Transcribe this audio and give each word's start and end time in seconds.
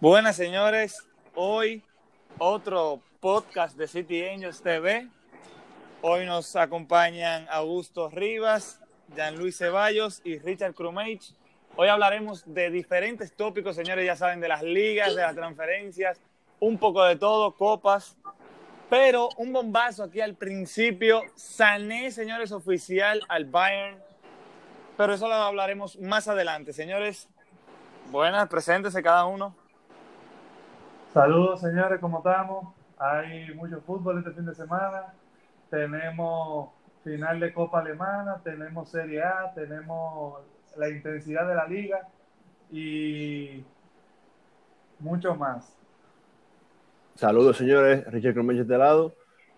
Buenas 0.00 0.36
señores, 0.36 1.06
hoy 1.34 1.84
otro 2.38 3.02
podcast 3.20 3.76
de 3.76 3.86
City 3.86 4.26
Angels 4.26 4.62
TV. 4.62 5.06
Hoy 6.00 6.24
nos 6.24 6.56
acompañan 6.56 7.46
Augusto 7.50 8.08
Rivas, 8.08 8.80
Jean 9.14 9.36
Luis 9.36 9.58
Ceballos 9.58 10.22
y 10.24 10.38
Richard 10.38 10.72
Crumage. 10.72 11.34
Hoy 11.76 11.88
hablaremos 11.88 12.44
de 12.46 12.70
diferentes 12.70 13.36
tópicos, 13.36 13.76
señores, 13.76 14.06
ya 14.06 14.16
saben, 14.16 14.40
de 14.40 14.48
las 14.48 14.62
ligas, 14.62 15.14
de 15.14 15.20
las 15.20 15.34
transferencias, 15.34 16.18
un 16.60 16.78
poco 16.78 17.04
de 17.04 17.16
todo, 17.16 17.54
copas. 17.54 18.16
Pero 18.88 19.28
un 19.36 19.52
bombazo 19.52 20.04
aquí 20.04 20.22
al 20.22 20.34
principio. 20.34 21.24
Sané, 21.34 22.10
señores, 22.10 22.52
oficial 22.52 23.20
al 23.28 23.44
Bayern. 23.44 24.02
Pero 24.96 25.12
eso 25.12 25.28
lo 25.28 25.34
hablaremos 25.34 25.98
más 25.98 26.26
adelante. 26.26 26.72
Señores, 26.72 27.28
buenas, 28.10 28.48
preséntese 28.48 29.02
cada 29.02 29.26
uno. 29.26 29.59
Saludos, 31.12 31.60
señores, 31.60 31.98
¿cómo 31.98 32.18
estamos? 32.18 32.72
Hay 32.96 33.52
mucho 33.54 33.80
fútbol 33.80 34.18
este 34.18 34.30
fin 34.30 34.46
de 34.46 34.54
semana. 34.54 35.12
Tenemos 35.68 36.70
final 37.02 37.40
de 37.40 37.52
Copa 37.52 37.80
Alemana, 37.80 38.40
tenemos 38.44 38.90
Serie 38.90 39.20
A, 39.24 39.52
tenemos 39.52 40.38
la 40.76 40.88
intensidad 40.88 41.48
de 41.48 41.54
la 41.56 41.66
liga 41.66 42.06
y 42.70 43.64
mucho 45.00 45.34
más. 45.34 45.76
Saludos, 47.16 47.56
señores. 47.56 48.06
Richard 48.12 48.34
Cromeche 48.34 48.58
de 48.58 48.62
este 48.62 48.78
lado. 48.78 49.12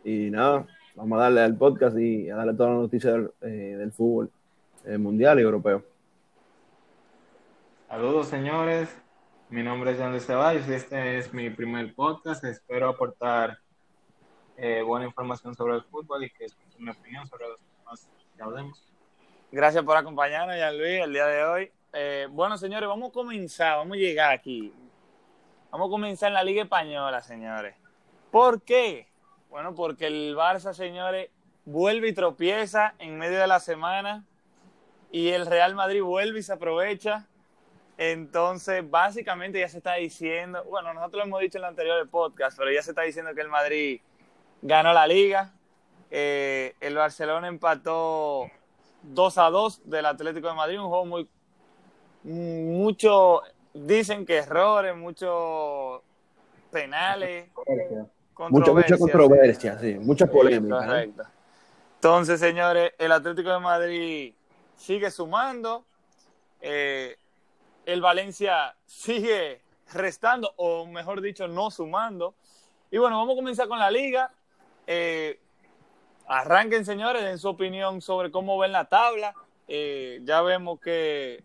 Y 0.05 0.31
nada, 0.31 0.67
vamos 0.95 1.19
a 1.19 1.25
darle 1.25 1.43
al 1.43 1.55
podcast 1.55 1.99
y 1.99 2.31
a 2.31 2.37
darle 2.37 2.55
todas 2.55 2.73
las 2.73 2.81
noticias 2.81 3.13
del, 3.13 3.31
eh, 3.43 3.77
del 3.77 3.93
fútbol 3.93 4.31
eh, 4.87 4.97
mundial 4.97 5.39
y 5.39 5.43
europeo. 5.43 5.85
Saludos, 7.91 8.29
señores. 8.29 9.02
Mi 9.53 9.63
nombre 9.63 9.91
es 9.91 9.99
de 9.99 10.21
Ceballos 10.21 10.67
y 10.67 10.73
este 10.73 11.19
es 11.19 11.35
mi 11.35 11.51
primer 11.51 11.95
podcast. 11.95 12.43
Espero 12.43 12.89
aportar 12.89 13.59
eh, 14.57 14.81
buena 14.81 15.05
información 15.05 15.55
sobre 15.55 15.75
el 15.75 15.83
fútbol 15.83 16.25
y 16.25 16.31
que 16.31 16.47
escuchen 16.47 16.83
mi 16.83 16.91
opinión 16.91 17.29
sobre 17.29 17.49
los 17.49 17.61
temas 17.61 18.09
que 18.35 18.43
hablemos. 18.43 18.91
Gracias 19.51 19.85
por 19.85 19.95
acompañarnos, 19.99 20.57
Jean 20.57 20.79
Luis, 20.79 21.03
el 21.03 21.13
día 21.13 21.27
de 21.27 21.45
hoy. 21.45 21.73
Eh, 21.93 22.29
bueno, 22.31 22.57
señores, 22.57 22.89
vamos 22.89 23.11
a 23.11 23.13
comenzar, 23.13 23.77
vamos 23.77 23.99
a 23.99 24.01
llegar 24.01 24.33
aquí. 24.33 24.73
Vamos 25.71 25.89
a 25.89 25.91
comenzar 25.91 26.29
en 26.29 26.35
la 26.35 26.45
Liga 26.45 26.63
Española, 26.63 27.21
señores. 27.21 27.75
¿Por 28.31 28.63
qué? 28.63 29.07
Bueno, 29.51 29.75
porque 29.75 30.07
el 30.07 30.35
Barça, 30.35 30.73
señores, 30.73 31.29
vuelve 31.67 32.09
y 32.09 32.15
tropieza 32.15 32.95
en 32.99 33.19
medio 33.19 33.39
de 33.39 33.47
la 33.47 33.61
semana 33.61 34.25
y 35.11 35.29
el 35.29 35.45
Real 35.45 35.75
Madrid 35.75 36.03
vuelve 36.03 36.39
y 36.39 36.43
se 36.43 36.55
aprovecha 36.55 37.29
entonces, 37.99 38.89
básicamente 38.89 39.61
ya 39.61 39.69
se 39.69 39.79
está 39.79 39.95
diciendo, 39.95 40.65
bueno, 40.65 40.95
nosotros 40.95 41.21
lo 41.21 41.27
hemos 41.27 41.41
dicho 41.41 41.59
en 41.59 41.65
el 41.65 41.71
anterior 41.71 42.09
podcast, 42.09 42.57
pero 42.57 42.73
ya 42.73 42.83
se 42.83 42.91
está 42.91 43.03
diciendo 43.03 43.35
que 43.35 43.41
el 43.43 43.49
Madrid 43.49 44.01
ganó 44.63 44.93
la 44.93 45.07
liga. 45.07 45.53
Eh, 46.11 46.75
el 46.81 46.95
Barcelona 46.95 47.49
empató 47.49 48.51
2 49.03 49.39
a 49.39 49.51
2 49.51 49.83
del 49.85 50.07
Atlético 50.07 50.49
de 50.49 50.55
Madrid, 50.55 50.81
un 50.81 50.89
juego 50.89 51.07
muy. 51.07 51.29
Mucho. 52.25 53.43
Dicen 53.75 54.27
que 54.27 54.39
errores, 54.39 54.95
muchos 54.95 56.03
penales. 56.71 57.49
Mucha, 58.49 58.73
mucha 58.73 58.99
controversia, 58.99 59.79
sí, 59.79 59.95
mucha 59.95 60.27
polémica. 60.27 60.87
Correcto. 60.87 61.23
Entonces, 61.95 62.41
señores, 62.41 62.93
el 62.99 63.13
Atlético 63.13 63.51
de 63.51 63.61
Madrid 63.61 64.35
sigue 64.77 65.11
sumando. 65.11 65.85
Eh, 66.61 67.17
el 67.87 68.01
Valencia 68.01 68.77
sigue 68.87 69.61
restando, 69.93 70.53
o 70.57 70.87
mejor 70.87 71.21
dicho, 71.21 71.49
no 71.49 71.71
sumando. 71.71 72.35
Y 72.91 72.99
bueno, 72.99 73.19
vamos 73.19 73.35
a 73.35 73.37
comenzar 73.37 73.69
con 73.69 73.79
la 73.79 73.91
liga. 73.91 74.33
Eh, 74.87 75.41
arranquen, 76.27 76.85
señores, 76.85 77.23
en 77.25 77.39
su 77.39 77.49
opinión 77.49 78.01
sobre 78.01 78.31
cómo 78.31 78.59
ven 78.59 78.73
la 78.73 78.87
tabla. 78.87 79.35
Eh, 79.69 80.21
ya 80.25 80.43
vemos 80.43 80.81
que 80.81 81.43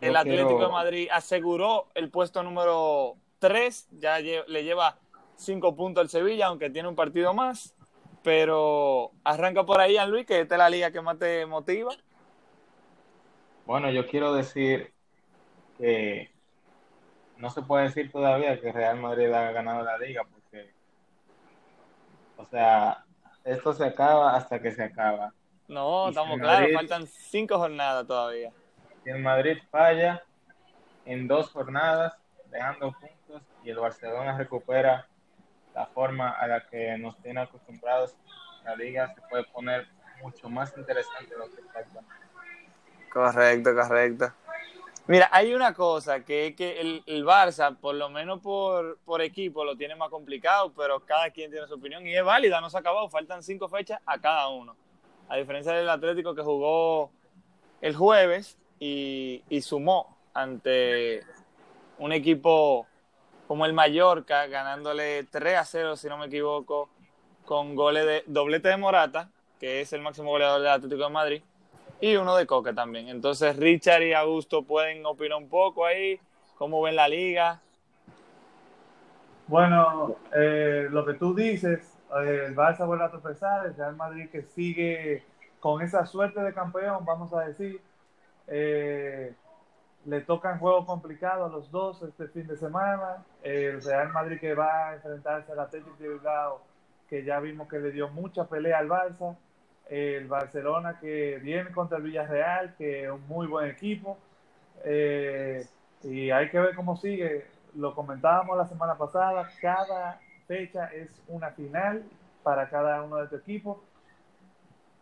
el 0.00 0.12
Yo 0.12 0.18
Atlético 0.18 0.48
quiero- 0.48 0.66
de 0.66 0.72
Madrid 0.72 1.08
aseguró 1.10 1.86
el 1.94 2.10
puesto 2.10 2.42
número 2.42 3.16
3, 3.38 3.88
ya 3.92 4.20
lle- 4.20 4.44
le 4.46 4.64
lleva 4.64 4.98
5 5.36 5.74
puntos 5.74 6.02
al 6.02 6.08
Sevilla, 6.10 6.46
aunque 6.46 6.70
tiene 6.70 6.88
un 6.88 6.96
partido 6.96 7.32
más. 7.34 7.74
Pero 8.22 9.12
arranca 9.22 9.64
por 9.64 9.80
ahí, 9.80 9.96
Luis, 10.08 10.26
que 10.26 10.40
esta 10.40 10.56
es 10.56 10.58
la 10.58 10.68
liga 10.70 10.90
que 10.90 11.00
más 11.00 11.18
te 11.18 11.46
motiva. 11.46 11.94
Bueno, 13.66 13.90
yo 13.90 14.06
quiero 14.06 14.32
decir 14.32 14.94
que 15.76 16.30
no 17.36 17.50
se 17.50 17.62
puede 17.62 17.84
decir 17.84 18.10
todavía 18.10 18.60
que 18.60 18.72
Real 18.72 18.98
Madrid 18.98 19.32
ha 19.32 19.50
ganado 19.50 19.82
la 19.82 19.98
liga 19.98 20.22
porque, 20.24 20.72
o 22.36 22.44
sea, 22.44 23.04
esto 23.44 23.72
se 23.72 23.84
acaba 23.84 24.36
hasta 24.36 24.60
que 24.60 24.70
se 24.70 24.84
acaba. 24.84 25.34
No, 25.66 26.06
Y 26.06 26.10
estamos 26.10 26.38
claros, 26.38 26.68
faltan 26.74 27.06
5 27.06 27.58
jornadas 27.58 28.06
todavía. 28.06 28.52
Si 29.02 29.10
el 29.10 29.20
Madrid 29.20 29.58
falla 29.70 30.22
en 31.04 31.26
dos 31.26 31.50
jornadas, 31.50 32.14
dejando 32.50 32.92
puntos, 32.92 33.42
y 33.64 33.70
el 33.70 33.78
Barcelona 33.78 34.38
recupera 34.38 35.08
la 35.74 35.86
forma 35.86 36.30
a 36.30 36.46
la 36.46 36.66
que 36.68 36.96
nos 36.98 37.20
tiene 37.20 37.40
acostumbrados, 37.40 38.14
la 38.64 38.76
liga 38.76 39.12
se 39.12 39.20
puede 39.22 39.44
poner 39.44 39.88
mucho 40.22 40.48
más 40.48 40.76
interesante 40.76 41.34
de 41.34 41.38
lo 41.38 41.50
que 41.50 41.60
está 41.60 41.80
actualmente. 41.80 42.25
Correcto, 43.16 43.74
correcto. 43.74 44.30
Mira, 45.06 45.30
hay 45.32 45.54
una 45.54 45.72
cosa 45.72 46.22
que 46.22 46.48
es 46.48 46.54
que 46.54 46.78
el, 46.82 47.02
el 47.06 47.24
Barça, 47.24 47.74
por 47.74 47.94
lo 47.94 48.10
menos 48.10 48.42
por, 48.42 48.98
por 49.06 49.22
equipo, 49.22 49.64
lo 49.64 49.74
tiene 49.74 49.96
más 49.96 50.10
complicado, 50.10 50.70
pero 50.76 51.00
cada 51.00 51.30
quien 51.30 51.50
tiene 51.50 51.66
su 51.66 51.76
opinión 51.76 52.06
y 52.06 52.14
es 52.14 52.22
válida, 52.22 52.60
no 52.60 52.68
se 52.68 52.76
ha 52.76 52.80
acabado, 52.80 53.08
faltan 53.08 53.42
cinco 53.42 53.70
fechas 53.70 54.00
a 54.04 54.20
cada 54.20 54.48
uno. 54.48 54.76
A 55.30 55.36
diferencia 55.36 55.72
del 55.72 55.88
Atlético 55.88 56.34
que 56.34 56.42
jugó 56.42 57.10
el 57.80 57.96
jueves 57.96 58.58
y, 58.78 59.42
y 59.48 59.62
sumó 59.62 60.18
ante 60.34 61.22
un 61.96 62.12
equipo 62.12 62.86
como 63.48 63.64
el 63.64 63.72
Mallorca, 63.72 64.46
ganándole 64.46 65.24
3 65.24 65.56
a 65.56 65.64
0, 65.64 65.96
si 65.96 66.08
no 66.08 66.18
me 66.18 66.26
equivoco, 66.26 66.90
con 67.46 67.76
goles 67.76 68.04
de 68.04 68.24
doblete 68.26 68.68
de 68.68 68.76
Morata, 68.76 69.30
que 69.58 69.80
es 69.80 69.94
el 69.94 70.02
máximo 70.02 70.28
goleador 70.28 70.60
del 70.60 70.70
Atlético 70.70 71.04
de 71.04 71.10
Madrid, 71.10 71.42
y 72.00 72.16
uno 72.16 72.36
de 72.36 72.46
Coque 72.46 72.72
también. 72.72 73.08
Entonces 73.08 73.56
Richard 73.56 74.02
y 74.02 74.12
Augusto 74.12 74.62
pueden 74.62 75.04
opinar 75.06 75.38
un 75.38 75.48
poco 75.48 75.84
ahí, 75.84 76.20
cómo 76.56 76.82
ven 76.82 76.96
la 76.96 77.08
liga. 77.08 77.60
Bueno, 79.46 80.16
eh, 80.34 80.88
lo 80.90 81.04
que 81.06 81.14
tú 81.14 81.34
dices, 81.34 81.96
eh, 82.20 82.46
el 82.46 82.56
Barça 82.56 82.84
vuelve 82.86 83.04
a 83.04 83.10
tropezar, 83.10 83.66
el 83.66 83.76
Real 83.76 83.94
Madrid 83.94 84.28
que 84.30 84.42
sigue 84.42 85.24
con 85.60 85.82
esa 85.82 86.04
suerte 86.06 86.40
de 86.40 86.52
campeón, 86.52 87.04
vamos 87.04 87.32
a 87.32 87.42
decir. 87.42 87.80
Eh, 88.48 89.34
le 90.04 90.20
tocan 90.20 90.58
juegos 90.60 90.86
complicados 90.86 91.50
a 91.50 91.56
los 91.56 91.70
dos 91.70 92.00
este 92.02 92.28
fin 92.28 92.46
de 92.46 92.56
semana. 92.56 93.24
El 93.42 93.82
Real 93.82 94.12
Madrid 94.12 94.38
que 94.40 94.54
va 94.54 94.90
a 94.90 94.94
enfrentarse 94.94 95.52
al 95.52 95.60
Atlético 95.60 95.96
de 95.98 96.08
Bilbao, 96.08 96.60
que 97.08 97.24
ya 97.24 97.40
vimos 97.40 97.68
que 97.68 97.78
le 97.78 97.90
dio 97.90 98.08
mucha 98.08 98.44
pelea 98.44 98.78
al 98.78 98.88
Barça. 98.88 99.36
El 99.88 100.26
Barcelona 100.26 100.98
que 101.00 101.38
viene 101.42 101.70
contra 101.70 101.98
el 101.98 102.04
Villarreal, 102.04 102.74
que 102.76 103.04
es 103.04 103.10
un 103.10 103.26
muy 103.28 103.46
buen 103.46 103.70
equipo. 103.70 104.18
Eh, 104.84 105.66
y 106.02 106.30
hay 106.30 106.48
que 106.50 106.58
ver 106.58 106.74
cómo 106.74 106.96
sigue. 106.96 107.46
Lo 107.74 107.94
comentábamos 107.94 108.56
la 108.56 108.66
semana 108.66 108.96
pasada, 108.96 109.48
cada 109.60 110.20
fecha 110.46 110.86
es 110.86 111.20
una 111.28 111.50
final 111.50 112.04
para 112.42 112.68
cada 112.68 113.02
uno 113.02 113.16
de 113.16 113.24
estos 113.24 113.40
equipos. 113.40 113.78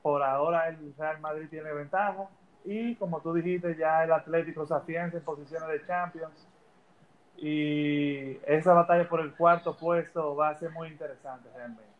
Por 0.02 0.22
ahora 0.22 0.68
el 0.68 0.94
Real 0.98 1.20
Madrid 1.20 1.48
tiene 1.48 1.72
ventaja 1.72 2.28
y 2.64 2.94
como 2.96 3.20
tú 3.20 3.34
dijiste 3.34 3.76
ya 3.76 4.04
el 4.04 4.12
Atlético 4.12 4.66
se 4.66 4.74
afianza 4.74 5.18
en 5.18 5.24
posiciones 5.24 5.68
de 5.68 5.86
Champions 5.86 6.46
y 7.36 8.38
esa 8.46 8.72
batalla 8.72 9.08
por 9.08 9.20
el 9.20 9.34
cuarto 9.34 9.76
puesto 9.76 10.34
va 10.36 10.50
a 10.50 10.54
ser 10.54 10.70
muy 10.70 10.88
interesante 10.88 11.48
realmente. 11.54 11.93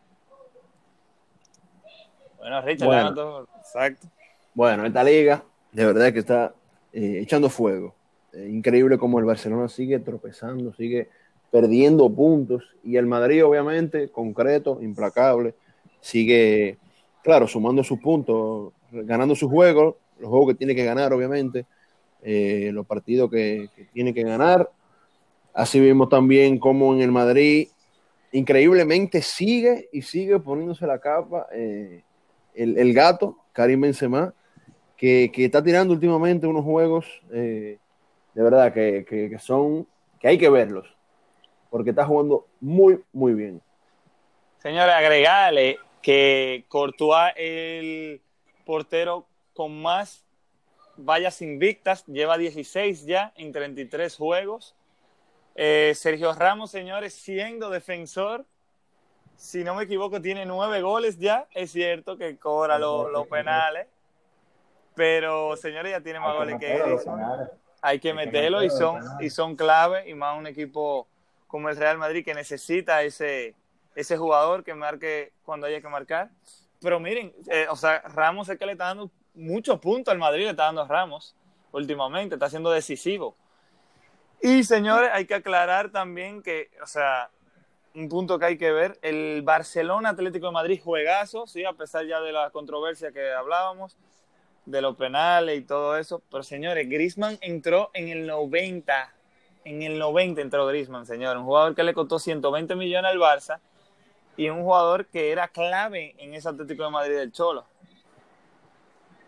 Bueno, 2.37 2.61
Richard, 2.61 2.87
Bueno. 2.87 3.01
danos 3.03 3.15
todo- 3.15 3.47
exacto. 3.59 4.07
Bueno, 4.53 4.85
esta 4.85 5.03
liga 5.03 5.43
de 5.71 5.85
verdad 5.85 6.13
que 6.13 6.19
está 6.19 6.53
eh, 6.93 7.19
echando 7.21 7.49
fuego. 7.49 7.93
Eh, 8.33 8.47
increíble 8.49 8.97
como 8.97 9.19
el 9.19 9.25
Barcelona 9.25 9.67
sigue 9.67 9.99
tropezando, 9.99 10.73
sigue 10.73 11.09
perdiendo 11.51 12.09
puntos 12.09 12.63
y 12.83 12.95
el 12.97 13.05
Madrid 13.05 13.45
obviamente 13.45 14.09
concreto, 14.09 14.79
implacable, 14.81 15.55
sigue, 16.01 16.77
claro, 17.23 17.47
sumando 17.47 17.83
sus 17.83 17.99
puntos, 17.99 18.73
ganando 18.91 19.35
sus 19.35 19.49
juegos, 19.49 19.95
los 20.19 20.29
juegos 20.29 20.49
que 20.49 20.55
tiene 20.55 20.75
que 20.75 20.85
ganar 20.85 21.11
obviamente, 21.13 21.65
eh, 22.21 22.69
los 22.73 22.85
partidos 22.85 23.29
que, 23.29 23.69
que 23.75 23.85
tiene 23.85 24.13
que 24.13 24.23
ganar. 24.23 24.69
Así 25.53 25.79
vimos 25.79 26.09
también 26.09 26.59
como 26.59 26.93
en 26.93 27.01
el 27.01 27.11
Madrid 27.11 27.67
increíblemente 28.31 29.21
sigue 29.21 29.87
y 29.91 30.01
sigue 30.01 30.39
poniéndose 30.39 30.85
la 30.87 30.99
capa 30.99 31.47
eh, 31.53 32.03
el, 32.55 32.77
el 32.77 32.93
gato, 32.93 33.37
Karim 33.53 33.81
Benzema, 33.81 34.33
que, 34.97 35.31
que 35.33 35.45
está 35.45 35.63
tirando 35.63 35.93
últimamente 35.93 36.47
unos 36.47 36.63
juegos 36.63 37.05
eh, 37.31 37.79
de 38.33 38.43
verdad 38.43 38.73
que, 38.73 39.05
que- 39.07 39.39
son 39.39 39.87
que 40.19 40.27
hay 40.27 40.37
que 40.37 40.49
verlos, 40.49 40.87
porque 41.69 41.91
está 41.91 42.05
jugando 42.05 42.47
muy, 42.59 43.01
muy 43.13 43.33
bien. 43.33 43.61
Señores, 44.57 44.93
agregale 44.95 45.79
que 46.01 46.65
Courtois, 46.67 47.33
el 47.35 48.21
portero 48.65 49.27
con 49.53 49.81
más 49.81 50.25
vallas 50.97 51.41
invictas, 51.41 52.05
lleva 52.07 52.37
16 52.37 53.05
ya 53.05 53.33
en 53.35 53.51
33 53.51 54.15
juegos. 54.15 54.75
Eh, 55.55 55.93
Sergio 55.95 56.33
Ramos, 56.33 56.71
señores, 56.71 57.13
siendo 57.13 57.69
defensor, 57.69 58.45
si 59.37 59.63
no 59.63 59.75
me 59.75 59.83
equivoco, 59.83 60.21
tiene 60.21 60.45
nueve 60.45 60.81
goles 60.81 61.17
ya. 61.17 61.47
Es 61.53 61.71
cierto 61.71 62.17
que 62.17 62.37
cobra 62.37 62.79
los 62.79 63.27
penales, 63.27 63.87
pero 64.95 65.55
señores, 65.57 65.91
ya 65.91 66.01
tiene 66.01 66.19
más 66.19 66.35
goles 66.35 66.57
que 66.59 66.75
él. 66.75 66.97
Hay 67.81 67.99
que 67.99 68.13
meterlo 68.13 68.63
y 68.63 68.69
son, 68.69 69.01
y 69.19 69.29
son 69.29 69.55
clave, 69.55 70.09
y 70.09 70.13
más 70.13 70.37
un 70.37 70.47
equipo 70.47 71.07
como 71.47 71.69
el 71.69 71.77
Real 71.77 71.97
Madrid 71.97 72.25
que 72.25 72.33
necesita 72.33 73.03
ese, 73.03 73.53
ese 73.93 74.17
jugador 74.17 74.63
que 74.63 74.73
marque 74.73 75.33
cuando 75.43 75.67
haya 75.67 75.81
que 75.81 75.87
marcar. 75.87 76.29
Pero 76.81 76.99
miren, 76.99 77.33
eh, 77.47 77.67
o 77.69 77.75
sea, 77.75 78.01
Ramos 78.01 78.49
es 78.49 78.57
que 78.57 78.65
le 78.65 78.73
está 78.73 78.85
dando 78.85 79.11
muchos 79.33 79.79
puntos 79.79 80.11
al 80.11 80.17
Madrid, 80.17 80.45
le 80.45 80.51
está 80.51 80.63
dando 80.63 80.85
Ramos 80.85 81.35
últimamente, 81.71 82.35
está 82.35 82.49
siendo 82.49 82.71
decisivo. 82.71 83.35
Y 84.41 84.63
señores, 84.63 85.09
hay 85.13 85.25
que 85.25 85.35
aclarar 85.35 85.89
también 85.89 86.41
que, 86.41 86.69
o 86.81 86.87
sea, 86.87 87.29
un 87.95 88.09
punto 88.09 88.37
que 88.37 88.45
hay 88.45 88.57
que 88.57 88.71
ver, 88.71 88.99
el 89.01 89.41
Barcelona 89.41 90.09
Atlético 90.09 90.47
de 90.47 90.51
Madrid 90.51 90.81
juegazo, 90.83 91.47
sí, 91.47 91.63
a 91.63 91.73
pesar 91.73 92.05
ya 92.05 92.19
de 92.19 92.33
la 92.33 92.49
controversia 92.49 93.11
que 93.11 93.31
hablábamos, 93.31 93.97
de 94.65 94.81
los 94.81 94.95
penales 94.95 95.57
y 95.57 95.61
todo 95.61 95.97
eso, 95.97 96.21
pero 96.29 96.43
señores, 96.43 96.89
Grisman 96.89 97.37
entró 97.41 97.91
en 97.93 98.09
el 98.09 98.27
90, 98.27 99.13
en 99.63 99.81
el 99.81 99.97
90 99.97 100.41
entró 100.41 100.67
Grisman, 100.67 101.05
señor, 101.05 101.37
un 101.37 101.45
jugador 101.45 101.73
que 101.75 101.83
le 101.83 101.93
costó 101.93 102.19
120 102.19 102.75
millones 102.75 103.11
al 103.11 103.19
Barça 103.19 103.59
y 104.35 104.49
un 104.49 104.63
jugador 104.63 105.05
que 105.05 105.31
era 105.31 105.47
clave 105.47 106.15
en 106.17 106.33
ese 106.33 106.49
Atlético 106.49 106.83
de 106.83 106.89
Madrid 106.89 107.15
del 107.15 107.31
Cholo. 107.31 107.63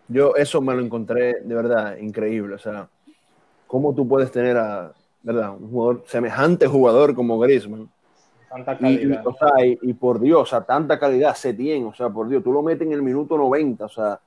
Yo 0.08 0.34
eso 0.36 0.60
me 0.60 0.74
lo 0.74 0.82
encontré 0.82 1.40
de 1.40 1.54
verdad 1.54 1.96
increíble, 1.96 2.54
o 2.54 2.58
sea, 2.58 2.88
cómo 3.66 3.94
tú 3.94 4.06
puedes 4.06 4.30
tener 4.30 4.56
a, 4.56 4.92
¿verdad? 5.22 5.50
Un 5.50 5.70
jugador, 5.70 6.04
semejante 6.06 6.66
jugador 6.66 7.14
como 7.14 7.38
Griezmann. 7.38 7.90
Tanta 8.48 8.78
calidad. 8.78 9.22
Y, 9.22 9.26
o 9.26 9.32
sea, 9.34 9.50
y, 9.82 9.92
por 9.92 10.20
Dios, 10.20 10.40
o 10.40 10.46
sea, 10.46 10.62
tanta 10.62 10.98
calidad 10.98 11.34
se 11.34 11.52
tiene, 11.52 11.84
o 11.84 11.92
sea, 11.92 12.08
por 12.08 12.28
Dios, 12.28 12.42
tú 12.42 12.52
lo 12.52 12.62
metes 12.62 12.86
en 12.86 12.92
el 12.94 13.02
minuto 13.02 13.36
90, 13.36 13.84
o 13.84 13.88
sea, 13.88 14.20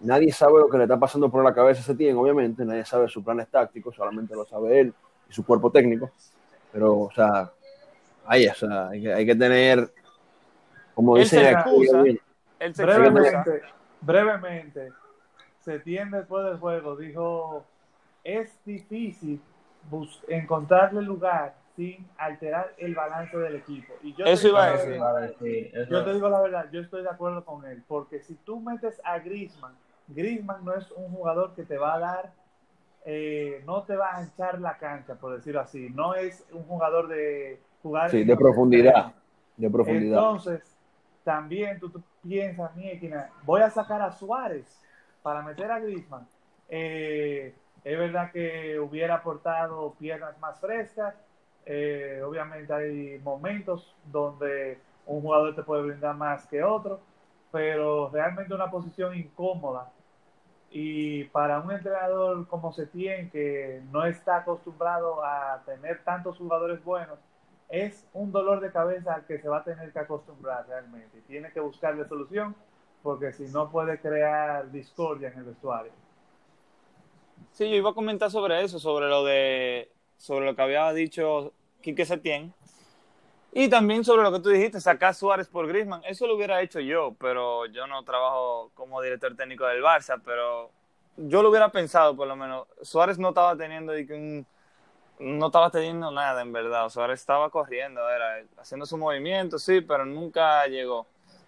nadie 0.00 0.32
sabe 0.32 0.60
lo 0.60 0.68
que 0.68 0.76
le 0.76 0.84
está 0.84 0.98
pasando 0.98 1.30
por 1.30 1.42
la 1.42 1.54
cabeza 1.54 1.80
a 1.80 1.84
Setién, 1.84 2.16
obviamente, 2.16 2.64
nadie 2.64 2.84
sabe 2.84 3.08
sus 3.08 3.24
planes 3.24 3.48
tácticos, 3.48 3.94
solamente 3.94 4.34
lo 4.34 4.44
sabe 4.44 4.80
él 4.80 4.94
y 5.28 5.32
su 5.32 5.44
cuerpo 5.44 5.70
técnico, 5.70 6.10
pero, 6.72 7.00
o 7.00 7.10
sea, 7.10 7.50
ahí, 8.26 8.46
o 8.46 8.54
sea, 8.54 8.88
hay 8.88 9.02
que, 9.02 9.14
hay 9.14 9.26
que 9.26 9.34
tener, 9.34 9.90
como 10.94 11.16
dicen 11.16 11.56
aquí, 11.56 11.88
brevemente, 12.76 13.62
brevemente, 14.00 14.92
Setién 15.60 16.10
después 16.10 16.44
del 16.44 16.58
juego 16.58 16.96
dijo, 16.96 17.64
es 18.24 18.50
difícil 18.64 19.40
encontrarle 20.28 21.02
lugar 21.02 21.54
sin 21.78 22.04
alterar 22.16 22.74
el 22.76 22.92
balance 22.92 23.38
del 23.38 23.54
equipo. 23.54 23.94
Y 24.02 24.12
yo 24.14 24.24
Eso 24.26 24.48
iba 24.48 24.64
a 24.64 25.20
decir. 25.20 25.72
Yo 25.88 26.04
te 26.04 26.12
digo 26.12 26.28
la 26.28 26.40
verdad, 26.40 26.66
yo 26.72 26.80
estoy 26.80 27.04
de 27.04 27.08
acuerdo 27.08 27.44
con 27.44 27.64
él, 27.66 27.84
porque 27.86 28.18
si 28.18 28.34
tú 28.34 28.58
metes 28.58 29.00
a 29.04 29.20
Griezmann, 29.20 29.76
Griezmann 30.08 30.64
no 30.64 30.74
es 30.74 30.90
un 30.90 31.08
jugador 31.12 31.54
que 31.54 31.62
te 31.62 31.78
va 31.78 31.94
a 31.94 31.98
dar, 32.00 32.32
eh, 33.04 33.62
no 33.64 33.84
te 33.84 33.94
va 33.94 34.16
a 34.16 34.24
echar 34.24 34.60
la 34.60 34.76
cancha, 34.76 35.14
por 35.14 35.36
decirlo 35.36 35.60
así. 35.60 35.88
No 35.90 36.16
es 36.16 36.44
un 36.50 36.64
jugador 36.64 37.06
de 37.06 37.60
jugar. 37.80 38.10
Sí, 38.10 38.24
de 38.24 38.36
profundidad, 38.36 39.14
de 39.56 39.70
profundidad. 39.70 40.18
Entonces, 40.18 40.76
también 41.22 41.78
tú, 41.78 41.92
piensas, 42.24 42.74
Miequina, 42.74 43.30
voy 43.44 43.60
a 43.60 43.70
sacar 43.70 44.02
a 44.02 44.10
Suárez 44.10 44.82
para 45.22 45.42
meter 45.42 45.70
a 45.70 45.78
Griezmann. 45.78 46.26
Eh, 46.68 47.54
es 47.84 47.98
verdad 47.98 48.32
que 48.32 48.80
hubiera 48.80 49.14
aportado 49.14 49.94
piernas 49.96 50.36
más 50.40 50.58
frescas. 50.58 51.14
Eh, 51.70 52.22
obviamente 52.24 52.72
hay 52.72 53.18
momentos 53.18 53.94
donde 54.10 54.78
un 55.04 55.20
jugador 55.20 55.54
te 55.54 55.62
puede 55.62 55.82
brindar 55.82 56.16
más 56.16 56.46
que 56.46 56.62
otro, 56.62 56.98
pero 57.52 58.08
realmente 58.08 58.54
una 58.54 58.70
posición 58.70 59.14
incómoda. 59.14 59.92
Y 60.70 61.24
para 61.24 61.60
un 61.60 61.70
entrenador 61.70 62.48
como 62.48 62.72
Setien, 62.72 63.30
que 63.30 63.82
no 63.92 64.06
está 64.06 64.38
acostumbrado 64.38 65.22
a 65.22 65.62
tener 65.66 66.02
tantos 66.04 66.38
jugadores 66.38 66.82
buenos, 66.82 67.18
es 67.68 68.08
un 68.14 68.32
dolor 68.32 68.60
de 68.60 68.72
cabeza 68.72 69.12
al 69.12 69.26
que 69.26 69.38
se 69.38 69.48
va 69.50 69.58
a 69.58 69.64
tener 69.64 69.92
que 69.92 69.98
acostumbrar 69.98 70.66
realmente. 70.66 71.20
Tiene 71.26 71.52
que 71.52 71.60
buscarle 71.60 72.08
solución, 72.08 72.56
porque 73.02 73.30
si 73.32 73.44
no 73.48 73.70
puede 73.70 74.00
crear 74.00 74.70
discordia 74.72 75.28
en 75.28 75.40
el 75.40 75.44
vestuario. 75.44 75.92
Sí, 77.52 77.68
yo 77.68 77.76
iba 77.76 77.90
a 77.90 77.94
comentar 77.94 78.30
sobre 78.30 78.62
eso, 78.62 78.78
sobre 78.78 79.08
lo 79.08 79.22
de, 79.22 79.90
sobre 80.16 80.46
lo 80.46 80.56
que 80.56 80.62
había 80.62 80.90
dicho 80.94 81.52
Quique 81.88 82.04
Setién. 82.04 82.52
Y 83.50 83.70
también 83.70 84.04
sobre 84.04 84.22
lo 84.22 84.30
que 84.30 84.40
tú 84.40 84.50
dijiste, 84.50 84.78
sacar 84.78 85.14
Suárez 85.14 85.48
por 85.48 85.66
Griezmann. 85.66 86.02
Eso 86.04 86.26
lo 86.26 86.36
hubiera 86.36 86.60
hecho 86.60 86.80
yo, 86.80 87.16
pero 87.18 87.64
yo 87.64 87.86
no 87.86 88.02
trabajo 88.02 88.70
como 88.74 89.00
director 89.00 89.34
técnico 89.34 89.64
del 89.64 89.82
Barça, 89.82 90.20
pero 90.22 90.70
yo 91.16 91.42
lo 91.42 91.48
hubiera 91.48 91.70
pensado 91.70 92.14
por 92.14 92.28
lo 92.28 92.36
menos. 92.36 92.66
Suárez 92.82 93.18
no 93.18 93.30
estaba 93.30 93.56
teniendo 93.56 93.94
no 95.18 95.46
estaba 95.46 95.70
teniendo 95.70 96.10
nada 96.10 96.42
en 96.42 96.52
verdad. 96.52 96.90
Suárez 96.90 97.20
estaba 97.20 97.48
corriendo, 97.48 98.06
era 98.10 98.44
haciendo 98.58 98.84
su 98.84 98.98
movimiento, 98.98 99.58
sí, 99.58 99.80
pero 99.80 100.04
nunca 100.04 100.66
llegó 100.66 101.06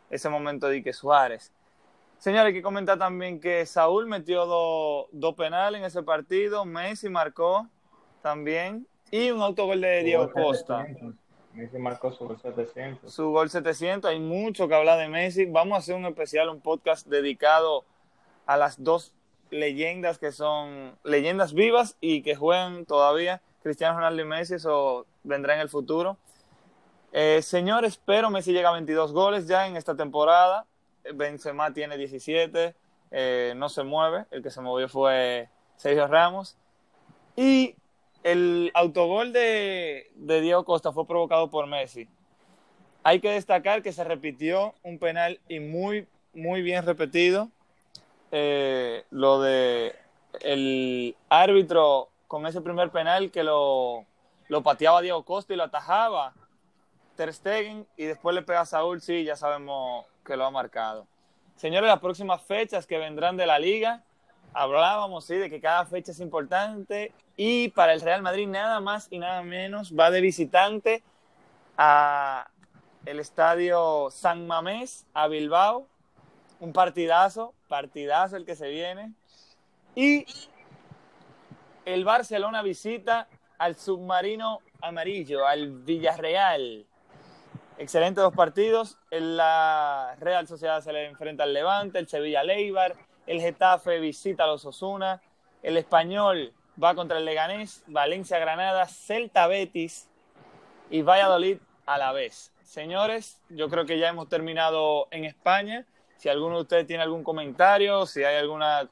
ese 0.09 0.31
momento 0.31 0.69
de 0.69 0.83
que 0.83 0.95
Suárez. 0.95 1.53
Señores, 2.17 2.47
hay 2.47 2.55
que 2.55 2.63
comentar 2.63 2.99
también 2.99 3.41
que 3.41 3.67
Saúl 3.67 4.07
metió 4.07 4.47
dos 5.13 5.35
penales 5.37 5.81
en 5.81 5.85
ese 5.85 6.03
partido, 6.03 6.65
Messi 6.65 7.11
marcó 7.11 7.69
también 8.23 8.87
y 9.11 9.31
un 9.31 9.43
autogol 9.43 9.81
de 9.81 10.03
Diego 10.03 10.31
Costa. 10.31 10.87
Messi 11.53 11.79
marcó 11.79 12.13
su 12.13 12.27
gol 12.27 12.39
700. 12.41 13.13
Su 13.13 13.31
gol 13.31 13.51
700, 13.51 14.11
hay 14.11 14.21
mucho 14.21 14.69
que 14.69 14.75
hablar 14.75 14.99
de 14.99 15.09
Messi. 15.09 15.47
Vamos 15.47 15.77
a 15.77 15.79
hacer 15.79 15.97
un 15.97 16.07
especial, 16.07 16.49
un 16.49 16.61
podcast 16.61 17.07
dedicado 17.07 17.85
a 18.47 18.57
las 18.57 18.83
dos 18.83 19.13
leyendas 19.51 20.19
que 20.19 20.31
son 20.31 20.97
leyendas 21.03 21.53
vivas 21.53 21.97
y 22.01 22.23
que 22.23 22.37
juegan 22.37 22.87
todavía, 22.87 23.43
Cristiano 23.63 23.97
Ronaldo 23.97 24.23
y 24.23 24.27
Messi, 24.27 24.55
eso 24.55 25.07
vendrá 25.25 25.55
en 25.55 25.61
el 25.61 25.69
futuro. 25.69 26.17
Eh, 27.13 27.43
señores, 27.43 28.01
pero 28.05 28.31
Messi 28.31 28.53
llega 28.53 28.69
a 28.69 28.73
22 28.73 29.13
goles 29.13 29.49
ya 29.49 29.67
en 29.67 29.77
esta 29.77 29.97
temporada. 29.97 30.67
Benzema 31.15 31.73
tiene 31.73 31.97
17, 31.97 32.75
eh, 33.11 33.55
no 33.57 33.69
se 33.69 33.83
mueve, 33.83 34.27
el 34.31 34.43
que 34.43 34.51
se 34.51 34.61
movió 34.61 34.89
fue 34.89 35.49
Sergio 35.77 36.07
Ramos. 36.07 36.57
Y 37.37 37.75
el 38.23 38.71
autogol 38.75 39.33
de, 39.33 40.11
Diego 40.15 40.65
Costa 40.65 40.93
fue 40.93 41.07
provocado 41.07 41.51
por 41.51 41.67
Messi. 41.67 42.09
Hay 43.03 43.21
que 43.21 43.31
destacar 43.31 43.83
que 43.83 43.93
se 43.93 44.05
repitió 44.05 44.75
un 44.83 44.99
penal 44.99 45.41
y 45.49 45.61
muy, 45.61 46.07
muy 46.35 46.63
bien 46.63 46.85
repetido. 46.85 47.49
Eh, 48.33 49.05
lo 49.11 49.41
de 49.41 49.95
el 50.41 51.17
árbitro 51.29 52.09
con 52.29 52.47
ese 52.47 52.61
primer 52.61 52.91
penal 52.91 53.31
que 53.33 53.43
lo, 53.43 54.05
lo 54.49 54.63
pateaba 54.63 55.01
Diego 55.01 55.25
Costa 55.25 55.53
y 55.53 55.57
lo 55.57 55.65
atajaba 55.65 56.33
Ter 57.17 57.35
Stegen 57.35 57.87
y 57.97 58.05
después 58.05 58.35
le 58.35 58.43
pega 58.43 58.61
a 58.61 58.67
Saúl, 58.67 59.01
sí, 59.01 59.25
ya 59.25 59.37
sabemos 59.37 60.07
que 60.25 60.37
lo 60.37 60.45
ha 60.45 60.51
marcado. 60.51 61.07
Señores, 61.57 61.89
las 61.89 62.01
próximas 62.01 62.41
fechas 62.43 62.87
que 62.87 62.99
vendrán 62.99 63.37
de 63.37 63.47
la 63.47 63.59
liga, 63.59 64.03
hablábamos 64.53 65.25
sí, 65.25 65.37
de 65.37 65.51
que 65.51 65.61
cada 65.61 65.87
fecha 65.87 66.13
es 66.13 66.21
importante 66.21 67.13
y 67.37 67.69
para 67.71 67.93
el 67.93 68.01
Real 68.01 68.23
Madrid 68.23 68.49
nada 68.49 68.81
más 68.81 69.09
y 69.11 69.19
nada 69.19 69.43
menos 69.43 69.95
va 69.99 70.11
de 70.11 70.21
visitante 70.21 71.03
a 71.77 72.51
el 73.07 73.19
estadio 73.19 74.09
San 74.11 74.47
Mamés 74.47 75.07
a 75.15 75.27
Bilbao, 75.29 75.87
un 76.59 76.73
partidazo, 76.73 77.55
partidazo 77.69 78.37
el 78.37 78.45
que 78.45 78.57
se 78.57 78.69
viene. 78.69 79.13
Y 79.95 80.27
el 81.85 82.05
Barcelona 82.05 82.63
visita 82.63 83.29
al 83.59 83.77
submarino 83.77 84.61
amarillo, 84.83 85.47
al 85.47 85.71
Villarreal. 85.71 86.87
Excelentes 87.79 88.23
dos 88.23 88.35
partidos. 88.35 88.99
En 89.11 89.39
la 89.39 90.15
Real 90.21 90.47
Sociedad 90.47 90.83
se 90.83 90.93
le 90.93 91.07
enfrenta 91.07 91.45
al 91.45 91.55
Levante, 91.55 91.99
el 91.99 92.09
Sevilla 92.09 92.45
Leibar, 92.45 92.95
el 93.27 93.41
Getafe 93.41 93.99
visita 94.01 94.45
a 94.45 94.47
los 94.47 94.65
Osuna, 94.65 95.21
el 95.63 95.77
Español 95.77 96.53
va 96.83 96.95
contra 96.95 97.19
el 97.19 97.25
Leganés, 97.25 97.85
Valencia 97.87 98.39
Granada, 98.39 98.87
Celta 98.87 99.47
Betis 99.47 100.09
y 100.91 101.03
Valladolid 101.03 101.59
a 101.87 101.99
la 101.99 102.13
vez. 102.13 102.53
Señores, 102.63 103.41
yo 103.49 103.69
creo 103.69 103.85
que 103.85 103.99
ya 103.99 104.09
hemos 104.09 104.29
terminado 104.29 105.09
en 105.11 105.25
España. 105.25 105.87
Si 106.17 106.29
alguno 106.29 106.57
de 106.57 106.63
ustedes 106.63 106.87
tiene 106.87 107.03
algún 107.03 107.25
comentario, 107.25 108.07
si 108.07 108.23
hay 108.23 108.37
alguna 108.37 108.89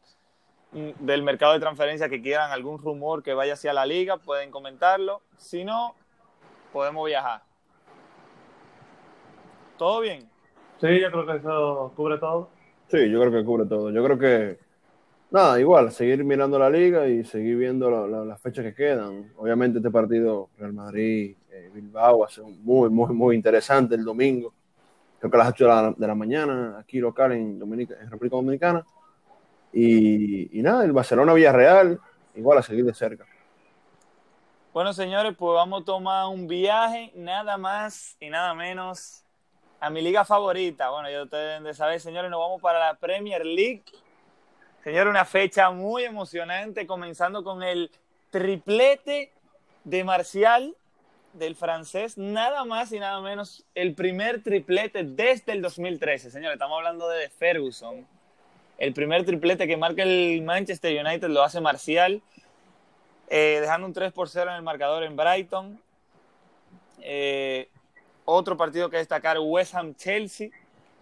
mm, 0.73 0.91
del 0.99 1.23
mercado 1.23 1.53
de 1.53 1.61
transferencia 1.61 2.09
que 2.09 2.21
quieran 2.21 2.51
algún 2.51 2.79
rumor 2.79 3.23
que 3.23 3.35
vaya 3.35 3.53
hacia 3.53 3.73
la 3.73 3.87
liga, 3.87 4.17
pueden 4.17 4.51
comentarlo. 4.51 5.23
Si 5.37 5.65
no, 5.65 5.95
podemos 6.73 7.07
viajar. 7.07 7.43
¿Todo 9.77 10.01
bien? 10.01 10.29
Sí, 10.81 11.01
yo 11.01 11.11
creo 11.11 11.27
que 11.27 11.37
eso 11.37 11.93
cubre 11.95 12.19
todo. 12.19 12.51
Sí, 12.89 13.11
yo 13.11 13.21
creo 13.21 13.33
que 13.33 13.45
cubre 13.45 13.67
todo. 13.67 13.91
Yo 13.91 14.03
creo 14.05 14.19
que, 14.19 14.59
nada, 15.31 15.61
igual, 15.61 15.93
seguir 15.93 16.25
mirando 16.25 16.59
la 16.59 16.71
liga 16.71 17.09
y 17.09 17.25
seguir 17.25 17.57
viendo 17.57 17.91
la- 17.91 18.07
la- 18.07 18.25
las 18.25 18.41
fechas 18.41 18.65
que 18.65 18.75
quedan. 18.75 19.33
Obviamente 19.37 19.79
este 19.79 19.91
partido 19.91 20.49
Real 20.59 20.73
Madrid-Bilbao 20.73 22.21
va 22.21 22.27
a 22.27 22.31
ser 22.31 22.45
muy, 22.45 22.89
muy, 22.91 23.15
muy 23.15 23.37
interesante 23.37 23.95
el 23.95 24.05
domingo. 24.05 24.55
Creo 25.19 25.31
que 25.31 25.37
a 25.37 25.41
las 25.41 25.49
8 25.51 25.95
de 25.97 26.07
la, 26.07 26.15
mañana, 26.15 26.79
aquí 26.79 26.99
local 27.01 27.33
en, 27.33 27.59
Dominica, 27.59 27.95
República 28.09 28.37
Dominicana. 28.37 28.85
Y, 29.73 30.59
y 30.59 30.63
nada, 30.63 30.85
el 30.85 30.93
Barcelona-Villarreal, 30.93 32.01
igual 32.37 32.59
a 32.59 32.63
seguir 32.63 32.85
de 32.85 32.95
cerca. 32.95 33.27
Bueno, 34.73 34.93
señores, 34.93 35.35
pues 35.37 35.55
vamos 35.55 35.83
a 35.83 35.85
tomar 35.85 36.27
un 36.29 36.47
viaje, 36.47 37.13
nada 37.17 37.59
más 37.59 38.17
y 38.21 38.31
nada 38.31 38.55
menos, 38.55 39.25
a 39.81 39.91
mi 39.91 40.03
liga 40.03 40.25
favorita. 40.25 40.91
Bueno, 40.91 41.11
ya 41.11 41.23
ustedes 41.23 41.63
de 41.63 42.01
señores, 42.01 42.31
nos 42.31 42.41
vamos 42.41 42.61
para 42.61 42.79
la 42.79 42.95
Premier 42.95 43.45
League. 43.45 43.83
Señores, 44.83 45.11
una 45.11 45.25
fecha 45.25 45.71
muy 45.71 46.05
emocionante, 46.05 46.87
comenzando 46.87 47.45
con 47.45 47.63
el 47.63 47.91
triplete 48.31 49.33
de 49.85 50.05
Marcial, 50.05 50.75
del 51.33 51.55
francés, 51.55 52.17
nada 52.17 52.65
más 52.65 52.93
y 52.93 52.99
nada 52.99 53.21
menos, 53.21 53.65
el 53.75 53.95
primer 53.95 54.43
triplete 54.43 55.05
desde 55.05 55.53
el 55.53 55.63
2013. 55.63 56.31
Señores, 56.31 56.55
estamos 56.55 56.79
hablando 56.79 57.09
de 57.09 57.29
Ferguson. 57.29 58.07
El 58.79 58.93
primer 58.95 59.25
triplete 59.25 59.67
que 59.67 59.77
marca 59.77 60.03
el 60.03 60.43
Manchester 60.43 61.05
United 61.05 61.29
lo 61.29 61.43
hace 61.43 61.61
Marcial 61.61 62.23
eh, 63.31 63.59
dejando 63.61 63.87
un 63.87 63.93
3 63.93 64.13
por 64.13 64.29
0 64.29 64.51
en 64.51 64.57
el 64.57 64.63
marcador 64.63 65.03
en 65.03 65.17
Brighton. 65.17 65.81
Eh, 67.01 67.69
otro 68.31 68.59
partido 68.59 68.91
que 68.91 68.99
destacar, 68.99 69.39
West 69.41 69.75
Ham-Chelsea, 69.75 70.51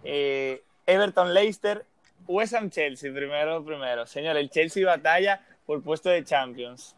eh, 0.04 0.62
Everton-Leicester, 0.86 1.84
West 2.28 2.54
Ham-Chelsea, 2.54 3.12
primero, 3.12 3.64
primero. 3.64 4.06
Señor, 4.06 4.36
el 4.36 4.48
Chelsea 4.48 4.86
batalla 4.86 5.44
por 5.66 5.82
puesto 5.82 6.08
de 6.08 6.22
Champions. 6.22 6.94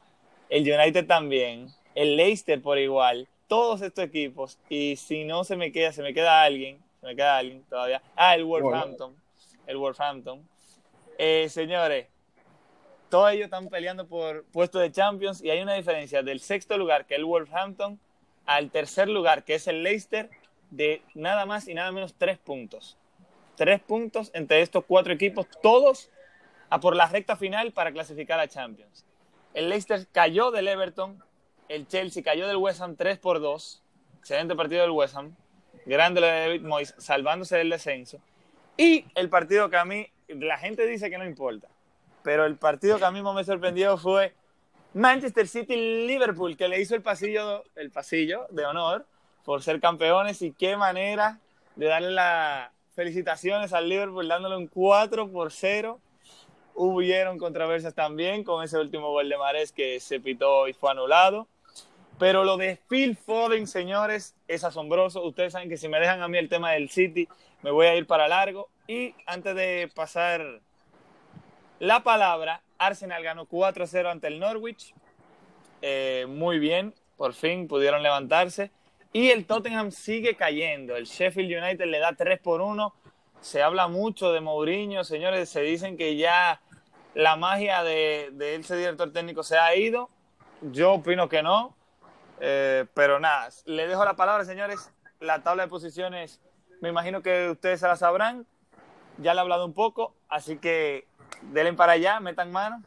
El 0.50 0.70
United 0.70 1.06
también. 1.06 1.68
El 1.94 2.16
Leicester 2.16 2.60
por 2.60 2.78
igual. 2.78 3.26
Todos 3.46 3.80
estos 3.80 4.04
equipos. 4.04 4.58
Y 4.68 4.96
si 4.96 5.24
no 5.24 5.44
se 5.44 5.56
me 5.56 5.72
queda, 5.72 5.92
se 5.92 6.02
me 6.02 6.12
queda 6.12 6.42
alguien. 6.42 6.78
Se 7.00 7.06
me 7.06 7.16
queda 7.16 7.38
alguien 7.38 7.62
todavía. 7.62 8.02
Ah, 8.14 8.34
el 8.34 8.44
Wolverhampton. 8.44 9.16
El 9.66 9.78
Wolverhampton. 9.78 10.46
Eh, 11.16 11.48
señores, 11.48 12.06
todos 13.08 13.32
ellos 13.32 13.44
están 13.44 13.68
peleando 13.68 14.06
por 14.06 14.44
puesto 14.52 14.78
de 14.78 14.92
Champions 14.92 15.42
y 15.42 15.48
hay 15.48 15.62
una 15.62 15.72
diferencia 15.72 16.22
del 16.22 16.40
sexto 16.40 16.76
lugar, 16.76 17.06
que 17.06 17.14
es 17.14 17.18
el 17.18 17.24
Wolverhampton, 17.24 17.98
al 18.48 18.72
tercer 18.72 19.08
lugar, 19.08 19.44
que 19.44 19.54
es 19.54 19.68
el 19.68 19.84
Leicester, 19.84 20.28
de 20.70 21.02
nada 21.14 21.46
más 21.46 21.68
y 21.68 21.74
nada 21.74 21.92
menos 21.92 22.14
tres 22.18 22.36
puntos. 22.38 22.96
Tres 23.54 23.80
puntos 23.80 24.32
entre 24.34 24.60
estos 24.60 24.84
cuatro 24.84 25.12
equipos, 25.12 25.46
todos 25.62 26.10
a 26.68 26.80
por 26.80 26.96
la 26.96 27.06
recta 27.06 27.36
final 27.36 27.70
para 27.70 27.92
clasificar 27.92 28.40
a 28.40 28.48
Champions. 28.48 29.06
El 29.54 29.68
Leicester 29.68 30.08
cayó 30.10 30.50
del 30.50 30.66
Everton, 30.66 31.22
el 31.68 31.86
Chelsea 31.86 32.24
cayó 32.24 32.48
del 32.48 32.56
West 32.56 32.80
Ham 32.80 32.96
3 32.96 33.18
por 33.18 33.40
2. 33.40 33.82
Excelente 34.18 34.56
partido 34.56 34.82
del 34.82 34.90
West 34.90 35.16
Ham. 35.16 35.36
Grande 35.86 36.20
de 36.20 36.26
David 36.26 36.62
Moyes, 36.62 36.94
salvándose 36.98 37.56
del 37.56 37.70
descenso. 37.70 38.18
Y 38.76 39.06
el 39.14 39.28
partido 39.28 39.70
que 39.70 39.76
a 39.76 39.84
mí, 39.84 40.08
la 40.26 40.58
gente 40.58 40.86
dice 40.86 41.08
que 41.08 41.18
no 41.18 41.24
importa 41.24 41.68
pero 42.28 42.44
el 42.44 42.56
partido 42.56 42.98
que 42.98 43.06
a 43.06 43.10
mí 43.10 43.22
me 43.22 43.42
sorprendió 43.42 43.96
fue 43.96 44.34
Manchester 44.94 45.46
City-Liverpool, 45.46 46.56
que 46.56 46.68
le 46.68 46.80
hizo 46.80 46.94
el 46.94 47.02
pasillo, 47.02 47.64
el 47.76 47.90
pasillo 47.90 48.46
de 48.50 48.64
honor 48.64 49.06
por 49.44 49.62
ser 49.62 49.80
campeones 49.80 50.42
y 50.42 50.52
qué 50.52 50.76
manera 50.76 51.38
de 51.76 51.86
darle 51.86 52.10
las 52.10 52.70
felicitaciones 52.94 53.72
al 53.72 53.88
Liverpool 53.88 54.26
dándole 54.26 54.56
un 54.56 54.66
4 54.66 55.30
por 55.30 55.52
0. 55.52 56.00
Hubieron 56.74 57.38
controversias 57.38 57.94
también 57.94 58.44
con 58.44 58.64
ese 58.64 58.78
último 58.78 59.10
gol 59.10 59.28
de 59.28 59.36
Mares 59.36 59.72
que 59.72 60.00
se 60.00 60.20
pitó 60.20 60.68
y 60.68 60.72
fue 60.72 60.90
anulado. 60.90 61.46
Pero 62.18 62.42
lo 62.42 62.56
de 62.56 62.80
Phil 62.88 63.16
Foden, 63.16 63.66
señores, 63.66 64.34
es 64.48 64.64
asombroso. 64.64 65.24
Ustedes 65.24 65.52
saben 65.52 65.68
que 65.68 65.76
si 65.76 65.88
me 65.88 66.00
dejan 66.00 66.20
a 66.20 66.28
mí 66.28 66.38
el 66.38 66.48
tema 66.48 66.72
del 66.72 66.90
City, 66.90 67.28
me 67.62 67.70
voy 67.70 67.86
a 67.86 67.94
ir 67.94 68.06
para 68.06 68.26
largo. 68.26 68.68
Y 68.88 69.14
antes 69.26 69.54
de 69.54 69.90
pasar 69.94 70.60
la 71.78 72.02
palabra, 72.02 72.62
Arsenal 72.78 73.22
ganó 73.22 73.46
4-0 73.46 74.10
ante 74.10 74.28
el 74.28 74.38
Norwich. 74.38 74.94
Eh, 75.82 76.26
muy 76.28 76.58
bien, 76.58 76.94
por 77.16 77.34
fin 77.34 77.68
pudieron 77.68 78.02
levantarse. 78.02 78.70
Y 79.12 79.30
el 79.30 79.46
Tottenham 79.46 79.90
sigue 79.90 80.36
cayendo. 80.36 80.96
El 80.96 81.06
Sheffield 81.06 81.62
United 81.62 81.86
le 81.86 81.98
da 81.98 82.14
3 82.14 82.40
por 82.40 82.60
1. 82.60 82.94
Se 83.40 83.62
habla 83.62 83.88
mucho 83.88 84.32
de 84.32 84.40
Mourinho, 84.40 85.04
señores. 85.04 85.48
Se 85.48 85.62
dicen 85.62 85.96
que 85.96 86.16
ya 86.16 86.60
la 87.14 87.36
magia 87.36 87.82
de, 87.82 88.30
de 88.32 88.56
ese 88.56 88.76
director 88.76 89.12
técnico 89.12 89.42
se 89.42 89.56
ha 89.56 89.74
ido. 89.74 90.10
Yo 90.60 90.94
opino 90.94 91.28
que 91.28 91.42
no. 91.42 91.76
Eh, 92.40 92.86
pero 92.94 93.18
nada, 93.18 93.48
le 93.64 93.86
dejo 93.86 94.04
la 94.04 94.14
palabra, 94.14 94.44
señores. 94.44 94.92
La 95.20 95.42
tabla 95.42 95.64
de 95.64 95.68
posiciones, 95.68 96.40
me 96.80 96.88
imagino 96.90 97.22
que 97.22 97.50
ustedes 97.50 97.80
se 97.80 97.88
la 97.88 97.96
sabrán. 97.96 98.46
Ya 99.18 99.34
le 99.34 99.38
he 99.38 99.42
hablado 99.42 99.64
un 99.64 99.74
poco, 99.74 100.14
así 100.28 100.58
que 100.58 101.08
denle 101.42 101.72
para 101.72 101.92
allá, 101.92 102.20
metan 102.20 102.50
mano. 102.52 102.82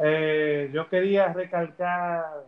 Eh, 0.00 0.70
yo 0.72 0.88
quería 0.88 1.32
recalcar 1.32 2.44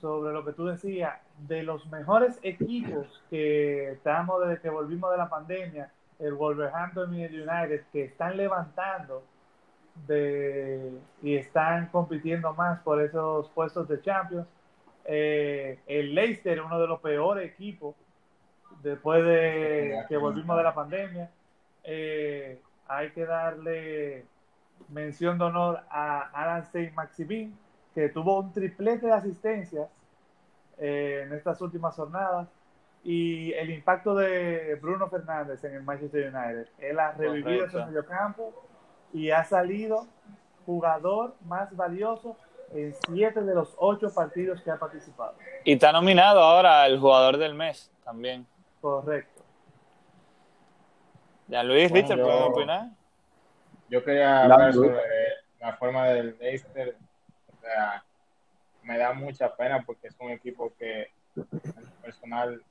sobre 0.00 0.32
lo 0.32 0.44
que 0.44 0.52
tú 0.52 0.66
decías, 0.66 1.14
de 1.38 1.62
los 1.62 1.86
mejores 1.90 2.38
equipos 2.42 3.22
que 3.30 3.92
estamos 3.92 4.46
desde 4.46 4.60
que 4.60 4.70
volvimos 4.70 5.10
de 5.10 5.16
la 5.16 5.28
pandemia, 5.28 5.90
el 6.18 6.34
Wolverhampton 6.34 7.14
y 7.14 7.24
el 7.24 7.48
United, 7.48 7.82
que 7.92 8.04
están 8.04 8.36
levantando 8.36 9.24
de, 10.06 10.92
y 11.22 11.36
están 11.36 11.86
compitiendo 11.86 12.54
más 12.54 12.80
por 12.80 13.00
esos 13.02 13.48
puestos 13.50 13.88
de 13.88 14.00
Champions. 14.00 14.46
Eh, 15.04 15.80
el 15.86 16.14
Leicester, 16.14 16.60
uno 16.60 16.78
de 16.78 16.86
los 16.86 17.00
peores 17.00 17.50
equipos 17.50 17.94
después 18.82 19.24
de 19.24 20.04
que 20.08 20.16
volvimos 20.16 20.56
de 20.56 20.62
la 20.62 20.74
pandemia. 20.74 21.30
Eh, 21.84 22.60
hay 22.88 23.10
que 23.10 23.24
darle 23.24 24.24
mención 24.88 25.38
de 25.38 25.44
honor 25.44 25.82
a 25.90 26.30
Alan 26.32 26.64
Saint 26.64 26.94
Maximin, 26.94 27.56
que 27.94 28.08
tuvo 28.08 28.40
un 28.40 28.52
triplete 28.52 29.06
de 29.06 29.12
asistencias 29.12 29.88
eh, 30.78 31.24
en 31.26 31.32
estas 31.34 31.60
últimas 31.60 31.94
jornadas, 31.94 32.48
y 33.04 33.52
el 33.52 33.70
impacto 33.70 34.14
de 34.14 34.74
Bruno 34.80 35.08
Fernández 35.08 35.62
en 35.64 35.74
el 35.74 35.82
Manchester 35.82 36.34
United. 36.34 36.68
Él 36.78 36.98
ha 36.98 37.12
revivido 37.12 37.60
Correcto. 37.60 37.78
ese 37.78 37.86
mediocampo 37.86 38.64
y 39.12 39.30
ha 39.30 39.44
salido 39.44 40.06
jugador 40.66 41.34
más 41.46 41.74
valioso 41.74 42.36
en 42.72 42.94
siete 43.06 43.40
de 43.40 43.54
los 43.54 43.74
ocho 43.78 44.12
partidos 44.12 44.60
que 44.60 44.70
ha 44.70 44.78
participado. 44.78 45.34
Y 45.64 45.72
está 45.72 45.92
nominado 45.92 46.40
ahora 46.40 46.82
al 46.82 46.98
jugador 46.98 47.38
del 47.38 47.54
mes 47.54 47.90
también. 48.04 48.46
Correcto. 48.80 49.37
Ya 51.48 51.62
Luis, 51.62 51.90
Bueno, 51.90 52.02
Richard, 52.06 52.18
yo- 52.18 52.24
¿pueden 52.24 52.42
opinar? 52.44 52.88
Yo 53.88 54.04
quería 54.04 54.42
hablar 54.44 54.72
sobre 54.74 55.02
la 55.60 55.76
forma 55.76 56.08
del 56.08 56.36
Leicester. 56.38 56.94
O 57.46 57.60
sea, 57.60 58.04
me 58.82 58.98
da 58.98 59.14
mucha 59.14 59.54
pena 59.56 59.82
porque 59.84 60.08
es 60.08 60.16
un 60.20 60.30
equipo 60.30 60.72
que 60.78 61.10
en 61.34 61.82
lo 61.84 61.90
personal 62.02 62.62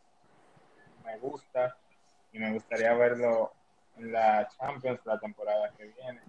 me 1.03 1.17
gusta 1.17 1.75
y 2.31 2.39
me 2.39 2.53
gustaría 2.53 2.93
verlo 2.93 3.51
en 3.97 4.11
la 4.11 4.47
Champions 4.57 4.99
la 5.05 5.19
temporada 5.19 5.71
que 5.75 5.85
viene. 5.85 6.21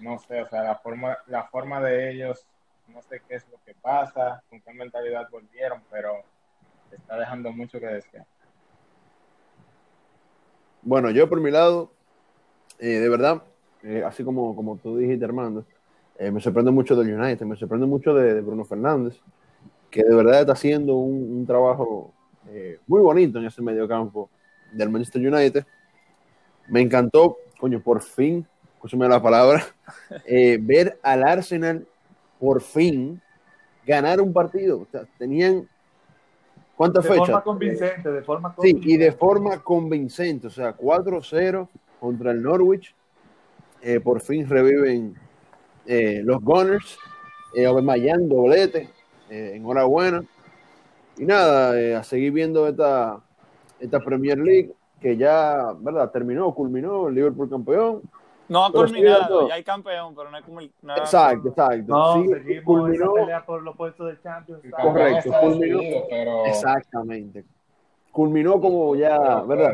No 0.00 0.18
sé, 0.18 0.42
o 0.42 0.48
sea, 0.48 0.62
la 0.62 0.76
forma, 0.76 1.16
la 1.26 1.44
forma 1.44 1.80
de 1.80 2.10
ellos, 2.10 2.46
no 2.88 3.00
sé 3.02 3.22
qué 3.26 3.36
es 3.36 3.48
lo 3.48 3.58
que 3.64 3.74
pasa, 3.74 4.42
con 4.50 4.60
qué 4.60 4.72
mentalidad 4.74 5.28
volvieron, 5.30 5.82
pero 5.90 6.22
está 6.90 7.16
dejando 7.16 7.52
mucho 7.52 7.80
que 7.80 7.86
desear. 7.86 8.26
Bueno, 10.82 11.10
yo 11.10 11.28
por 11.28 11.40
mi 11.40 11.50
lado, 11.50 11.90
eh, 12.78 13.00
de 13.00 13.08
verdad, 13.08 13.42
eh, 13.82 14.02
así 14.06 14.24
como, 14.24 14.56
como 14.56 14.76
tú 14.78 14.98
dijiste, 14.98 15.24
Armando, 15.24 15.64
eh, 16.18 16.30
me 16.30 16.40
sorprende 16.40 16.70
mucho 16.70 16.96
del 16.96 17.14
United, 17.14 17.46
me 17.46 17.56
sorprende 17.56 17.86
mucho 17.86 18.14
de, 18.14 18.34
de 18.34 18.40
Bruno 18.40 18.64
Fernández, 18.64 19.20
que 19.90 20.04
de 20.04 20.14
verdad 20.14 20.42
está 20.42 20.52
haciendo 20.54 20.96
un, 20.96 21.38
un 21.38 21.46
trabajo 21.46 22.12
eh, 22.50 22.78
muy 22.86 23.00
bonito 23.02 23.38
en 23.38 23.46
ese 23.46 23.62
mediocampo 23.62 24.30
del 24.72 24.90
Manchester 24.90 25.22
United. 25.32 25.66
Me 26.68 26.80
encantó, 26.80 27.36
coño, 27.58 27.80
por 27.82 28.02
fin, 28.02 28.46
escúchame 28.74 29.08
la 29.08 29.22
palabra, 29.22 29.64
eh, 30.26 30.58
ver 30.60 30.98
al 31.02 31.22
Arsenal 31.24 31.86
por 32.38 32.62
fin 32.62 33.20
ganar 33.86 34.20
un 34.20 34.32
partido. 34.32 34.80
O 34.80 34.86
sea, 34.90 35.06
tenían, 35.18 35.68
¿cuántas 36.82 37.04
De 37.04 37.10
fechas? 37.10 37.26
forma 37.26 37.42
convincente, 37.44 38.10
de 38.10 38.22
forma 38.22 38.54
Sí, 38.60 38.68
y 38.68 38.72
de 38.72 38.76
convincente. 39.12 39.12
forma 39.18 39.58
convincente, 39.62 40.46
o 40.48 40.50
sea, 40.50 40.72
4-0 40.76 41.68
contra 42.00 42.32
el 42.32 42.42
Norwich. 42.42 42.94
eh, 43.84 43.98
por 44.00 44.20
fin 44.20 44.48
reviven 44.48 45.14
eh, 45.86 46.20
los 46.24 46.40
Gunners. 46.40 46.98
Eh, 47.54 47.66
Aubameyang, 47.66 48.28
doblete. 48.28 48.88
Eh, 49.28 49.52
enhorabuena. 49.56 50.24
Y 51.18 51.24
nada, 51.24 51.78
eh, 51.80 51.94
a 51.96 52.02
seguir 52.02 52.32
viendo 52.32 52.66
esta, 52.68 53.20
esta 53.80 53.98
Premier 54.00 54.38
League 54.38 54.72
que 55.00 55.16
ya, 55.16 55.72
¿verdad? 55.80 56.10
Terminó, 56.12 56.54
culminó, 56.54 57.08
el 57.08 57.14
Liverpool 57.14 57.50
campeón. 57.50 58.02
No 58.52 58.64
ha 58.66 58.70
Pero 58.70 58.84
culminado, 58.84 59.18
cierto. 59.18 59.48
ya 59.48 59.54
hay 59.54 59.64
campeón, 59.64 60.14
pero 60.14 60.30
no 60.30 60.36
hay 60.36 60.42
como 60.42 60.60
no 60.82 60.92
ha- 60.92 60.98
Exacto, 60.98 61.48
exacto. 61.48 61.84
No, 61.86 62.14
Sí, 62.22 62.28
seguimos 62.28 62.64
culminó, 62.64 63.04
esa 63.16 63.20
pelea 63.24 63.46
por 63.46 63.62
los 63.62 63.76
puestos 63.76 64.06
de 64.08 64.20
Champions. 64.22 64.62
El 64.64 64.70
Correcto, 64.72 65.30
culminó. 65.40 65.78
decidido, 65.78 66.04
pero 66.10 66.44
exactamente. 66.46 67.44
Culminó 68.10 68.60
como 68.60 68.94
ya, 68.94 69.18
pero- 69.18 69.46
¿verdad? 69.46 69.72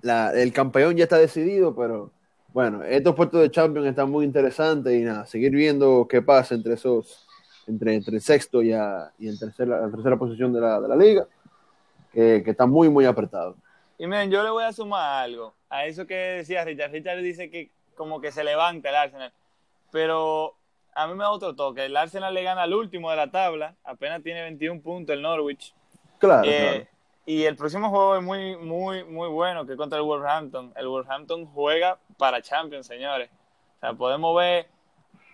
La- 0.00 0.32
el 0.32 0.52
campeón 0.52 0.96
ya 0.96 1.04
está 1.04 1.18
decidido, 1.18 1.74
pero 1.74 2.10
bueno, 2.54 2.82
estos 2.84 3.14
puestos 3.14 3.40
de 3.42 3.50
Champions 3.50 3.86
están 3.88 4.10
muy 4.10 4.24
interesantes 4.24 4.92
y 4.94 5.02
nada, 5.04 5.26
seguir 5.26 5.50
viendo 5.52 6.06
qué 6.08 6.22
pasa 6.22 6.54
entre 6.54 6.72
esos, 6.74 7.26
entre, 7.66 7.94
entre 7.96 8.14
el 8.14 8.22
sexto 8.22 8.62
y, 8.62 8.72
a- 8.72 9.12
y 9.18 9.28
en 9.28 9.38
tercera, 9.38 9.80
la 9.82 9.90
tercera 9.90 10.16
posición 10.16 10.52
de 10.54 10.60
la, 10.60 10.80
de 10.80 10.88
la 10.88 10.96
liga, 10.96 11.26
que, 12.12 12.42
que 12.42 12.50
está 12.52 12.64
muy, 12.64 12.88
muy 12.88 13.04
apretado. 13.04 13.56
Y 13.98 14.06
miren, 14.06 14.30
yo 14.30 14.42
le 14.42 14.50
voy 14.50 14.64
a 14.64 14.72
sumar 14.72 15.24
algo 15.24 15.52
a 15.70 15.86
eso 15.86 16.06
que 16.06 16.14
decía 16.14 16.64
Richard. 16.64 16.92
Richard 16.92 17.18
dice 17.18 17.50
que 17.50 17.70
como 17.94 18.20
que 18.20 18.32
se 18.32 18.44
levanta 18.44 18.88
el 18.88 18.96
Arsenal, 18.96 19.32
pero 19.90 20.54
a 20.94 21.06
mí 21.06 21.14
me 21.14 21.24
da 21.24 21.30
otro 21.30 21.54
toque. 21.54 21.86
El 21.86 21.96
Arsenal 21.96 22.34
le 22.34 22.42
gana 22.42 22.62
al 22.62 22.74
último 22.74 23.10
de 23.10 23.16
la 23.16 23.30
tabla, 23.30 23.74
apenas 23.84 24.22
tiene 24.22 24.42
21 24.42 24.80
puntos 24.82 25.14
el 25.14 25.22
Norwich. 25.22 25.74
Claro, 26.18 26.48
Eh, 26.48 26.58
claro. 26.58 26.98
Y 27.26 27.44
el 27.44 27.56
próximo 27.56 27.90
juego 27.90 28.16
es 28.16 28.22
muy, 28.22 28.56
muy, 28.56 29.04
muy 29.04 29.28
bueno, 29.28 29.66
que 29.66 29.72
es 29.72 29.78
contra 29.78 29.98
el 29.98 30.04
Wolverhampton. 30.04 30.72
El 30.74 30.88
Wolverhampton 30.88 31.44
juega 31.44 31.98
para 32.16 32.40
Champions, 32.40 32.86
señores. 32.86 33.28
O 33.76 33.80
sea, 33.80 33.92
podemos 33.92 34.34
ver 34.34 34.66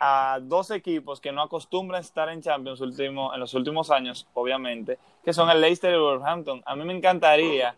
a 0.00 0.40
dos 0.42 0.72
equipos 0.72 1.20
que 1.20 1.30
no 1.30 1.42
acostumbran 1.42 2.00
estar 2.00 2.28
en 2.28 2.42
Champions 2.42 2.80
último, 2.80 3.32
en 3.32 3.38
los 3.38 3.54
últimos 3.54 3.92
años, 3.92 4.26
obviamente, 4.34 4.98
que 5.24 5.32
son 5.32 5.48
el 5.50 5.60
Leicester 5.60 5.92
y 5.92 5.94
el 5.94 6.00
Wolverhampton. 6.00 6.62
A 6.66 6.74
mí 6.74 6.84
me 6.84 6.96
encantaría 6.96 7.76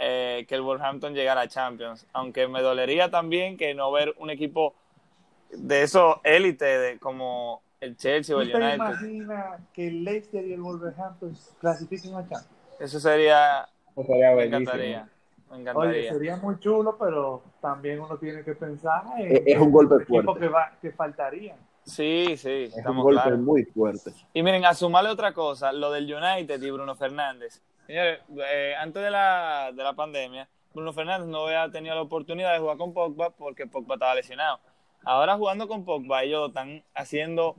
eh, 0.00 0.46
que 0.48 0.54
el 0.54 0.62
Wolverhampton 0.62 1.14
llegara 1.14 1.42
a 1.42 1.48
Champions, 1.48 2.06
aunque 2.14 2.48
me 2.48 2.62
dolería 2.62 3.10
también 3.10 3.56
que 3.58 3.74
no 3.74 3.92
ver 3.92 4.14
un 4.18 4.30
equipo 4.30 4.74
de 5.50 5.82
esos 5.82 6.16
élite 6.24 6.64
de, 6.64 6.98
como 6.98 7.60
el 7.80 7.96
Chelsea 7.96 8.34
o 8.34 8.38
¿Tú 8.38 8.42
el 8.46 8.52
te 8.52 8.56
United. 8.56 8.74
imaginas 8.76 9.60
que 9.72 9.88
el 9.88 10.04
Leicester 10.04 10.46
y 10.46 10.52
el 10.54 10.60
Wolverhampton 10.62 11.36
clasifiquen 11.60 12.14
a 12.14 12.20
Champions? 12.22 12.46
Eso 12.78 12.98
sería, 13.00 13.68
eso 13.96 14.04
sería 14.06 14.34
me 14.34 14.44
encantaría. 14.44 15.08
Me 15.50 15.56
Oye, 15.56 15.62
encantaría. 15.62 16.12
sería 16.12 16.36
muy 16.36 16.58
chulo, 16.60 16.96
pero 16.98 17.42
también 17.60 18.00
uno 18.00 18.16
tiene 18.16 18.42
que 18.44 18.54
pensar 18.54 19.02
en 19.18 19.36
Es- 19.36 19.42
es 19.46 19.58
un 19.58 19.72
golpe 19.72 19.96
equipos 19.96 20.24
fuerte. 20.24 20.40
que, 20.40 20.48
va, 20.48 20.72
que 20.80 20.92
faltarían. 20.92 21.56
Sí, 21.84 22.36
sí, 22.36 22.70
Es 22.74 22.86
un 22.86 22.98
golpe 23.02 23.22
claros. 23.22 23.38
muy 23.40 23.64
fuerte. 23.64 24.12
Y 24.32 24.42
miren, 24.42 24.64
a 24.64 24.74
sumarle 24.74 25.10
otra 25.10 25.32
cosa, 25.32 25.72
lo 25.72 25.90
del 25.90 26.04
United 26.14 26.62
y 26.62 26.70
Bruno 26.70 26.94
Fernández. 26.94 27.60
Señores, 27.90 28.20
eh, 28.48 28.72
antes 28.78 29.02
de 29.02 29.10
la, 29.10 29.72
de 29.74 29.82
la 29.82 29.94
pandemia, 29.94 30.48
Bruno 30.72 30.92
Fernández 30.92 31.26
no 31.26 31.46
había 31.46 31.68
tenido 31.72 31.96
la 31.96 32.02
oportunidad 32.02 32.52
de 32.52 32.60
jugar 32.60 32.76
con 32.76 32.94
Pogba 32.94 33.30
porque 33.30 33.66
Pogba 33.66 33.96
estaba 33.96 34.14
lesionado. 34.14 34.60
Ahora 35.04 35.36
jugando 35.36 35.66
con 35.66 35.84
Pogba, 35.84 36.22
ellos 36.22 36.50
están 36.50 36.84
haciendo 36.94 37.56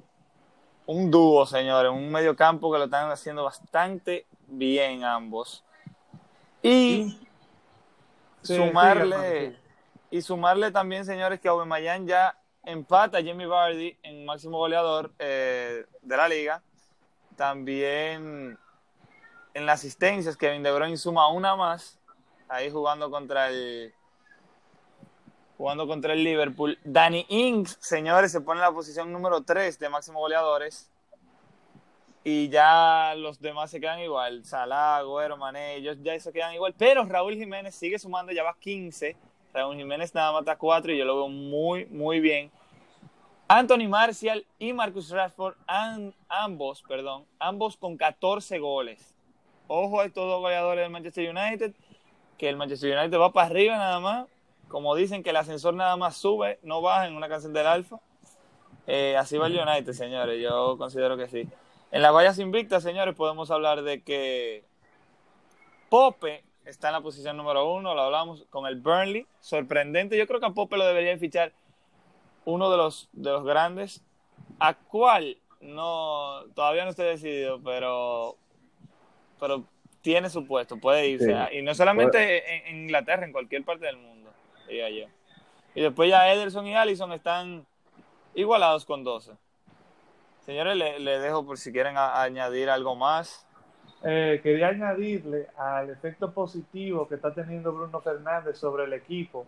un 0.85 1.11
dúo, 1.11 1.45
señores, 1.45 1.91
un 1.91 2.09
medio 2.09 2.33
campo 2.37 2.71
que 2.71 2.77
lo 2.77 2.85
están 2.85 3.11
haciendo 3.11 3.43
bastante 3.43 4.25
bien 4.47 5.03
ambos. 5.03 5.65
Y 6.63 7.17
Sí, 8.41 8.55
sumarle 8.55 9.51
sí, 9.51 9.57
y 10.11 10.21
sumarle 10.21 10.71
también, 10.71 11.03
señores, 11.03 11.41
que 11.41 11.49
Aubameyang 11.49 12.07
ya 12.07 12.37
empata 12.63 13.17
a 13.17 13.21
Jamie 13.21 13.47
Vardy 13.47 13.97
en 14.01 14.23
máximo 14.23 14.59
goleador 14.59 15.11
eh, 15.19 15.83
de 16.01 16.15
la 16.15 16.29
liga. 16.29 16.63
También 17.35 18.57
en 19.53 19.65
las 19.65 19.79
asistencias, 19.79 20.37
Kevin 20.37 20.63
De 20.63 20.71
Bruyne 20.71 20.97
suma 20.97 21.27
una 21.29 21.55
más, 21.55 21.99
ahí 22.49 22.69
jugando 22.71 23.09
contra 23.11 23.49
el 23.49 23.93
jugando 25.57 25.87
contra 25.87 26.13
el 26.13 26.23
Liverpool. 26.23 26.79
Danny 26.83 27.25
Ings, 27.29 27.77
señores, 27.79 28.31
se 28.31 28.41
pone 28.41 28.59
en 28.59 28.65
la 28.65 28.71
posición 28.71 29.11
número 29.11 29.41
3 29.43 29.77
de 29.77 29.89
máximo 29.89 30.19
goleadores. 30.19 30.89
Y 32.23 32.49
ya 32.49 33.13
los 33.15 33.39
demás 33.39 33.69
se 33.71 33.79
quedan 33.79 33.99
igual. 33.99 34.43
Salah, 34.45 34.97
Agüero, 34.97 35.37
Mané, 35.37 35.75
ellos 35.75 35.97
ya 36.01 36.19
se 36.19 36.31
quedan 36.31 36.53
igual. 36.53 36.73
Pero 36.77 37.03
Raúl 37.05 37.35
Jiménez 37.35 37.75
sigue 37.75 37.97
sumando, 37.99 38.31
ya 38.31 38.43
va 38.43 38.55
15. 38.59 39.15
Raúl 39.53 39.75
Jiménez 39.75 40.13
nada 40.15 40.31
más 40.31 40.41
está 40.41 40.55
4 40.57 40.93
y 40.93 40.97
yo 40.97 41.05
lo 41.05 41.15
veo 41.15 41.27
muy, 41.29 41.85
muy 41.87 42.19
bien. 42.19 42.51
Anthony 43.47 43.87
Martial 43.89 44.45
y 44.59 44.71
Marcus 44.73 45.09
Rashford, 45.09 45.55
an- 45.67 46.13
ambos, 46.29 46.81
perdón, 46.87 47.25
ambos 47.37 47.75
con 47.75 47.97
14 47.97 48.59
goles. 48.59 49.10
Ojo 49.73 50.01
a 50.01 50.05
estos 50.05 50.27
dos 50.27 50.41
goleadores 50.41 50.83
del 50.83 50.91
Manchester 50.91 51.29
United, 51.29 51.73
que 52.37 52.49
el 52.49 52.57
Manchester 52.57 52.97
United 52.97 53.17
va 53.17 53.31
para 53.31 53.47
arriba 53.47 53.77
nada 53.77 54.01
más. 54.01 54.27
Como 54.67 54.93
dicen 54.95 55.23
que 55.23 55.29
el 55.29 55.37
ascensor 55.37 55.73
nada 55.73 55.95
más 55.95 56.17
sube, 56.17 56.59
no 56.61 56.81
baja 56.81 57.07
en 57.07 57.15
una 57.15 57.29
canción 57.29 57.53
del 57.53 57.67
Alfa. 57.67 58.01
Eh, 58.85 59.15
así 59.15 59.37
va 59.37 59.47
el 59.47 59.57
United, 59.57 59.93
señores. 59.93 60.41
Yo 60.41 60.77
considero 60.77 61.15
que 61.15 61.29
sí. 61.29 61.47
En 61.89 62.01
las 62.01 62.13
vallas 62.13 62.37
invictas, 62.39 62.83
señores, 62.83 63.15
podemos 63.15 63.49
hablar 63.49 63.81
de 63.83 64.01
que 64.01 64.65
Pope 65.87 66.43
está 66.65 66.89
en 66.89 66.93
la 66.95 67.01
posición 67.01 67.37
número 67.37 67.73
uno, 67.73 67.95
lo 67.95 68.01
hablamos 68.01 68.43
con 68.49 68.67
el 68.67 68.75
Burnley. 68.75 69.25
Sorprendente. 69.39 70.17
Yo 70.17 70.27
creo 70.27 70.41
que 70.41 70.47
a 70.47 70.49
Pope 70.49 70.75
lo 70.75 70.85
debería 70.85 71.17
fichar 71.17 71.53
uno 72.43 72.69
de 72.69 72.75
los, 72.75 73.07
de 73.13 73.31
los 73.31 73.45
grandes. 73.45 74.03
¿A 74.59 74.73
cuál? 74.73 75.37
No, 75.61 76.41
todavía 76.55 76.83
no 76.83 76.89
estoy 76.89 77.05
decidido, 77.05 77.61
pero, 77.63 78.35
pero 79.41 79.65
tiene 80.01 80.29
su 80.29 80.47
puesto, 80.47 80.77
puede 80.77 81.07
irse. 81.09 81.25
Sí. 81.25 81.57
Y 81.57 81.61
no 81.63 81.75
solamente 81.75 82.59
en, 82.67 82.67
en 82.75 82.81
Inglaterra, 82.83 83.25
en 83.25 83.33
cualquier 83.33 83.65
parte 83.65 83.85
del 83.87 83.97
mundo, 83.97 84.31
diría 84.67 84.89
yo. 84.89 85.07
Y 85.75 85.81
después 85.81 86.09
ya 86.09 86.31
Ederson 86.31 86.65
y 86.67 86.75
Allison 86.75 87.11
están 87.11 87.65
igualados 88.35 88.85
con 88.85 89.03
12. 89.03 89.31
Señores, 90.45 90.75
le, 90.77 90.99
le 90.99 91.19
dejo 91.19 91.45
por 91.45 91.57
si 91.57 91.71
quieren 91.71 91.97
a- 91.97 92.21
añadir 92.23 92.69
algo 92.69 92.95
más. 92.95 93.45
Eh, 94.03 94.39
quería 94.41 94.69
añadirle 94.69 95.47
al 95.57 95.89
efecto 95.91 96.31
positivo 96.33 97.07
que 97.07 97.15
está 97.15 97.33
teniendo 97.33 97.71
Bruno 97.71 98.01
Fernández 98.01 98.57
sobre 98.57 98.85
el 98.85 98.93
equipo, 98.93 99.45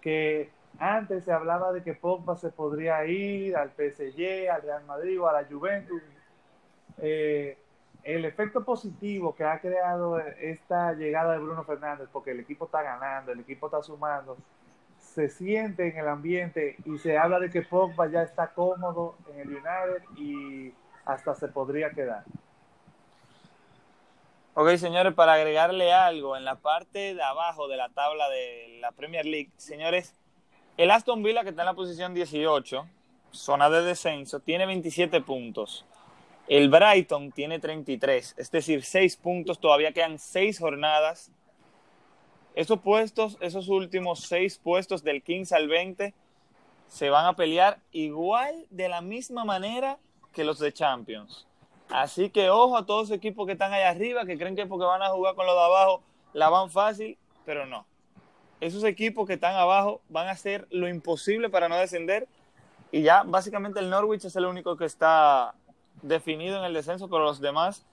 que 0.00 0.50
antes 0.78 1.24
se 1.24 1.32
hablaba 1.32 1.72
de 1.72 1.82
que 1.84 1.94
Pogba 1.94 2.36
se 2.36 2.50
podría 2.50 3.04
ir 3.06 3.56
al 3.56 3.70
PSG, 3.70 4.50
al 4.50 4.62
Real 4.62 4.84
Madrid 4.84 5.20
o 5.20 5.28
a 5.28 5.40
la 5.40 5.44
Juventus. 5.48 6.02
Eh, 6.98 7.56
el 8.04 8.24
efecto 8.26 8.64
positivo 8.64 9.34
que 9.34 9.44
ha 9.44 9.58
creado 9.60 10.18
esta 10.20 10.92
llegada 10.92 11.32
de 11.32 11.38
Bruno 11.38 11.64
Fernández, 11.64 12.08
porque 12.12 12.32
el 12.32 12.40
equipo 12.40 12.66
está 12.66 12.82
ganando, 12.82 13.32
el 13.32 13.40
equipo 13.40 13.66
está 13.66 13.82
sumando, 13.82 14.36
se 14.98 15.28
siente 15.30 15.88
en 15.88 15.98
el 15.98 16.08
ambiente 16.08 16.76
y 16.84 16.98
se 16.98 17.16
habla 17.16 17.38
de 17.38 17.50
que 17.50 17.62
Pogba 17.62 18.08
ya 18.08 18.22
está 18.22 18.48
cómodo 18.48 19.16
en 19.32 19.40
el 19.40 19.48
United 19.48 20.02
y 20.16 20.72
hasta 21.06 21.34
se 21.34 21.48
podría 21.48 21.90
quedar. 21.90 22.24
Ok, 24.56 24.76
señores, 24.76 25.14
para 25.14 25.32
agregarle 25.32 25.92
algo, 25.92 26.36
en 26.36 26.44
la 26.44 26.56
parte 26.56 27.14
de 27.14 27.22
abajo 27.22 27.68
de 27.68 27.76
la 27.76 27.88
tabla 27.88 28.28
de 28.28 28.78
la 28.80 28.92
Premier 28.92 29.24
League, 29.24 29.50
señores, 29.56 30.14
el 30.76 30.90
Aston 30.90 31.22
Villa, 31.22 31.42
que 31.42 31.50
está 31.50 31.62
en 31.62 31.66
la 31.66 31.74
posición 31.74 32.14
18, 32.14 32.86
zona 33.32 33.70
de 33.70 33.82
descenso, 33.82 34.40
tiene 34.40 34.66
27 34.66 35.22
puntos. 35.22 35.84
El 36.46 36.68
Brighton 36.68 37.32
tiene 37.32 37.58
33, 37.58 38.34
es 38.36 38.50
decir, 38.50 38.84
6 38.84 39.16
puntos, 39.16 39.58
todavía 39.58 39.92
quedan 39.92 40.18
6 40.18 40.58
jornadas. 40.58 41.32
Esos 42.54 42.80
puestos, 42.80 43.38
esos 43.40 43.68
últimos 43.68 44.20
6 44.28 44.58
puestos 44.58 45.02
del 45.02 45.22
15 45.22 45.54
al 45.54 45.68
20, 45.68 46.14
se 46.86 47.10
van 47.10 47.24
a 47.26 47.34
pelear 47.34 47.80
igual 47.92 48.66
de 48.70 48.88
la 48.88 49.00
misma 49.00 49.44
manera 49.44 49.98
que 50.32 50.44
los 50.44 50.58
de 50.58 50.72
Champions. 50.72 51.46
Así 51.88 52.28
que 52.28 52.50
ojo 52.50 52.76
a 52.76 52.84
todos 52.84 53.08
los 53.08 53.16
equipos 53.16 53.46
que 53.46 53.52
están 53.52 53.72
allá 53.72 53.88
arriba, 53.88 54.26
que 54.26 54.36
creen 54.36 54.54
que 54.54 54.66
porque 54.66 54.84
van 54.84 55.02
a 55.02 55.08
jugar 55.08 55.34
con 55.34 55.46
los 55.46 55.54
de 55.54 55.62
abajo 55.62 56.02
la 56.34 56.50
van 56.50 56.70
fácil, 56.70 57.16
pero 57.46 57.64
no. 57.64 57.86
Esos 58.60 58.84
equipos 58.84 59.26
que 59.26 59.34
están 59.34 59.56
abajo 59.56 60.02
van 60.08 60.28
a 60.28 60.32
hacer 60.32 60.66
lo 60.70 60.88
imposible 60.88 61.48
para 61.48 61.68
no 61.68 61.76
descender. 61.76 62.28
Y 62.92 63.02
ya 63.02 63.22
básicamente 63.22 63.80
el 63.80 63.90
Norwich 63.90 64.24
es 64.24 64.36
el 64.36 64.44
único 64.44 64.76
que 64.76 64.84
está 64.84 65.54
definido 66.08 66.58
en 66.58 66.64
el 66.64 66.74
descenso, 66.74 67.08
pero 67.08 67.24
los 67.24 67.40
demás 67.40 67.84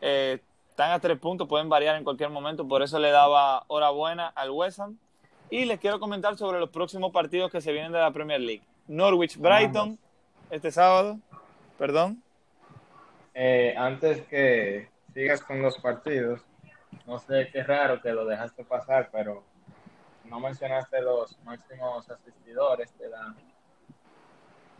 eh, 0.00 0.40
están 0.70 0.90
a 0.90 0.98
tres 0.98 1.18
puntos, 1.18 1.48
pueden 1.48 1.68
variar 1.68 1.96
en 1.96 2.04
cualquier 2.04 2.30
momento. 2.30 2.66
Por 2.66 2.82
eso 2.82 2.98
le 2.98 3.10
daba 3.10 3.64
hora 3.68 3.90
buena 3.90 4.28
al 4.28 4.50
West 4.50 4.80
Ham. 4.80 4.98
Y 5.50 5.66
les 5.66 5.78
quiero 5.78 6.00
comentar 6.00 6.36
sobre 6.36 6.58
los 6.58 6.70
próximos 6.70 7.12
partidos 7.12 7.50
que 7.50 7.60
se 7.60 7.72
vienen 7.72 7.92
de 7.92 7.98
la 7.98 8.10
Premier 8.10 8.40
League. 8.40 8.62
Norwich 8.88 9.36
Brighton 9.36 9.98
este 10.50 10.70
sábado. 10.70 11.18
Perdón. 11.78 12.22
Eh, 13.34 13.74
antes 13.76 14.22
que 14.28 14.88
sigas 15.14 15.42
con 15.42 15.62
los 15.62 15.78
partidos, 15.78 16.40
no 17.06 17.18
sé 17.18 17.48
qué 17.52 17.62
raro 17.62 18.00
que 18.00 18.12
lo 18.12 18.24
dejaste 18.24 18.64
pasar, 18.64 19.10
pero 19.12 19.42
no 20.24 20.40
mencionaste 20.40 21.00
los 21.00 21.38
máximos 21.44 22.08
asistidores 22.10 22.96
de 22.98 23.08
la. 23.08 23.34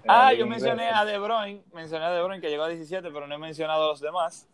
Ah, 0.08 0.32
yo 0.32 0.46
mencioné 0.46 0.88
a 0.90 1.04
De 1.04 1.18
Bruyne, 1.18 1.62
mencioné 1.72 2.04
a 2.04 2.10
De 2.10 2.22
Bruyne 2.22 2.40
que 2.40 2.50
llegó 2.50 2.64
a 2.64 2.68
17, 2.68 3.10
pero 3.12 3.26
no 3.26 3.34
he 3.34 3.38
mencionado 3.38 3.84
a 3.84 3.88
los 3.88 4.00
demás. 4.00 4.48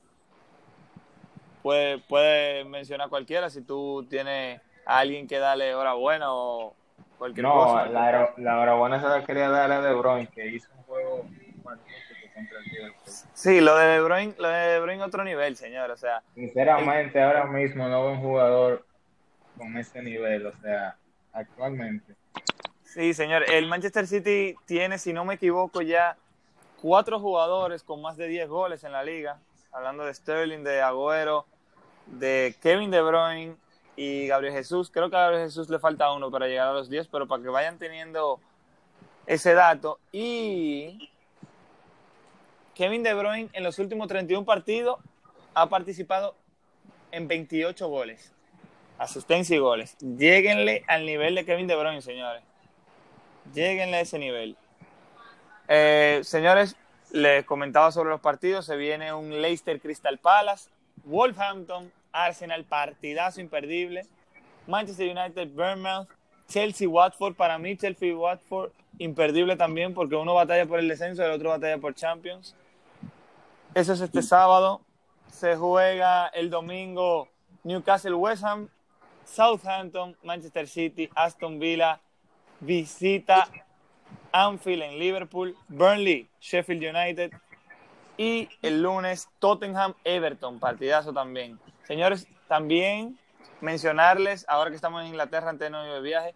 Puede, 1.62 1.98
puede 1.98 2.64
mencionar 2.64 3.08
cualquiera 3.08 3.50
si 3.50 3.62
tú 3.62 4.06
tienes 4.08 4.60
a 4.86 4.98
alguien 4.98 5.26
que 5.26 5.38
darle 5.38 5.74
hora 5.74 5.94
buena 5.94 6.32
o 6.32 6.74
cualquier 7.18 7.44
No, 7.44 7.52
cosa. 7.54 7.86
la, 7.86 8.08
hora- 8.08 8.34
enhorabuena 8.36 9.00
se 9.00 9.08
la 9.08 9.24
quería 9.24 9.48
dar 9.48 9.70
a 9.72 9.80
De 9.80 9.94
Bruyne, 9.94 10.28
que 10.28 10.46
hizo 10.48 10.68
un 10.76 10.82
juego 10.84 11.26
contra 12.34 12.58
el 12.58 12.64
Liverpool. 12.66 13.12
Sí, 13.34 13.60
lo 13.60 13.76
de 13.76 13.86
De 13.86 14.00
Bruyne, 14.00 14.34
lo 14.38 14.48
de 14.48 14.66
De 14.68 14.80
Bruyne 14.80 15.02
otro 15.02 15.24
nivel, 15.24 15.56
señor. 15.56 15.90
O 15.90 15.96
sea, 15.96 16.22
Sinceramente, 16.34 17.20
ahora 17.22 17.44
mismo 17.46 17.88
no 17.88 18.02
veo 18.04 18.12
un 18.12 18.20
jugador 18.20 18.86
con 19.56 19.76
ese 19.76 20.00
nivel, 20.02 20.46
o 20.46 20.52
sea, 20.62 20.96
actualmente. 21.32 22.14
Sí, 22.92 23.14
señor. 23.14 23.48
El 23.50 23.66
Manchester 23.66 24.06
City 24.06 24.56
tiene, 24.66 24.98
si 24.98 25.12
no 25.12 25.24
me 25.24 25.34
equivoco, 25.34 25.82
ya 25.82 26.16
cuatro 26.80 27.20
jugadores 27.20 27.82
con 27.82 28.00
más 28.00 28.16
de 28.16 28.28
10 28.28 28.48
goles 28.48 28.84
en 28.84 28.92
la 28.92 29.02
liga. 29.02 29.38
Hablando 29.72 30.04
de 30.04 30.14
Sterling, 30.14 30.64
de 30.64 30.80
Agüero, 30.80 31.46
de 32.06 32.54
Kevin 32.62 32.90
De 32.90 33.02
Bruyne 33.02 33.56
y 33.96 34.26
Gabriel 34.26 34.54
Jesús. 34.54 34.90
Creo 34.90 35.10
que 35.10 35.16
a 35.16 35.20
Gabriel 35.20 35.44
Jesús 35.44 35.68
le 35.68 35.78
falta 35.78 36.12
uno 36.12 36.30
para 36.30 36.46
llegar 36.46 36.68
a 36.68 36.72
los 36.72 36.88
10, 36.88 37.08
pero 37.08 37.26
para 37.26 37.42
que 37.42 37.48
vayan 37.48 37.78
teniendo 37.78 38.40
ese 39.26 39.54
dato. 39.54 39.98
Y 40.10 41.10
Kevin 42.74 43.02
De 43.02 43.14
Bruyne 43.14 43.50
en 43.52 43.64
los 43.64 43.78
últimos 43.78 44.08
31 44.08 44.44
partidos 44.46 44.98
ha 45.54 45.68
participado 45.68 46.34
en 47.10 47.28
28 47.28 47.88
goles. 47.88 48.32
Asistencia 48.98 49.56
y 49.56 49.58
goles. 49.58 49.96
Lléguenle 49.98 50.84
al 50.88 51.04
nivel 51.04 51.34
de 51.34 51.44
Kevin 51.44 51.66
De 51.66 51.76
Bruyne, 51.76 52.02
señores. 52.02 52.47
Lléguenle 53.54 53.96
a 53.96 54.00
ese 54.00 54.18
nivel. 54.18 54.56
Eh, 55.68 56.20
señores, 56.24 56.76
les 57.12 57.44
comentaba 57.44 57.90
sobre 57.92 58.10
los 58.10 58.20
partidos. 58.20 58.66
Se 58.66 58.76
viene 58.76 59.12
un 59.12 59.40
Leicester 59.40 59.80
Crystal 59.80 60.18
Palace, 60.18 60.70
Wolverhampton, 61.04 61.92
Arsenal, 62.12 62.64
partidazo 62.64 63.40
imperdible. 63.40 64.06
Manchester 64.66 65.16
United, 65.16 65.48
Bournemouth, 65.48 66.08
Chelsea, 66.48 66.88
Watford. 66.88 67.34
Para 67.34 67.58
mí, 67.58 67.76
Chelsea 67.76 68.14
Watford, 68.14 68.70
imperdible 68.98 69.56
también, 69.56 69.94
porque 69.94 70.16
uno 70.16 70.34
batalla 70.34 70.66
por 70.66 70.78
el 70.78 70.88
descenso 70.88 71.22
y 71.22 71.26
el 71.26 71.32
otro 71.32 71.50
batalla 71.50 71.78
por 71.78 71.94
Champions. 71.94 72.54
Eso 73.74 73.92
es 73.92 74.00
este 74.00 74.22
sábado. 74.22 74.80
Se 75.30 75.56
juega 75.56 76.28
el 76.28 76.50
domingo 76.50 77.28
Newcastle, 77.64 78.14
West 78.14 78.44
Ham, 78.44 78.68
Southampton, 79.24 80.16
Manchester 80.22 80.66
City, 80.66 81.08
Aston 81.14 81.58
Villa, 81.58 82.00
visita 82.60 83.48
Anfield 84.32 84.82
en 84.82 84.98
Liverpool, 84.98 85.56
Burnley, 85.68 86.28
Sheffield 86.40 86.82
United 86.84 87.32
y 88.16 88.48
el 88.62 88.82
lunes 88.82 89.28
Tottenham, 89.38 89.94
Everton, 90.04 90.58
partidazo 90.58 91.12
también. 91.12 91.58
Señores, 91.84 92.26
también 92.48 93.18
mencionarles, 93.60 94.44
ahora 94.48 94.70
que 94.70 94.76
estamos 94.76 95.02
en 95.02 95.08
Inglaterra 95.08 95.50
antes 95.50 95.70
de 95.70 95.78
de 95.78 96.00
viaje, 96.00 96.34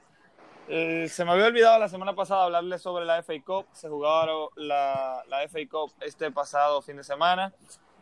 eh, 0.69 1.09
se 1.09 1.25
me 1.25 1.33
había 1.33 1.47
olvidado 1.47 1.79
la 1.79 1.89
semana 1.89 2.15
pasada 2.15 2.45
hablarles 2.45 2.81
sobre 2.81 3.05
la 3.05 3.23
FA 3.23 3.35
Cup. 3.45 3.67
Se 3.73 3.89
jugaron 3.89 4.49
la, 4.57 5.23
la 5.29 5.43
FA 5.49 5.59
Cup 5.69 5.93
este 6.01 6.31
pasado 6.31 6.83
fin 6.83 6.97
de 6.97 7.05
semana. 7.05 7.53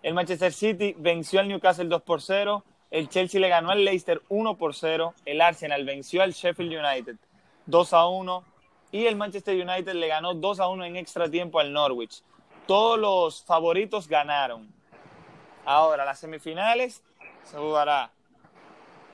El 0.03 0.15
Manchester 0.15 0.53
City 0.53 0.95
venció 0.99 1.41
al 1.41 1.49
Newcastle 1.49 1.87
2 1.87 2.03
por 2.03 2.21
0. 2.21 2.65
El 2.91 3.09
Chelsea 3.09 3.41
le 3.41 3.49
ganó 3.49 3.71
al 3.71 3.85
Leicester 3.85 4.21
1 4.29 4.57
por 4.57 4.75
0. 4.75 5.15
El 5.25 5.41
Arsenal 5.41 5.85
venció 5.85 6.23
al 6.23 6.33
Sheffield 6.33 6.73
United 6.73 7.17
2 7.71 7.93
a 7.95 8.07
1. 8.07 8.45
Y 8.93 9.07
el 9.07 9.17
Manchester 9.17 9.55
United 9.55 9.95
le 9.95 10.09
ganó 10.09 10.35
2 10.35 10.61
a 10.61 10.69
1 10.69 10.85
en 10.85 10.97
extra 10.97 11.31
tiempo 11.31 11.61
al 11.61 11.73
Norwich. 11.73 12.23
Todos 12.67 12.99
los 12.99 13.45
favoritos 13.45 14.09
ganaron. 14.09 14.69
Ahora, 15.65 16.05
las 16.05 16.19
semifinales 16.19 17.03
se 17.45 17.57
jugará 17.57 18.11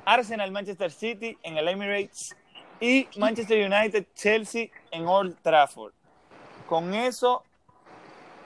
Arsenal 0.05 0.51
Manchester 0.51 0.91
City 0.91 1.37
en 1.43 1.57
el 1.59 1.69
Emirates 1.69 2.35
y 2.81 3.09
Manchester 3.19 3.71
United 3.71 4.07
Chelsea 4.15 4.69
en 4.91 5.07
Old 5.07 5.37
Trafford. 5.43 5.93
Con 6.69 6.95
eso, 6.95 7.43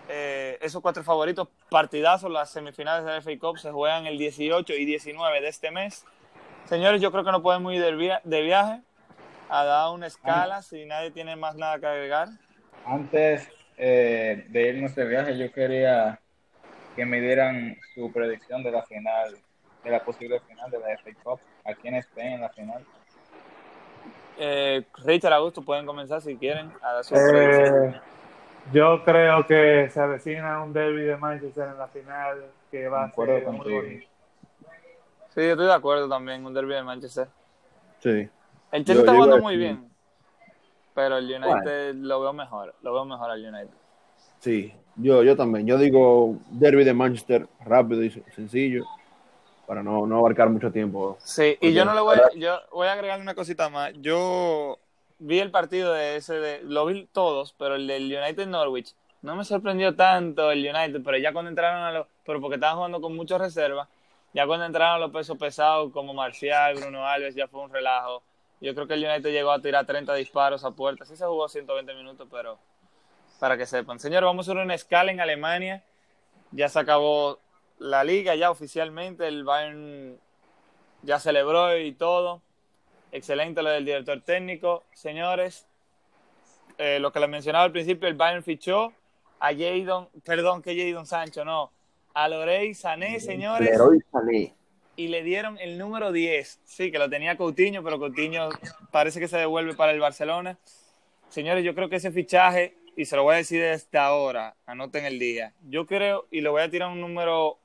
eh, 0.08 0.58
esos 0.60 0.80
cuatro 0.82 1.02
favoritos, 1.04 1.48
partidazos, 1.68 2.30
las 2.30 2.50
semifinales 2.50 3.04
de 3.04 3.12
la 3.12 3.20
FA 3.20 3.38
Cup 3.38 3.58
se 3.58 3.70
juegan 3.70 4.06
el 4.06 4.18
18 4.18 4.72
y 4.74 4.84
19 4.84 5.40
de 5.40 5.48
este 5.48 5.70
mes. 5.70 6.04
Señores, 6.68 7.00
yo 7.00 7.12
creo 7.12 7.24
que 7.24 7.32
no 7.32 7.42
podemos 7.42 7.72
ir 7.72 7.80
de, 7.82 7.92
via- 7.94 8.20
de 8.24 8.42
viaje 8.42 8.80
a 9.50 9.64
dar 9.64 9.90
una 9.92 10.06
escala 10.06 10.62
si 10.62 10.86
nadie 10.86 11.10
tiene 11.10 11.34
más 11.34 11.56
nada 11.56 11.78
que 11.80 11.86
agregar. 11.86 12.28
Antes 12.86 13.48
eh, 13.76 14.46
de 14.48 14.68
irnos 14.68 14.94
de 14.94 15.04
viaje, 15.04 15.36
yo 15.36 15.52
quería 15.52 16.20
que 16.94 17.04
me 17.04 17.20
dieran 17.20 17.76
su 17.94 18.12
predicción 18.12 18.62
de 18.62 18.70
la 18.70 18.82
final, 18.84 19.36
de 19.82 19.90
la 19.90 20.04
posible 20.04 20.40
final 20.40 20.70
de 20.70 20.78
la 20.78 20.86
FA 20.98 21.10
Cup. 21.22 21.40
¿A 21.64 21.74
quién 21.74 21.96
estén 21.96 22.34
en 22.34 22.40
la 22.40 22.48
final? 22.50 22.84
Eh, 24.38 24.84
Richard 25.04 25.32
Augusto, 25.32 25.62
pueden 25.62 25.84
comenzar 25.84 26.22
si 26.22 26.36
quieren 26.36 26.72
a 26.80 26.92
dar 26.94 27.04
su. 27.04 27.14
Eh, 27.16 28.00
yo 28.72 29.02
creo 29.04 29.46
que 29.46 29.90
se 29.90 30.00
avecina 30.00 30.62
un 30.62 30.72
derby 30.72 31.02
de 31.02 31.16
Manchester 31.16 31.68
en 31.68 31.78
la 31.78 31.88
final 31.88 32.44
que 32.70 32.88
va 32.88 33.04
a 33.04 33.12
ser 33.12 33.46
muy. 33.48 34.06
Sí, 35.34 35.42
yo 35.42 35.50
estoy 35.52 35.66
de 35.66 35.74
acuerdo 35.74 36.08
también, 36.08 36.46
un 36.46 36.54
derby 36.54 36.74
de 36.74 36.82
Manchester. 36.82 37.28
Sí. 37.98 38.28
El 38.72 38.84
Chelsea 38.84 39.00
está 39.00 39.12
jugando 39.14 39.38
muy 39.38 39.56
bien, 39.56 39.90
pero 40.94 41.18
el 41.18 41.24
United 41.24 41.94
lo 41.96 42.20
veo 42.20 42.32
mejor, 42.32 42.74
lo 42.82 42.92
veo 42.92 43.04
mejor 43.04 43.30
al 43.30 43.44
United. 43.44 43.74
Sí, 44.38 44.72
yo, 44.96 45.22
yo 45.22 45.36
también. 45.36 45.66
Yo 45.66 45.76
digo 45.78 46.36
derby 46.50 46.84
de 46.84 46.94
Manchester 46.94 47.46
rápido 47.64 48.02
y 48.02 48.10
sencillo 48.10 48.84
para 49.66 49.82
no, 49.82 50.06
no 50.06 50.18
abarcar 50.18 50.48
mucho 50.50 50.70
tiempo. 50.72 51.16
Sí, 51.20 51.56
y 51.60 51.72
yo 51.72 51.84
no 51.84 51.94
le 51.94 52.00
voy, 52.00 52.16
a- 52.16 52.30
yo 52.36 52.58
voy 52.72 52.86
a 52.88 52.92
agregar 52.92 53.20
una 53.20 53.34
cosita 53.34 53.68
más. 53.68 53.92
Yo 54.00 54.78
vi 55.18 55.38
el 55.38 55.50
partido 55.50 55.92
de 55.92 56.16
ese, 56.16 56.34
de, 56.34 56.62
lo 56.62 56.86
vi 56.86 57.06
todos, 57.12 57.52
pero 57.58 57.74
el 57.76 57.86
del 57.86 58.04
United 58.04 58.46
Norwich 58.46 58.94
no 59.22 59.36
me 59.36 59.44
sorprendió 59.44 59.94
tanto 59.94 60.50
el 60.50 60.60
United, 60.66 61.02
pero 61.04 61.18
ya 61.18 61.32
cuando 61.32 61.50
entraron 61.50 61.82
a 61.82 61.92
los, 61.92 62.06
pero 62.24 62.40
porque 62.40 62.54
estaban 62.54 62.76
jugando 62.76 63.00
con 63.00 63.14
muchas 63.14 63.40
reservas, 63.40 63.86
ya 64.32 64.46
cuando 64.46 64.64
entraron 64.64 64.96
a 64.96 64.98
los 64.98 65.10
pesos 65.12 65.36
pesados 65.36 65.92
como 65.92 66.14
Marcial, 66.14 66.76
Bruno 66.76 67.06
Alves, 67.06 67.34
ya 67.34 67.46
fue 67.46 67.60
un 67.60 67.70
relajo. 67.70 68.22
Yo 68.60 68.74
creo 68.74 68.86
que 68.86 68.94
el 68.94 69.04
United 69.04 69.30
llegó 69.30 69.52
a 69.52 69.60
tirar 69.60 69.86
30 69.86 70.14
disparos 70.14 70.64
a 70.64 70.72
puerta. 70.72 71.04
Sí 71.04 71.16
se 71.16 71.24
jugó 71.24 71.48
120 71.48 71.94
minutos, 71.94 72.28
pero 72.30 72.58
para 73.38 73.56
que 73.56 73.66
sepan. 73.66 73.98
Señor, 73.98 74.24
vamos 74.24 74.46
a 74.46 74.52
hacer 74.52 74.62
una 74.62 74.74
escala 74.74 75.10
en 75.10 75.20
Alemania. 75.20 75.82
Ya 76.52 76.68
se 76.68 76.78
acabó 76.78 77.38
la 77.78 78.04
liga, 78.04 78.34
ya 78.34 78.50
oficialmente. 78.50 79.26
El 79.26 79.44
Bayern 79.44 80.18
ya 81.02 81.18
celebró 81.18 81.76
y 81.78 81.92
todo. 81.92 82.42
Excelente 83.12 83.62
lo 83.62 83.70
del 83.70 83.84
director 83.84 84.20
técnico. 84.20 84.84
Señores, 84.92 85.66
eh, 86.76 86.98
lo 87.00 87.12
que 87.12 87.20
les 87.20 87.28
mencionaba 87.28 87.64
al 87.64 87.72
principio, 87.72 88.08
el 88.08 88.14
Bayern 88.14 88.42
fichó 88.42 88.92
a 89.40 89.54
Jadon, 89.54 90.08
perdón, 90.24 90.62
que 90.62 90.76
Jadon 90.76 91.06
Sancho, 91.06 91.44
no, 91.44 91.72
a 92.12 92.28
Lorey 92.28 92.74
Sané, 92.74 93.20
señores, 93.20 93.70
Leroy 93.70 94.00
Sané. 94.12 94.54
Y 95.00 95.08
le 95.08 95.22
dieron 95.22 95.56
el 95.58 95.78
número 95.78 96.12
10. 96.12 96.60
Sí, 96.62 96.92
que 96.92 96.98
lo 96.98 97.08
tenía 97.08 97.38
Coutinho, 97.38 97.82
pero 97.82 97.98
Coutinho 97.98 98.50
parece 98.90 99.18
que 99.18 99.28
se 99.28 99.38
devuelve 99.38 99.74
para 99.74 99.92
el 99.92 99.98
Barcelona. 99.98 100.58
Señores, 101.30 101.64
yo 101.64 101.74
creo 101.74 101.88
que 101.88 101.96
ese 101.96 102.12
fichaje, 102.12 102.74
y 102.96 103.06
se 103.06 103.16
lo 103.16 103.22
voy 103.22 103.32
a 103.32 103.38
decir 103.38 103.62
desde 103.62 103.98
ahora, 103.98 104.56
anoten 104.66 105.06
el 105.06 105.18
día, 105.18 105.54
yo 105.66 105.86
creo, 105.86 106.26
y 106.30 106.42
le 106.42 106.50
voy 106.50 106.60
a 106.60 106.68
tirar 106.68 106.90
un 106.90 107.00
número 107.00 107.56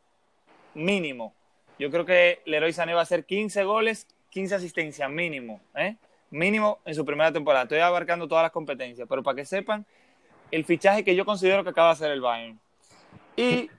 mínimo, 0.75 1.33
yo 1.77 1.91
creo 1.91 2.05
que 2.05 2.39
Leroy 2.45 2.71
Sané 2.71 2.93
va 2.93 3.01
a 3.01 3.03
hacer 3.03 3.25
15 3.25 3.65
goles, 3.65 4.07
15 4.29 4.55
asistencias 4.55 5.09
mínimo, 5.09 5.59
¿eh? 5.75 5.97
Mínimo 6.31 6.79
en 6.85 6.95
su 6.95 7.05
primera 7.05 7.33
temporada. 7.33 7.63
Estoy 7.63 7.79
abarcando 7.79 8.29
todas 8.29 8.43
las 8.43 8.51
competencias, 8.51 9.09
pero 9.09 9.23
para 9.23 9.35
que 9.35 9.45
sepan 9.45 9.85
el 10.51 10.63
fichaje 10.63 11.03
que 11.03 11.17
yo 11.17 11.25
considero 11.25 11.65
que 11.65 11.71
acaba 11.71 11.89
de 11.89 11.93
hacer 11.93 12.11
el 12.11 12.21
Bayern. 12.21 12.57
Y, 13.35 13.69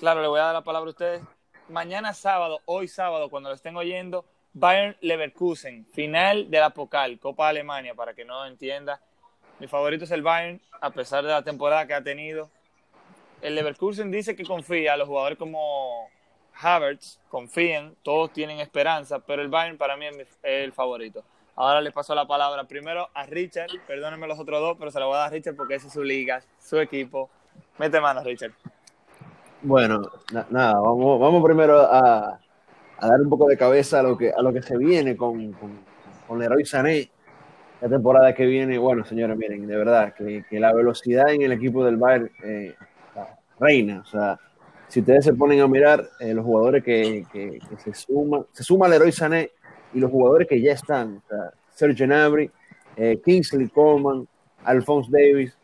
claro, 0.00 0.20
le 0.20 0.26
voy 0.26 0.40
a 0.40 0.44
dar 0.44 0.54
la 0.54 0.64
palabra 0.64 0.88
a 0.88 0.90
ustedes. 0.90 1.22
Mañana 1.68 2.14
sábado, 2.14 2.62
hoy 2.64 2.88
sábado, 2.88 3.28
cuando 3.28 3.50
lo 3.50 3.54
estén 3.54 3.76
oyendo, 3.76 4.24
Bayern 4.54 4.96
Leverkusen, 5.02 5.84
final 5.84 6.50
de 6.50 6.60
la 6.60 6.70
Pokal, 6.70 7.18
Copa 7.18 7.44
de 7.44 7.50
Alemania, 7.50 7.94
para 7.94 8.14
que 8.14 8.24
no 8.24 8.46
entienda. 8.46 9.02
Mi 9.58 9.66
favorito 9.66 10.04
es 10.04 10.10
el 10.10 10.22
Bayern, 10.22 10.62
a 10.80 10.88
pesar 10.88 11.24
de 11.24 11.30
la 11.30 11.42
temporada 11.42 11.86
que 11.86 11.92
ha 11.92 12.02
tenido. 12.02 12.48
El 13.42 13.54
Leverkusen 13.54 14.10
dice 14.10 14.34
que 14.34 14.44
confía, 14.44 14.96
los 14.96 15.08
jugadores 15.08 15.36
como 15.36 16.08
Havertz 16.54 17.20
confían, 17.28 17.94
todos 18.02 18.32
tienen 18.32 18.60
esperanza, 18.60 19.18
pero 19.18 19.42
el 19.42 19.48
Bayern 19.48 19.76
para 19.76 19.98
mí 19.98 20.06
es 20.06 20.38
el 20.42 20.72
favorito. 20.72 21.22
Ahora 21.54 21.82
le 21.82 21.92
paso 21.92 22.14
la 22.14 22.26
palabra 22.26 22.64
primero 22.64 23.10
a 23.12 23.26
Richard, 23.26 23.68
perdónenme 23.86 24.26
los 24.26 24.38
otros 24.38 24.58
dos, 24.60 24.76
pero 24.78 24.90
se 24.90 25.00
la 25.00 25.04
voy 25.04 25.16
a 25.16 25.18
dar 25.18 25.26
a 25.26 25.30
Richard 25.30 25.54
porque 25.54 25.74
esa 25.74 25.88
es 25.88 25.92
su 25.92 26.02
liga, 26.02 26.42
su 26.58 26.80
equipo. 26.80 27.28
Mete 27.76 28.00
manos, 28.00 28.24
Richard. 28.24 28.54
Bueno, 29.62 30.00
na- 30.32 30.46
nada, 30.50 30.74
vamos, 30.80 31.18
vamos 31.20 31.42
primero 31.44 31.80
a, 31.80 32.38
dar 33.00 33.20
un 33.20 33.28
poco 33.28 33.48
de 33.48 33.56
cabeza 33.56 34.00
a 34.00 34.02
lo 34.02 34.16
que, 34.16 34.30
a 34.30 34.40
lo 34.42 34.52
que 34.52 34.62
se 34.62 34.76
viene 34.76 35.16
con, 35.16 35.52
con- 35.52 35.78
con 36.26 36.38
Leroy 36.38 36.64
Sané, 36.64 37.10
la 37.80 37.88
temporada 37.88 38.34
que 38.34 38.44
viene, 38.46 38.78
bueno, 38.78 39.04
señores, 39.04 39.36
miren, 39.36 39.66
de 39.66 39.76
verdad, 39.76 40.14
que, 40.14 40.44
que 40.48 40.60
la 40.60 40.72
velocidad 40.72 41.30
en 41.30 41.42
el 41.42 41.52
equipo 41.52 41.84
del 41.84 41.96
Bayern 41.96 42.30
eh, 42.44 42.74
reina. 43.58 44.00
O 44.00 44.04
sea, 44.04 44.38
si 44.88 45.00
ustedes 45.00 45.24
se 45.24 45.34
ponen 45.34 45.60
a 45.60 45.68
mirar 45.68 46.08
eh, 46.20 46.34
los 46.34 46.44
jugadores 46.44 46.82
que, 46.84 47.24
que, 47.32 47.58
que, 47.68 47.76
se 47.78 47.94
suman, 47.94 48.46
se 48.52 48.62
suma 48.62 48.88
Leroy 48.88 49.12
Sané 49.12 49.50
y 49.94 50.00
los 50.00 50.10
jugadores 50.10 50.46
que 50.48 50.60
ya 50.60 50.72
están, 50.72 51.16
o 51.24 51.28
sea, 51.28 51.50
Sergio 51.74 52.06
Gnabry, 52.06 52.50
eh, 52.96 53.20
Kingsley 53.24 53.68
Coleman, 53.68 54.26
Alphonse 54.64 55.10
Davis. 55.10 55.56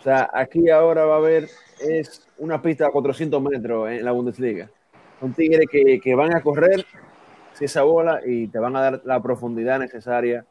O 0.00 0.02
sea, 0.02 0.30
aquí 0.32 0.70
ahora 0.70 1.04
va 1.04 1.16
a 1.16 1.18
haber 1.18 1.48
es 1.78 2.26
una 2.38 2.60
pista 2.62 2.86
a 2.86 2.90
400 2.90 3.42
metros 3.42 3.90
en 3.90 4.02
la 4.02 4.12
Bundesliga. 4.12 4.70
Son 5.20 5.34
tigres 5.34 5.66
que, 5.70 6.00
que 6.00 6.14
van 6.14 6.34
a 6.34 6.40
correr 6.40 6.86
si 7.52 7.66
esa 7.66 7.82
bola 7.82 8.20
y 8.24 8.48
te 8.48 8.58
van 8.58 8.76
a 8.76 8.80
dar 8.80 9.02
la 9.04 9.20
profundidad 9.20 9.78
necesaria 9.78 10.46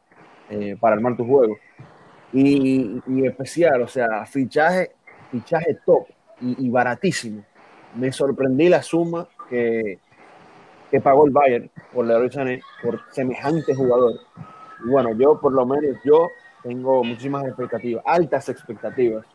eh, 0.50 0.76
para 0.78 0.94
armar 0.94 1.16
tu 1.16 1.26
juego. 1.26 1.58
Y, 2.32 3.02
y, 3.08 3.26
especial, 3.26 3.82
o 3.82 3.88
sea, 3.88 4.24
fichaje, 4.24 4.92
fichaje 5.32 5.78
top 5.84 6.06
y, 6.40 6.70
baratísimo. 6.70 7.44
Me 7.96 8.12
sorprendí 8.12 8.68
la 8.68 8.82
suma 8.82 9.26
que, 9.48 9.98
que 10.92 11.00
pagó 11.00 11.26
el 11.26 11.32
Bayern 11.32 11.68
por 11.92 12.06
Leroy 12.06 12.30
Sané, 12.30 12.62
por 12.84 13.00
semejante 13.10 13.74
jugador. 13.74 14.20
Y 14.84 14.88
bueno, 14.88 15.12
yo 15.14 15.40
por 15.40 15.52
lo 15.52 15.66
menos, 15.66 15.96
yo 16.04 16.28
tengo 16.62 17.02
muchísimas 17.02 17.46
expectativas, 17.46 18.04
altas 18.06 18.48
expectativas 18.48 19.26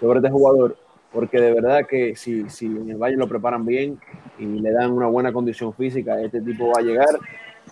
sobre 0.00 0.18
este 0.18 0.30
jugador, 0.30 0.76
porque 1.12 1.40
de 1.40 1.52
verdad 1.52 1.86
que 1.86 2.16
si, 2.16 2.48
si 2.48 2.66
en 2.66 2.90
el 2.90 2.96
Bayern 2.96 3.20
lo 3.20 3.28
preparan 3.28 3.66
bien 3.66 4.00
y 4.38 4.46
le 4.46 4.72
dan 4.72 4.92
una 4.92 5.06
buena 5.06 5.32
condición 5.32 5.74
física, 5.74 6.20
este 6.20 6.40
tipo 6.40 6.68
va 6.68 6.80
a 6.80 6.82
llegar 6.82 7.18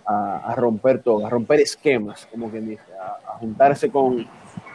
a, 0.05 0.55
romper 0.57 1.03
todo, 1.03 1.27
a 1.27 1.31
romper 1.31 1.61
esquemas, 1.61 2.27
como 2.27 2.51
quien 2.51 2.69
dice, 2.69 2.85
a, 3.01 3.39
juntarse 3.39 3.91
con, 3.91 4.27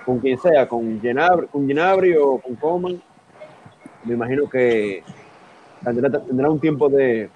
con 0.05 0.19
quien 0.19 0.37
sea, 0.37 0.67
con 0.67 0.99
Genabri, 1.01 1.47
con 1.47 1.67
Genabri 1.67 2.15
o 2.15 2.39
con 2.39 2.55
Coman. 2.55 3.01
Me 4.03 4.13
imagino 4.13 4.49
que 4.49 5.03
tendrá, 5.83 6.19
tendrá 6.19 6.49
un 6.49 6.59
tiempo 6.59 6.89
de, 6.89 7.29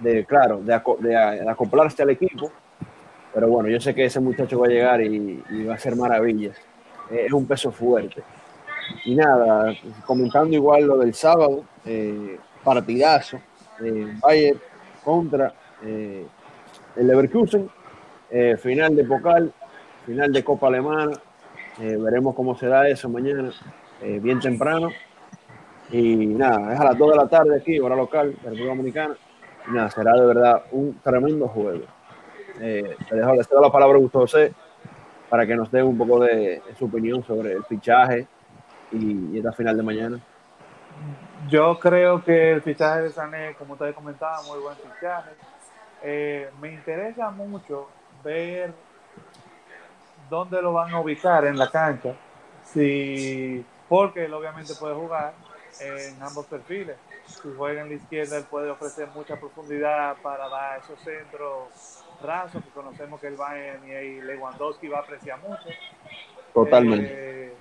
de 0.00 0.24
claro, 0.24 0.60
de, 0.62 0.74
acoplarse 1.48 2.02
al 2.02 2.10
equipo. 2.10 2.50
Pero 3.34 3.48
bueno, 3.48 3.68
yo 3.68 3.80
sé 3.80 3.94
que 3.94 4.06
ese 4.06 4.20
muchacho 4.20 4.58
va 4.58 4.66
a 4.66 4.70
llegar 4.70 5.00
y, 5.02 5.42
y 5.50 5.64
va 5.64 5.74
a 5.74 5.76
hacer 5.76 5.94
maravillas. 5.94 6.56
Es 7.10 7.32
un 7.32 7.46
peso 7.46 7.70
fuerte. 7.70 8.22
Y 9.04 9.14
nada, 9.14 9.74
comentando 10.06 10.54
igual 10.54 10.84
lo 10.84 10.98
del 10.98 11.14
sábado, 11.14 11.64
eh, 11.84 12.38
partidazo, 12.64 13.38
eh, 13.82 14.14
Bayern 14.20 14.60
contra 15.04 15.52
eh, 15.82 16.26
el 16.96 17.06
Leverkusen, 17.06 17.68
eh, 18.30 18.56
final 18.56 18.94
de 18.96 19.04
Pokal, 19.04 19.52
final 20.04 20.32
de 20.32 20.44
Copa 20.44 20.68
Alemana, 20.68 21.12
veremos 21.78 22.34
cómo 22.34 22.56
se 22.56 22.66
da 22.66 22.88
eso 22.88 23.08
mañana, 23.08 23.52
bien 24.02 24.40
temprano. 24.40 24.90
Y 25.90 26.26
nada, 26.26 26.74
es 26.74 26.80
a 26.80 26.84
las 26.84 26.98
2 26.98 27.10
de 27.10 27.16
la 27.16 27.28
tarde 27.28 27.56
aquí, 27.56 27.78
hora 27.78 27.94
local, 27.94 28.32
de 28.32 28.42
República 28.42 28.68
Dominicana. 28.68 29.16
Nada, 29.68 29.88
será 29.90 30.12
de 30.14 30.26
verdad 30.26 30.62
un 30.72 30.98
tremendo 31.04 31.46
juego. 31.46 31.84
Eh, 32.60 32.96
te 33.08 33.16
dejo, 33.16 33.34
les 33.34 33.48
doy 33.48 33.62
la 33.62 33.70
palabra 33.70 33.96
a 33.96 34.00
Gustavo 34.00 34.24
José 34.24 34.52
para 35.28 35.46
que 35.46 35.54
nos 35.54 35.70
dé 35.70 35.82
un 35.82 35.96
poco 35.96 36.20
de, 36.24 36.34
de, 36.66 36.74
su 36.76 36.86
opinión 36.86 37.22
sobre 37.22 37.52
el 37.52 37.64
fichaje 37.64 38.26
y, 38.92 39.34
y 39.34 39.38
esta 39.38 39.52
final 39.52 39.76
de 39.76 39.82
mañana. 39.82 40.20
Yo 41.48 41.78
creo 41.78 42.22
que 42.22 42.52
el 42.52 42.62
fichaje 42.62 43.02
de 43.02 43.10
Sané, 43.10 43.54
como 43.54 43.74
ustedes 43.74 43.94
comentaban, 43.94 44.44
muy 44.46 44.58
buen 44.58 44.76
fichaje. 44.76 45.30
Eh, 46.02 46.50
me 46.60 46.72
interesa 46.72 47.30
mucho 47.30 47.88
ver 48.22 48.72
dónde 50.28 50.60
lo 50.60 50.72
van 50.72 50.92
a 50.92 51.00
ubicar 51.00 51.44
en 51.46 51.56
la 51.56 51.70
cancha. 51.70 52.14
Si, 52.64 53.64
porque 53.88 54.26
él 54.26 54.34
obviamente 54.34 54.74
puede 54.74 54.94
jugar 54.94 55.32
en 55.80 56.22
ambos 56.22 56.46
perfiles. 56.46 56.96
Si 57.26 57.48
juega 57.56 57.82
en 57.82 57.88
la 57.88 57.94
izquierda, 57.94 58.38
él 58.38 58.44
puede 58.44 58.70
ofrecer 58.70 59.08
mucha 59.14 59.36
profundidad 59.36 60.16
para 60.22 60.48
dar 60.48 60.80
esos 60.80 60.98
centros 61.00 62.04
rasos 62.22 62.62
que 62.62 62.70
conocemos 62.70 63.20
que 63.20 63.28
el 63.28 63.36
Bayern 63.36 63.86
y 63.86 64.20
Lewandowski 64.22 64.88
va 64.88 64.98
a 64.98 65.02
apreciar 65.02 65.38
mucho. 65.40 65.68
Totalmente. 66.52 67.06
Eh, 67.10 67.52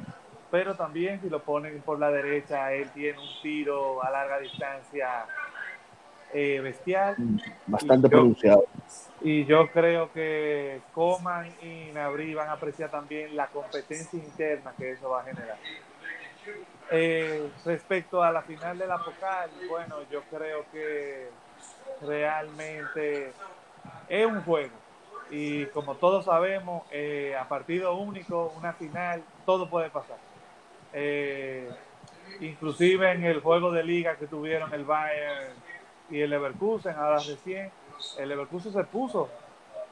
pero 0.49 0.75
también 0.75 1.21
si 1.21 1.29
lo 1.29 1.41
ponen 1.41 1.81
por 1.81 1.99
la 1.99 2.10
derecha, 2.10 2.71
él 2.73 2.89
tiene 2.91 3.19
un 3.19 3.41
tiro 3.41 4.03
a 4.03 4.10
larga 4.10 4.39
distancia 4.39 5.25
eh, 6.33 6.60
bestial. 6.62 7.15
Bastante 7.65 8.07
y 8.07 8.10
pronunciado. 8.10 8.65
Y 9.21 9.45
yo 9.45 9.69
creo 9.71 10.12
que 10.12 10.81
Coman 10.93 11.47
y 11.62 11.91
Nabri 11.93 12.33
van 12.33 12.49
a 12.49 12.53
apreciar 12.53 12.89
también 12.89 13.36
la 13.36 13.47
competencia 13.47 14.19
interna 14.19 14.73
que 14.77 14.91
eso 14.91 15.10
va 15.10 15.21
a 15.21 15.23
generar. 15.23 15.57
Eh, 16.91 17.49
respecto 17.65 18.23
a 18.23 18.31
la 18.31 18.41
final 18.41 18.77
de 18.77 18.88
la 18.88 18.97
Pocal, 18.97 19.49
bueno, 19.69 19.97
yo 20.10 20.21
creo 20.29 20.65
que 20.71 21.29
realmente 22.01 23.31
es 24.07 24.25
un 24.25 24.41
juego. 24.43 24.75
Y 25.29 25.65
como 25.67 25.95
todos 25.95 26.25
sabemos, 26.25 26.83
eh, 26.91 27.36
a 27.36 27.49
partido 27.49 27.95
único, 27.95 28.53
una 28.57 28.73
final, 28.73 29.21
todo 29.45 29.69
puede 29.69 29.89
pasar. 29.89 30.17
Eh, 30.99 31.69
inclusive 32.39 33.12
en 33.12 33.23
el 33.23 33.39
juego 33.41 33.71
de 33.71 33.83
liga 33.83 34.15
que 34.15 34.25
tuvieron 34.25 34.73
el 34.73 34.83
Bayern 34.83 35.53
y 36.10 36.21
el 36.21 36.31
Leverkusen, 36.31 36.95
ahora 36.95 37.17
recién, 37.17 37.69
el 38.17 38.29
Leverkusen 38.29 38.73
se 38.73 38.83
puso 38.83 39.29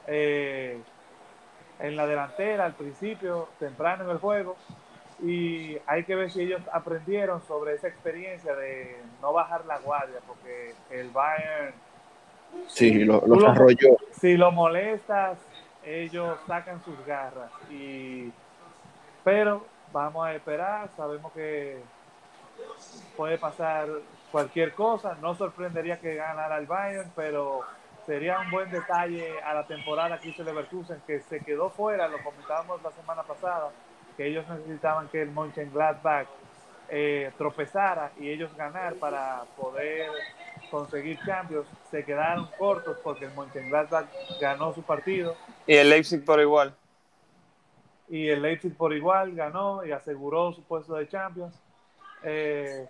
eh, 0.08 0.80
en 1.78 1.94
la 1.94 2.08
delantera 2.08 2.64
al 2.64 2.72
principio, 2.72 3.50
temprano 3.60 4.02
en 4.02 4.10
el 4.10 4.18
juego, 4.18 4.56
y 5.22 5.78
hay 5.86 6.02
que 6.02 6.16
ver 6.16 6.32
si 6.32 6.42
ellos 6.42 6.60
aprendieron 6.72 7.40
sobre 7.46 7.74
esa 7.74 7.86
experiencia 7.86 8.56
de 8.56 8.96
no 9.22 9.32
bajar 9.32 9.64
la 9.64 9.78
guardia, 9.78 10.18
porque 10.26 10.74
el 10.90 11.10
Bayern... 11.10 11.72
Sí, 12.66 13.04
lo. 13.04 13.22
Lo, 13.26 13.38
si 14.10 14.36
lo 14.36 14.50
molestas, 14.50 15.38
ellos 15.84 16.36
sacan 16.48 16.82
sus 16.84 16.96
garras. 17.06 17.50
Y, 17.70 18.32
pero 19.22 19.64
vamos 19.96 20.26
a 20.26 20.34
esperar, 20.34 20.90
sabemos 20.94 21.32
que 21.32 21.80
puede 23.16 23.38
pasar 23.38 23.88
cualquier 24.30 24.74
cosa, 24.74 25.16
no 25.22 25.34
sorprendería 25.34 25.98
que 25.98 26.14
ganara 26.14 26.58
el 26.58 26.66
Bayern, 26.66 27.10
pero 27.16 27.60
sería 28.04 28.40
un 28.40 28.50
buen 28.50 28.70
detalle 28.70 29.40
a 29.40 29.54
la 29.54 29.66
temporada 29.66 30.18
que 30.18 30.28
hizo 30.28 30.44
Leverkusen, 30.44 31.00
que 31.06 31.20
se 31.20 31.40
quedó 31.40 31.70
fuera, 31.70 32.08
lo 32.08 32.22
comentábamos 32.22 32.82
la 32.82 32.90
semana 32.90 33.22
pasada, 33.22 33.70
que 34.18 34.26
ellos 34.26 34.46
necesitaban 34.50 35.08
que 35.08 35.22
el 35.22 35.30
Mönchengladbach 35.30 36.26
eh, 36.90 37.32
tropezara 37.38 38.12
y 38.20 38.28
ellos 38.28 38.54
ganar 38.54 38.96
para 38.96 39.44
poder 39.56 40.10
conseguir 40.70 41.18
cambios, 41.20 41.66
se 41.90 42.04
quedaron 42.04 42.50
cortos 42.58 42.98
porque 43.02 43.24
el 43.24 43.34
Mönchengladbach 43.34 44.04
ganó 44.42 44.74
su 44.74 44.82
partido. 44.82 45.34
Y 45.66 45.74
el 45.74 45.88
Leipzig 45.88 46.22
por 46.22 46.38
igual 46.38 46.74
y 48.08 48.28
el 48.28 48.42
Leipzig 48.42 48.76
por 48.76 48.92
igual 48.92 49.34
ganó 49.34 49.84
y 49.84 49.92
aseguró 49.92 50.52
su 50.52 50.62
puesto 50.62 50.94
de 50.94 51.08
Champions. 51.08 51.60
Eh, 52.22 52.88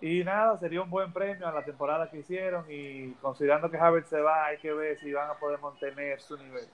y 0.00 0.24
nada, 0.24 0.56
sería 0.58 0.82
un 0.82 0.90
buen 0.90 1.12
premio 1.12 1.46
a 1.46 1.52
la 1.52 1.64
temporada 1.64 2.10
que 2.10 2.18
hicieron 2.18 2.64
y 2.68 3.12
considerando 3.14 3.70
que 3.70 3.78
Havertz 3.78 4.08
se 4.08 4.20
va, 4.20 4.46
hay 4.46 4.58
que 4.58 4.72
ver 4.72 4.98
si 4.98 5.12
van 5.12 5.30
a 5.30 5.34
poder 5.34 5.60
mantener 5.60 6.20
su 6.20 6.36
nivel. 6.36 6.66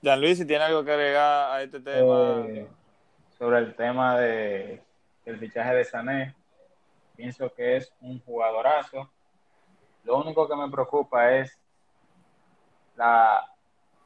Jean 0.00 0.20
Luis, 0.20 0.38
si 0.38 0.46
tiene 0.46 0.64
algo 0.64 0.84
que 0.84 0.92
agregar 0.92 1.50
a 1.52 1.62
este 1.62 1.80
tema. 1.80 2.44
Eh, 2.46 2.68
sobre 3.38 3.58
el 3.58 3.74
tema 3.74 4.18
de 4.18 4.82
el 5.24 5.38
fichaje 5.38 5.74
de 5.74 5.84
Sané, 5.84 6.34
pienso 7.16 7.52
que 7.52 7.76
es 7.76 7.92
un 8.00 8.20
jugadorazo. 8.20 9.10
Lo 10.04 10.18
único 10.18 10.48
que 10.48 10.56
me 10.56 10.68
preocupa 10.68 11.32
es 11.32 11.58
la 12.96 13.51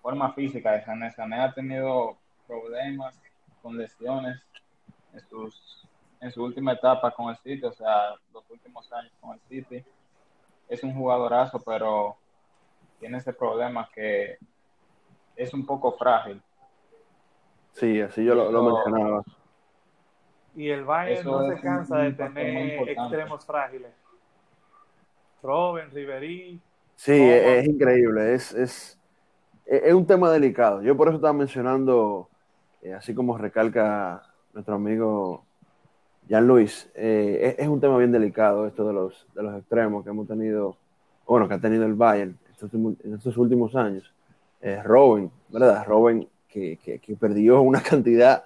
forma 0.07 0.33
física 0.35 0.71
de 0.71 0.85
Sané. 0.85 1.11
Sané 1.11 1.41
ha 1.41 1.53
tenido 1.53 2.17
problemas 2.47 3.21
con 3.61 3.77
lesiones 3.77 4.41
en, 5.13 5.21
sus, 5.29 5.85
en 6.21 6.31
su 6.31 6.45
última 6.45 6.75
etapa 6.75 7.11
con 7.11 7.31
el 7.31 7.37
City, 7.39 7.65
o 7.65 7.73
sea, 7.73 8.15
los 8.33 8.49
últimos 8.49 8.93
años 8.93 9.11
con 9.21 9.35
el 9.35 9.41
City. 9.49 9.85
Es 10.69 10.85
un 10.85 10.95
jugadorazo, 10.95 11.59
pero 11.59 12.17
tiene 13.01 13.19
ese 13.19 13.33
problema 13.33 13.91
que 13.93 14.39
es 15.35 15.53
un 15.53 15.67
poco 15.67 15.91
frágil. 15.91 16.41
Sí, 17.73 18.01
así 18.01 18.25
yo 18.25 18.37
lo, 18.37 18.53
lo 18.53 18.63
mencionaba. 18.63 19.25
Y 20.55 20.69
el 20.69 20.85
Bayern 20.85 21.19
Eso 21.19 21.43
no 21.43 21.49
se 21.53 21.61
cansa 21.61 21.99
de 21.99 22.13
tener 22.13 22.89
extremos 22.91 23.45
frágiles. 23.45 23.93
Robin, 25.43 25.91
Ribery. 25.91 26.61
Sí, 26.95 27.13
es, 27.13 27.45
es, 27.45 27.67
increíble. 27.67 28.35
Es, 28.35 28.55
es, 28.55 28.97
es 29.67 29.93
un 29.93 30.07
tema 30.07 30.31
delicado. 30.31 30.83
Yo 30.83 30.97
por 30.97 31.09
eso 31.09 31.17
estaba 31.17 31.33
mencionando, 31.33 32.29
eh, 32.83 32.95
así 32.95 33.15
como 33.15 33.37
recalca 33.37 34.23
nuestro 34.53 34.75
amigo 34.75 35.45
Jan 36.29 36.47
Luis, 36.47 36.89
eh, 36.95 37.57
es, 37.59 37.69
un 37.69 37.81
tema 37.81 37.99
bien 37.99 38.13
delicado 38.13 38.67
esto 38.67 38.87
de 38.87 38.93
los, 38.93 39.27
de 39.35 39.43
los 39.43 39.57
extremos 39.59 40.03
que 40.03 40.11
hemos 40.11 40.27
tenido, 40.27 40.77
bueno, 41.27 41.47
que 41.47 41.55
ha 41.55 41.61
tenido 41.61 41.85
el 41.85 41.95
Bayern, 41.95 42.37
estos, 42.51 42.73
en 42.75 43.15
estos 43.15 43.37
últimos 43.37 43.75
años. 43.77 44.13
Eh, 44.61 44.83
Robin, 44.83 45.31
¿verdad? 45.49 45.85
Robin 45.87 46.27
que, 46.49 46.79
que- 46.79 47.17
perdió 47.17 47.61
una 47.61 47.83
cantidad 47.91 48.45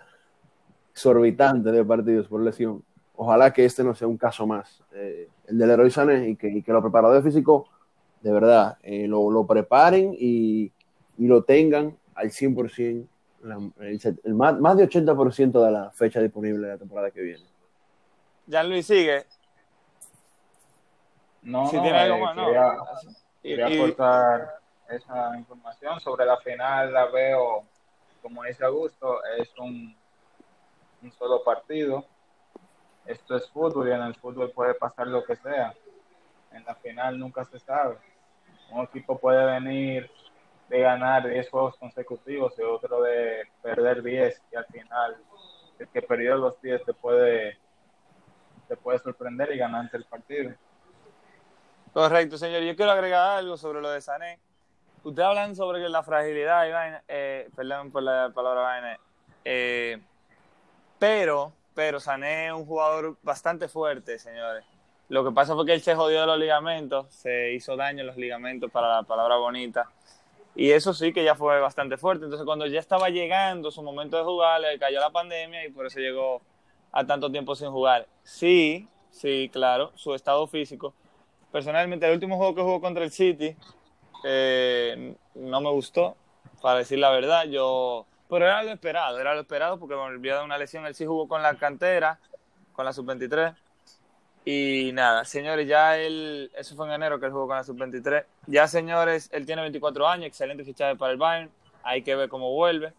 exorbitante 0.93 1.71
de 1.71 1.85
partidos 1.85 2.27
por 2.29 2.43
lesión. 2.43 2.83
Ojalá 3.15 3.53
que 3.53 3.65
este 3.65 3.85
no 3.85 3.95
sea 3.95 4.09
un 4.09 4.17
caso 4.17 4.47
más, 4.47 4.83
eh, 4.93 5.29
el 5.47 5.59
del 5.59 5.69
Leroy 5.69 5.91
Sané, 5.91 6.29
y 6.31 6.37
que, 6.37 6.49
y 6.49 6.63
que 6.63 6.73
los 6.73 6.83
preparadores 6.83 7.23
físicos, 7.23 7.69
de 8.23 8.33
verdad, 8.33 8.79
eh, 8.83 9.07
lo, 9.07 9.31
lo 9.31 9.47
preparen 9.47 10.15
y, 10.19 10.73
y 11.21 11.27
lo 11.27 11.45
tengan 11.45 11.99
al 12.15 12.31
100%, 12.31 13.07
la- 13.43 13.61
el, 14.25 14.35
más, 14.35 14.59
más 14.59 14.77
de 14.79 14.85
80% 14.89 15.63
de 15.63 15.71
la 15.71 15.91
fecha 15.91 16.19
disponible 16.21 16.67
de 16.67 16.73
la 16.73 16.79
temporada 16.79 17.11
que 17.11 17.21
viene. 17.21 17.45
Ya 18.47 18.63
Luis 18.63 18.87
sigue. 18.87 19.27
No, 21.43 21.67
si 21.69 21.77
no, 21.77 21.83
tiene 21.83 21.99
algo 21.99 22.17
eh, 22.17 22.21
más, 22.23 22.37
no. 22.37 22.47
quería, 22.47 22.73
Y- 23.43 23.49
quería 23.51 23.69
y- 23.69 23.79
aportar 23.79 24.55
esa 24.89 25.37
información 25.39 26.01
sobre 26.01 26.25
la 26.25 26.39
final. 26.39 26.91
La 26.93 27.05
veo, 27.07 27.65
como 28.23 28.43
dice 28.45 28.65
Augusto, 28.65 29.23
es 29.39 29.51
un, 29.59 29.95
un 31.03 31.13
solo 31.13 31.45
partido. 31.45 32.07
Esto 33.05 33.37
es 33.37 33.47
fútbol 33.51 33.89
y 33.89 33.93
en 33.93 34.01
el 34.03 34.15
fútbol 34.15 34.51
puede 34.53 34.73
pasar 34.75 35.07
lo 35.07 35.23
que 35.25 35.37
sea. 35.37 35.75
En 36.53 36.65
la 36.65 36.75
final 36.77 37.19
nunca 37.19 37.45
se 37.45 37.59
sabe. 37.59 37.99
Un 38.73 38.85
equipo 38.85 39.19
puede 39.19 39.45
venir 39.61 40.11
de 40.71 40.81
ganar 40.81 41.29
10 41.29 41.51
juegos 41.51 41.77
consecutivos 41.77 42.55
y 42.57 42.63
otro 42.63 43.03
de 43.03 43.43
perder 43.61 44.03
10 44.05 44.43
y 44.53 44.57
al 44.57 44.65
final 44.67 45.17
el 45.81 45.89
que 45.89 46.01
perdió 46.01 46.37
los 46.37 46.61
10 46.63 46.85
te 46.85 46.95
puede, 46.95 47.59
te 48.69 48.77
puede 48.77 49.01
sorprender 49.01 49.53
y 49.53 49.59
ganarte 49.59 49.97
el 49.97 50.05
partido. 50.05 50.55
Correcto, 51.93 52.39
señor. 52.39 52.63
Yo 52.63 52.77
quiero 52.77 52.93
agregar 52.93 53.39
algo 53.39 53.57
sobre 53.57 53.81
lo 53.81 53.91
de 53.91 54.01
Sané. 54.01 54.39
Usted 55.03 55.23
hablan 55.23 55.57
sobre 55.57 55.89
la 55.89 56.05
fragilidad 56.05 56.71
vaina, 56.71 57.03
eh, 57.09 57.49
perdón 57.57 57.91
por 57.91 58.05
la 58.05 58.31
palabra 58.33 58.61
vaina, 58.61 58.99
eh, 59.45 59.99
pero, 61.01 61.53
pero 61.75 61.99
Sané 61.99 62.47
es 62.47 62.53
un 62.53 62.65
jugador 62.65 63.17
bastante 63.23 63.67
fuerte, 63.67 64.21
señores. 64.21 64.65
Lo 65.09 65.25
que 65.25 65.33
pasa 65.33 65.55
fue 65.55 65.67
que 65.67 65.73
él 65.73 65.81
se 65.81 65.97
jodió 65.97 66.21
de 66.21 66.27
los 66.27 66.39
ligamentos, 66.39 67.13
se 67.13 67.55
hizo 67.55 67.75
daño 67.75 68.03
en 68.03 68.07
los 68.07 68.17
ligamentos 68.17 68.71
para 68.71 68.95
la 68.97 69.03
palabra 69.03 69.37
bonita. 69.37 69.91
Y 70.55 70.73
eso 70.73 70.93
sí 70.93 71.13
que 71.13 71.25
ya 71.25 71.35
fue 71.35 71.61
bastante 71.61 71.97
fuerte. 71.97 72.25
Entonces, 72.25 72.45
cuando 72.45 72.67
ya 72.67 72.81
estaba 72.81 73.09
llegando 73.09 73.71
su 73.71 73.83
momento 73.83 74.17
de 74.17 74.25
jugar, 74.25 74.61
le 74.61 74.79
cayó 74.79 75.01
la 75.01 75.11
pandemia 75.11 75.65
y 75.65 75.71
por 75.71 75.87
eso 75.87 76.01
llegó 76.01 76.43
a 76.93 77.07
tanto 77.07 77.31
tiempo 77.31 77.55
sin 77.55 77.71
jugar. 77.71 78.07
Sí, 78.23 78.89
sí, 79.11 79.49
claro, 79.53 79.93
su 79.95 80.15
estado 80.15 80.47
físico. 80.47 80.95
Personalmente, 81.53 82.07
el 82.07 82.13
último 82.13 82.37
juego 82.37 82.55
que 82.55 82.63
jugó 82.63 82.81
contra 82.81 83.05
el 83.05 83.11
City 83.11 83.57
eh, 84.25 85.15
no 85.35 85.61
me 85.61 85.71
gustó, 85.71 86.17
para 86.61 86.79
decir 86.79 86.99
la 86.99 87.11
verdad. 87.11 87.45
Yo, 87.45 88.07
pero 88.29 88.47
era 88.47 88.63
lo 88.63 88.71
esperado, 88.71 89.19
era 89.19 89.35
lo 89.35 89.41
esperado 89.41 89.79
porque 89.79 89.95
volvió 89.95 90.39
de 90.39 90.45
una 90.45 90.59
lesión. 90.59 90.87
Él 90.87 90.95
sí 90.95 91.07
jugó 91.07 91.29
con 91.29 91.43
la 91.43 91.55
cantera, 91.57 92.19
con 92.73 92.85
la 92.85 92.93
sub-23. 92.93 93.55
Y 94.45 94.91
nada, 94.95 95.25
señores, 95.25 95.69
ya 95.69 95.99
él, 95.99 96.51
eso 96.57 96.75
fue 96.75 96.87
en 96.87 96.95
enero 96.95 97.21
que 97.21 97.27
él 97.27 97.33
jugó 97.33 97.47
con 97.47 97.57
la 97.57 97.65
sub-23. 97.65 98.25
Ya, 98.47 98.67
señores, 98.67 99.29
él 99.33 99.45
tiene 99.45 99.63
24 99.63 100.09
años, 100.09 100.27
excelente 100.27 100.65
fichaje 100.65 100.97
para 100.97 101.13
el 101.13 101.19
Bayern. 101.19 101.51
Hay 101.83 102.03
que 102.03 102.17
ver 102.17 102.29
cómo 102.29 102.53
vuelve. 102.53 102.93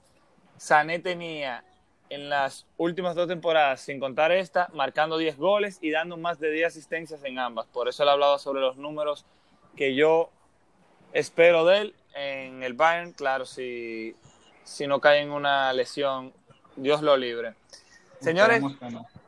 Sané 0.57 0.99
tenía 0.99 1.63
en 2.09 2.29
las 2.29 2.65
últimas 2.77 3.15
dos 3.15 3.27
temporadas, 3.27 3.81
sin 3.81 3.99
contar 3.99 4.31
esta, 4.31 4.69
marcando 4.73 5.17
10 5.17 5.37
goles 5.37 5.79
y 5.81 5.91
dando 5.91 6.17
más 6.17 6.39
de 6.39 6.51
10 6.51 6.67
asistencias 6.67 7.23
en 7.23 7.39
ambas. 7.39 7.65
Por 7.67 7.87
eso 7.87 8.03
él 8.03 8.09
hablaba 8.09 8.37
sobre 8.37 8.61
los 8.61 8.77
números 8.77 9.25
que 9.75 9.95
yo 9.95 10.29
espero 11.13 11.65
de 11.65 11.77
él 11.79 11.95
en 12.13 12.63
el 12.63 12.73
Bayern. 12.73 13.13
Claro, 13.13 13.45
si, 13.45 14.15
si 14.63 14.87
no 14.87 14.99
cae 14.99 15.21
en 15.21 15.31
una 15.31 15.73
lesión, 15.73 16.33
Dios 16.75 17.01
lo 17.01 17.17
libre. 17.17 17.55
Señores, 18.19 18.57
Esperemos 18.57 18.77
que 18.77 18.89
no. 18.91 19.20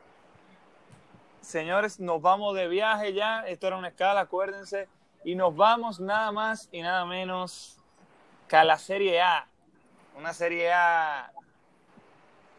Señores, 1.43 1.99
nos 1.99 2.21
vamos 2.21 2.55
de 2.55 2.67
viaje 2.67 3.13
ya. 3.13 3.45
Esto 3.47 3.67
era 3.67 3.77
una 3.77 3.89
escala, 3.89 4.21
acuérdense. 4.21 4.87
Y 5.23 5.35
nos 5.35 5.55
vamos 5.55 5.99
nada 5.99 6.31
más 6.31 6.69
y 6.71 6.81
nada 6.81 7.05
menos 7.05 7.77
que 8.47 8.55
a 8.55 8.63
la 8.63 8.77
Serie 8.77 9.21
A. 9.21 9.47
Una 10.17 10.33
Serie 10.33 10.71
A 10.71 11.31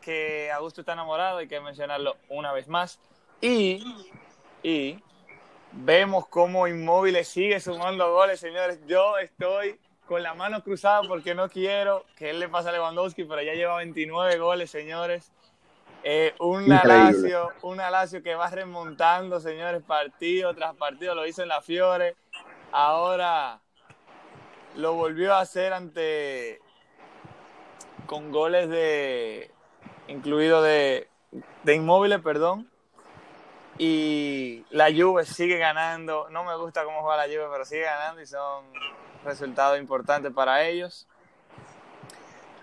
que 0.01 0.53
Augusto 0.53 0.83
está 0.83 0.93
enamorado, 0.93 1.39
hay 1.39 1.49
que 1.49 1.61
mencionarlo 1.61 2.17
una 2.29 2.53
vez 2.53 2.69
más. 2.69 3.01
Y, 3.41 3.83
y 4.63 5.03
vemos 5.73 6.29
cómo 6.29 6.69
Inmóviles 6.69 7.29
sigue 7.29 7.59
sumando 7.61 8.13
goles, 8.13 8.39
señores. 8.41 8.79
Yo 8.87 9.19
estoy 9.19 9.81
con 10.07 10.23
la 10.23 10.35
mano 10.35 10.63
cruzada 10.63 11.03
porque 11.09 11.35
no 11.35 11.49
quiero 11.49 12.05
que 12.17 12.31
él 12.31 12.41
le 12.41 12.49
pase 12.49 12.69
a 12.69 12.73
Lewandowski, 12.73 13.25
pero 13.25 13.43
ya 13.43 13.55
lleva 13.55 13.77
29 13.79 14.39
goles, 14.39 14.71
señores. 14.71 15.33
Eh, 16.07 16.35
un. 16.39 16.71
Alacio, 16.71 17.49
un 17.63 17.81
Alacio 17.81 18.23
que 18.23 18.35
va 18.35 18.51
remontando, 18.51 19.41
señores, 19.41 19.83
partido 19.83 20.55
tras 20.55 20.75
partido, 20.77 21.15
lo 21.15 21.27
hizo 21.27 21.43
en 21.43 21.49
la 21.49 21.63
Fiore. 21.63 22.15
Ahora 22.73 23.61
lo 24.77 24.93
volvió 24.95 25.35
a 25.35 25.41
hacer 25.41 25.73
ante 25.73 26.61
con 28.07 28.31
goles 28.33 28.69
de 28.69 29.51
incluido 30.09 30.63
de, 30.63 31.09
de 31.63 31.75
inmóviles, 31.75 32.21
perdón. 32.21 32.71
Y 33.79 34.65
la 34.71 34.87
Juve 34.95 35.25
sigue 35.25 35.57
ganando. 35.57 36.29
No 36.31 36.45
me 36.45 36.55
gusta 36.57 36.85
cómo 36.85 37.01
juega 37.01 37.27
la 37.27 37.33
Juve, 37.33 37.49
pero 37.51 37.65
sigue 37.65 37.83
ganando 37.83 38.21
y 38.21 38.27
son 38.27 38.67
resultados 39.25 39.79
importantes 39.79 40.33
para 40.33 40.65
ellos. 40.65 41.09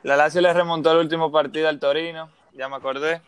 La 0.04 0.15
Lazio 0.15 0.41
le 0.41 0.54
remontó 0.54 0.91
el 0.91 0.99
último 0.99 1.32
partido 1.32 1.69
al 1.69 1.80
Torino, 1.80 2.30
ya 2.53 2.69
me 2.69 2.75
acordé. 2.75 3.21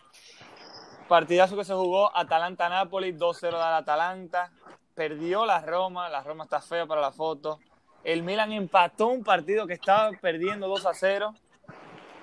Partidazo 1.07 1.55
que 1.55 1.65
se 1.65 1.73
jugó 1.73 2.15
Atalanta-Napoli, 2.15 3.13
2-0 3.13 3.41
del 3.41 3.55
Atalanta. 3.55 4.51
Perdió 4.95 5.45
la 5.45 5.61
Roma, 5.61 6.09
la 6.09 6.21
Roma 6.21 6.45
está 6.45 6.61
fea 6.61 6.85
para 6.85 7.01
la 7.01 7.11
foto. 7.11 7.59
El 8.03 8.23
Milan 8.23 8.51
empató 8.51 9.07
un 9.07 9.23
partido 9.23 9.65
que 9.65 9.73
estaba 9.73 10.11
perdiendo 10.11 10.67
2 10.67 10.85
a 10.85 10.93
0 10.93 11.33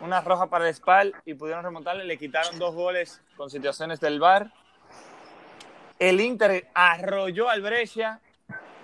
una 0.01 0.21
roja 0.23 0.49
para 0.49 0.67
el 0.67 0.75
Spal 0.75 1.15
y 1.27 1.35
pudieron 1.35 1.63
remontarle, 1.63 2.05
le 2.05 2.17
quitaron 2.17 2.59
dos 2.59 2.75
goles 2.75 3.21
con 3.37 3.51
situaciones 3.51 4.01
del 4.01 4.19
VAR. 4.19 4.51
El 5.99 6.21
Inter 6.21 6.69
arrolló 6.75 7.51
al 7.51 7.61
Brescia, 7.61 8.21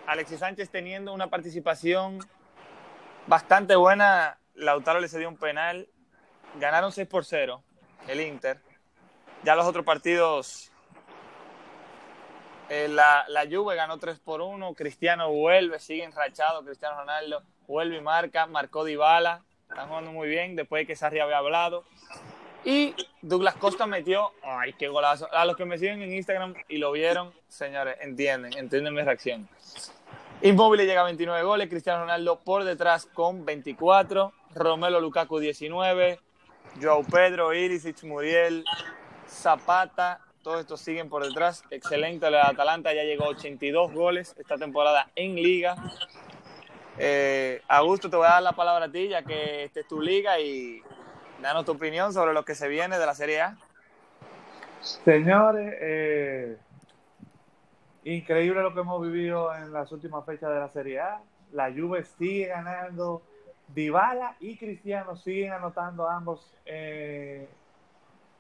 Alexis 0.07 0.40
Sánchez 0.40 0.68
teniendo 0.70 1.14
una 1.14 1.29
participación 1.29 2.18
bastante 3.26 3.76
buena, 3.76 4.38
Lautaro 4.55 5.00
le 5.00 5.09
cedió 5.09 5.29
un 5.29 5.38
penal, 5.38 5.88
ganaron 6.61 6.92
6 6.92 7.09
por 7.09 7.24
0 7.24 7.62
el 8.09 8.20
Inter. 8.20 8.61
Ya 9.42 9.54
los 9.54 9.66
otros 9.66 9.85
partidos, 9.85 10.70
eh, 12.68 12.88
la, 12.88 13.24
la 13.28 13.44
Juve 13.44 13.76
ganó 13.76 13.98
3 13.98 14.18
por 14.20 14.40
1, 14.40 14.74
Cristiano 14.74 15.30
vuelve, 15.30 15.78
sigue 15.78 16.04
enrachado, 16.04 16.64
Cristiano 16.64 16.96
Ronaldo 16.98 17.42
vuelve 17.66 17.96
y 17.96 18.00
marca, 18.00 18.46
marcó 18.46 18.85
Dybala, 18.85 19.44
están 19.68 19.88
jugando 19.88 20.12
muy 20.12 20.28
bien 20.28 20.56
después 20.56 20.82
de 20.82 20.87
que 20.87 20.96
Sarri 20.96 21.20
había 21.20 21.38
hablado. 21.38 21.85
Y 22.64 22.94
Douglas 23.22 23.55
Costa 23.55 23.86
metió, 23.86 24.32
ay, 24.42 24.72
qué 24.72 24.88
golazo. 24.88 25.32
A 25.32 25.44
los 25.44 25.57
que 25.57 25.64
me 25.64 25.78
siguen 25.78 26.03
en 26.03 26.12
Instagram 26.12 26.55
y 26.68 26.78
lo 26.78 26.90
vieron, 26.90 27.32
señores, 27.47 27.97
entienden, 28.01 28.57
entienden 28.59 28.92
mi 28.92 29.03
reacción. 29.03 29.49
Inmóvil 30.42 30.80
llega 30.80 31.03
a 31.03 31.05
29 31.05 31.44
goles, 31.44 31.68
Cristiano 31.68 32.01
Ronaldo 32.01 32.40
por 32.40 32.64
detrás 32.64 33.07
con 33.07 33.44
24, 33.44 34.32
Romelo 34.55 35.01
Lukaku 35.01 35.38
19, 35.38 36.18
Joao 36.81 37.03
Pedro, 37.05 37.53
Irisic, 37.55 38.03
Muriel, 38.05 38.64
Zapata, 39.29 40.20
todos 40.43 40.61
estos 40.61 40.81
siguen 40.81 41.09
por 41.09 41.24
detrás. 41.24 41.64
Excelente, 41.70 42.27
el 42.27 42.37
Atalanta 42.37 42.95
ya 42.95 43.03
llegó 43.03 43.24
a 43.24 43.29
82 43.29 43.93
goles 43.93 44.35
esta 44.39 44.57
temporada 44.57 45.11
en 45.16 45.35
liga. 45.35 45.77
Eh, 46.99 47.62
Augusto, 47.68 48.09
te 48.09 48.16
voy 48.16 48.27
a 48.27 48.31
dar 48.31 48.43
la 48.43 48.53
palabra 48.53 48.87
a 48.87 48.91
ti, 48.91 49.09
ya 49.09 49.22
que 49.22 49.64
esta 49.64 49.81
es 49.81 49.89
tu 49.89 50.01
liga 50.01 50.39
y 50.39 50.83
danos 51.43 51.64
tu 51.64 51.72
opinión 51.72 52.12
sobre 52.12 52.33
lo 52.33 52.45
que 52.45 52.55
se 52.55 52.68
viene 52.68 52.99
de 52.99 53.07
la 53.07 53.14
Serie 53.14 53.41
A. 53.41 53.57
Señores, 54.81 55.74
eh, 55.81 56.57
increíble 58.05 58.62
lo 58.62 58.72
que 58.72 58.81
hemos 58.81 59.03
vivido 59.03 59.55
en 59.55 59.72
las 59.72 59.91
últimas 59.93 60.24
fechas 60.24 60.51
de 60.51 60.61
la 60.61 60.68
Serie 60.68 61.01
A. 61.01 61.20
La 61.53 61.72
Juve 61.72 62.05
sigue 62.05 62.47
ganando. 62.47 63.22
Dybala 63.69 64.37
y 64.41 64.57
Cristiano 64.57 65.17
siguen 65.17 65.53
anotando 65.53 66.09
ambos 66.09 66.55
eh, 66.64 67.49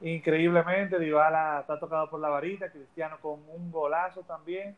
increíblemente. 0.00 0.98
Dybala 0.98 1.60
está 1.60 1.78
tocado 1.78 2.08
por 2.08 2.20
la 2.20 2.28
varita, 2.28 2.70
Cristiano 2.70 3.18
con 3.20 3.40
un 3.48 3.70
golazo 3.70 4.22
también. 4.22 4.76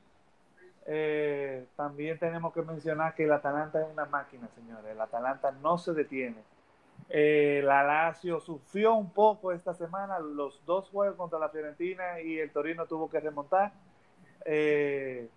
Eh, 0.87 1.67
también 1.77 2.19
tenemos 2.19 2.53
que 2.55 2.63
mencionar 2.63 3.15
que 3.15 3.25
el 3.25 3.33
Atalanta 3.33 3.81
es 3.83 3.89
una 3.93 4.07
máquina, 4.07 4.49
señores. 4.55 4.91
El 4.91 5.01
Atalanta 5.01 5.53
no 5.53 5.77
se 5.77 5.93
detiene. 5.93 6.43
Eh, 7.11 7.63
la 7.65 7.85
Lazio 7.85 8.41
sufrió 8.41 8.95
un 8.95 9.11
poco 9.11 9.53
esta 9.53 9.73
semana, 9.75 10.19
los 10.19 10.65
dos 10.67 10.89
juegos 10.91 11.17
contra 11.17 11.39
la 11.39 11.49
Fiorentina 11.49 12.21
y 12.21 12.39
el 12.39 12.51
Torino 12.51 12.87
tuvo 12.87 13.09
que 13.09 13.21
remontar. 13.21 13.73
Eh, 14.45 15.29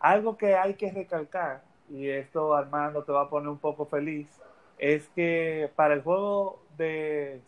algo 0.00 0.36
que 0.36 0.54
hay 0.54 0.74
que 0.74 0.90
recalcar 0.92 1.62
y 1.88 2.08
esto 2.08 2.54
Armando 2.54 3.04
te 3.04 3.12
va 3.12 3.22
a 3.22 3.28
poner 3.28 3.48
un 3.48 3.58
poco 3.58 3.86
feliz, 3.86 4.28
es 4.78 5.08
que 5.10 5.70
para 5.76 5.94
el 5.94 6.02
juego 6.02 6.60
de, 6.76 7.40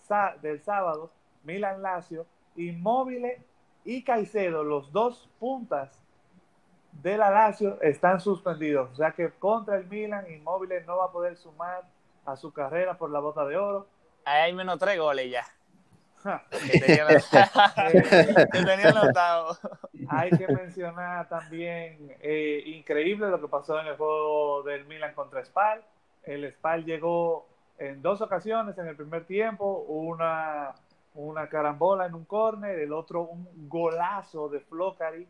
del 0.43 0.63
sábado, 0.63 1.11
Milan 1.45 1.83
Lazio, 1.83 2.27
Inmóvil 2.57 3.27
y 3.85 4.03
Caicedo, 4.03 4.65
los 4.65 4.93
dos 4.93 5.29
puntas 5.39 6.01
de 7.03 7.19
la 7.19 7.31
Lazio, 7.31 7.81
están 7.83 8.21
suspendidos. 8.21 8.91
O 8.93 8.97
sea 8.97 9.13
que 9.13 9.31
contra 9.31 9.77
el 9.77 9.87
Milan, 9.87 10.31
Inmóvil 10.31 10.71
no 10.87 10.97
va 10.97 11.07
a 11.07 11.13
poder 11.13 11.37
sumar 11.37 11.85
a 12.25 12.37
su 12.37 12.53
carrera 12.53 12.97
por 12.97 13.11
la 13.11 13.21
bota 13.21 13.45
de 13.45 13.57
oro. 13.57 13.87
Ahí 14.25 14.43
hay 14.43 14.53
menos 14.53 14.79
tres 14.79 14.99
goles 14.99 15.31
ya. 15.31 15.45
Que 16.71 16.81
tenía, 16.81 17.07
notado. 18.93 19.57
Hay 20.09 20.31
que 20.31 20.47
mencionar 20.49 21.29
también, 21.29 22.15
eh, 22.21 22.63
increíble 22.67 23.29
lo 23.29 23.41
que 23.41 23.49
pasó 23.49 23.81
en 23.81 23.89
el 23.89 23.97
juego 23.97 24.63
del 24.63 24.85
Milan 24.87 25.15
contra 25.15 25.45
Spal. 25.45 25.83
El 26.25 26.51
Spal 26.53 26.85
llegó 26.85 27.47
en 27.79 28.03
dos 28.03 28.21
ocasiones 28.21 28.77
en 28.79 28.87
el 28.87 28.97
primer 28.97 29.25
tiempo, 29.25 29.85
una, 29.89 30.75
una 31.15 31.49
carambola 31.49 32.07
en 32.07 32.15
un 32.15 32.25
córner, 32.25 32.79
el 32.79 32.93
otro 32.93 33.23
un 33.23 33.69
golazo 33.69 34.49
de 34.49 34.61
Flocari. 34.61 35.27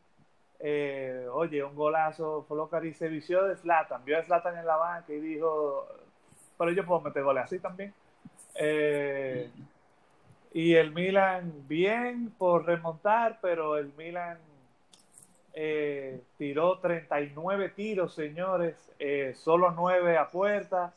Eh, 0.58 1.26
oye, 1.32 1.62
un 1.62 1.74
golazo, 1.74 2.44
Flocari 2.48 2.94
se 2.94 3.08
vició 3.08 3.44
de 3.44 3.56
Slatan, 3.56 4.04
vio 4.04 4.18
a 4.18 4.22
Slatan 4.22 4.56
en 4.56 4.66
la 4.66 4.76
banca 4.76 5.12
y 5.12 5.20
dijo, 5.20 5.86
pero 6.56 6.72
yo 6.72 6.86
puedo 6.86 7.02
meter 7.02 7.22
goles 7.22 7.44
así 7.44 7.58
también. 7.58 7.92
Eh, 8.54 9.50
y 10.56 10.74
el 10.74 10.92
Milan 10.92 11.52
bien 11.68 12.32
por 12.38 12.64
remontar, 12.64 13.40
pero 13.42 13.76
el 13.76 13.92
Milan 13.98 14.38
eh, 15.52 16.22
tiró 16.38 16.78
39 16.78 17.68
tiros, 17.76 18.14
señores, 18.14 18.74
eh, 18.98 19.34
solo 19.36 19.72
9 19.72 20.16
a 20.16 20.30
puerta. 20.30 20.94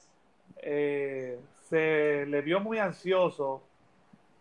se 0.62 2.26
le 2.26 2.42
vio 2.42 2.62
muy 2.62 2.78
ansioso 2.78 3.62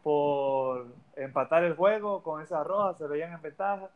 por 0.05 0.87
empatar 1.17 1.65
el 1.65 1.75
juego 1.75 2.23
con 2.23 2.41
esa 2.41 2.63
roja, 2.63 2.95
se 2.95 3.09
veían 3.09 3.33
en 3.33 3.43
ventaja. 3.43 3.91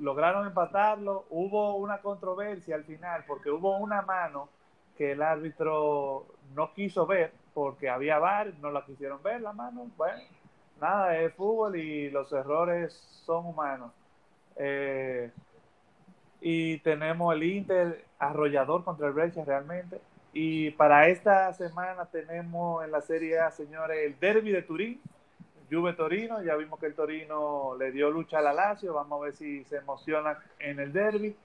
lograron 0.00 0.46
empatarlo. 0.46 1.24
Hubo 1.30 1.76
una 1.76 2.02
controversia 2.02 2.74
al 2.74 2.84
final 2.84 3.24
porque 3.26 3.50
hubo 3.50 3.78
una 3.78 4.02
mano 4.02 4.50
que 4.98 5.12
el 5.12 5.22
árbitro 5.22 6.26
no 6.54 6.74
quiso 6.74 7.06
ver 7.06 7.32
porque 7.54 7.88
había 7.88 8.18
VAR, 8.18 8.52
no 8.60 8.70
la 8.70 8.84
quisieron 8.84 9.22
ver 9.22 9.40
la 9.40 9.52
mano. 9.52 9.86
Bueno, 9.96 10.20
nada, 10.80 11.16
es 11.18 11.32
fútbol 11.34 11.76
y 11.76 12.10
los 12.10 12.30
errores 12.32 12.92
son 13.24 13.46
humanos. 13.46 13.92
Eh, 14.56 15.30
y 16.40 16.78
tenemos 16.78 17.34
el 17.34 17.44
Inter 17.44 18.04
arrollador 18.18 18.84
contra 18.84 19.06
el 19.06 19.12
Brescia 19.14 19.44
realmente. 19.44 20.00
Y 20.32 20.72
para 20.72 21.08
esta 21.08 21.52
semana 21.52 22.06
tenemos 22.06 22.84
en 22.84 22.90
la 22.90 23.00
Serie 23.00 23.38
señores, 23.52 23.98
el 24.04 24.18
Derby 24.18 24.50
de 24.50 24.62
Turín, 24.62 25.00
Juve 25.70 25.92
Torino. 25.92 26.42
Ya 26.42 26.56
vimos 26.56 26.80
que 26.80 26.86
el 26.86 26.94
Torino 26.94 27.76
le 27.78 27.92
dio 27.92 28.10
lucha 28.10 28.38
a 28.38 28.42
la 28.42 28.52
Lazio. 28.52 28.92
Vamos 28.92 29.20
a 29.20 29.24
ver 29.26 29.36
si 29.36 29.64
se 29.64 29.76
emociona 29.76 30.38
en 30.58 30.80
el 30.80 30.92
Derby. 30.92 31.36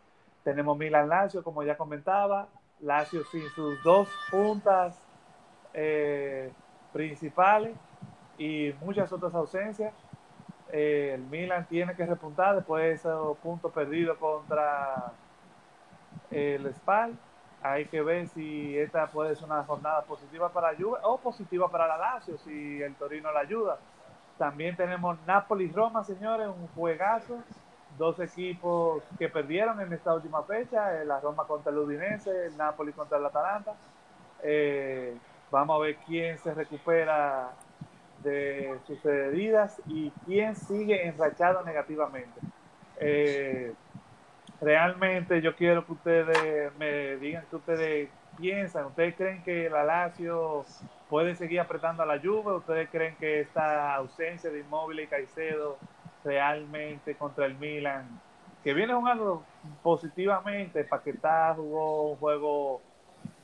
Tenemos 0.43 0.76
Milan 0.78 1.07
Lazio, 1.07 1.43
como 1.43 1.64
ya 1.64 1.78
comentaba. 1.78 2.47
Lazio 2.82 3.24
sin 3.26 3.47
sus 3.49 3.82
dos 3.84 4.10
puntas 4.32 4.97
eh, 5.74 6.51
principales 6.93 7.76
y 8.38 8.74
muchas 8.82 9.11
otras 9.11 9.34
ausencias. 9.34 9.93
Eh, 10.72 11.11
el 11.15 11.22
Milan 11.22 11.65
tiene 11.67 11.95
que 11.95 12.05
repuntar 12.05 12.55
después 12.55 12.84
de 12.84 12.91
esos 12.91 13.38
puntos 13.39 13.72
perdidos 13.72 14.17
contra 14.17 15.11
el 16.32 16.74
Spal. 16.76 17.13
Hay 17.61 17.86
que 17.86 18.01
ver 18.01 18.28
si 18.28 18.78
esta 18.78 19.07
puede 19.07 19.36
ser 19.36 19.45
una 19.45 19.63
jornada 19.63 20.03
positiva 20.03 20.49
para 20.49 20.76
Juve 20.76 20.99
o 21.03 21.17
positiva 21.17 21.70
para 21.70 21.88
la 21.88 21.97
Lazio 21.97 22.38
si 22.38 22.82
el 22.82 22.95
Torino 22.95 23.32
la 23.32 23.41
ayuda. 23.41 23.78
También 24.38 24.76
tenemos 24.78 25.17
Napoli-Roma, 25.28 26.03
señores, 26.03 26.47
un 26.47 26.67
juegazo 26.70 27.43
dos 27.99 28.17
equipos 28.20 29.03
que 29.20 29.28
perdieron 29.28 29.80
en 29.82 29.91
esta 29.91 30.13
última 30.13 30.41
fecha, 30.43 30.99
eh, 31.01 31.05
la 31.05 31.20
Roma 31.20 31.43
contra 31.45 31.72
el 31.72 31.80
Udinese, 31.80 32.45
el 32.45 32.57
Napoli 32.57 32.93
contra 32.93 33.17
el 33.17 33.26
Atalanta. 33.26 33.74
Eh, 34.41 35.17
vamos 35.52 35.76
a 35.76 35.84
ver 35.84 35.95
quién 36.08 36.38
se 36.38 36.54
recupera 36.54 37.52
de 38.24 38.78
sus 38.86 39.04
heridas 39.06 39.82
y 39.88 40.12
quién 40.26 40.56
sigue 40.56 41.08
enrachado 41.08 41.64
negativamente. 41.64 42.39
Eh, 42.97 43.74
realmente 44.60 45.41
yo 45.41 45.56
quiero 45.56 45.86
que 45.86 45.93
ustedes 45.93 46.76
me 46.78 47.16
digan 47.18 47.45
que 47.50 47.56
ustedes 47.56 48.10
piensan, 48.38 48.86
¿ustedes 48.86 49.16
creen 49.16 49.43
que 49.43 49.70
la 49.70 49.84
Lazio 49.84 50.66
puede 51.10 51.36
seguir 51.36 51.60
apretando 51.60 52.04
a 52.04 52.06
la 52.06 52.18
lluvia? 52.18 52.54
¿Ustedes 52.54 52.89
creen 52.89 53.16
que 53.16 53.41
esta 53.41 53.95
ausencia 53.95 54.50
de 54.50 54.60
Inmóvil 54.60 55.00
y 55.00 55.08
Caicedo 55.08 55.78
realmente 56.24 57.16
contra 57.16 57.45
el 57.45 57.56
Milan, 57.56 58.06
que 58.64 58.74
viene 58.74 58.93
jugando 58.93 59.43
positivamente, 59.82 60.84
Paquetá 60.84 61.54
jugó 61.56 62.12
un 62.12 62.18
juego 62.18 62.82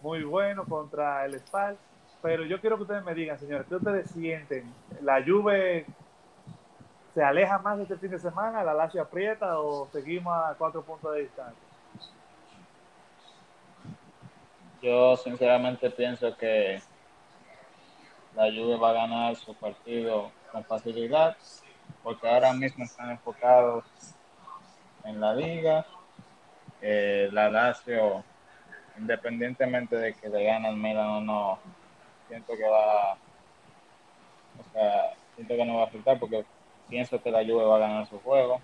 muy 0.01 0.24
bueno 0.24 0.66
contra 0.66 1.26
el 1.26 1.39
Spal, 1.39 1.78
pero 2.26 2.43
yo 2.43 2.59
quiero 2.59 2.76
que 2.78 2.82
ustedes 2.82 3.03
me 3.03 3.13
digan, 3.13 3.38
señores, 3.38 3.67
¿qué 3.69 3.76
ustedes 3.76 4.09
sienten? 4.09 4.73
¿La 5.01 5.23
Juve 5.23 5.86
se 7.13 7.23
aleja 7.23 7.59
más 7.59 7.80
este 7.80 7.97
fin 7.97 8.09
de 8.09 8.17
semana? 8.17 8.63
¿La 8.63 8.73
Lazio 8.73 9.03
aprieta 9.03 9.59
o 9.59 9.88
seguimos 9.91 10.34
a 10.36 10.55
cuatro 10.57 10.82
puntos 10.82 11.13
de 11.13 11.21
distancia? 11.21 11.61
Yo 14.82 15.15
sinceramente 15.17 15.91
pienso 15.91 16.36
que 16.36 16.82
la 18.36 18.45
Juve 18.45 18.76
va 18.76 18.89
a 18.89 18.93
ganar 18.93 19.36
su 19.36 19.53
partido 19.53 20.32
con 20.51 20.63
facilidad 20.63 21.38
porque 22.01 22.28
ahora 22.28 22.53
mismo 22.53 22.86
están 22.86 23.11
enfocados 23.11 23.86
en 25.03 25.21
la 25.21 25.36
liga. 25.36 25.86
Eh, 26.82 27.30
la 27.32 27.51
Lazio, 27.51 28.23
independientemente 28.97 29.95
de 29.95 30.15
que 30.15 30.28
le 30.28 30.43
gane 30.43 30.69
el 30.69 30.76
Milan 30.76 31.07
o 31.07 31.21
no, 31.21 31.59
siento 32.28 32.53
que 32.55 32.63
va, 32.63 33.13
o 33.13 34.73
sea, 34.73 35.13
siento 35.36 35.55
que 35.55 35.65
no 35.65 35.76
va 35.76 35.84
a 35.84 35.86
afectar 35.86 36.19
porque 36.19 36.45
pienso 36.89 37.21
que 37.21 37.32
la 37.32 37.43
Juve 37.43 37.65
va 37.65 37.78
a 37.78 37.80
ganar 37.80 38.09
su 38.09 38.19
juego, 38.19 38.61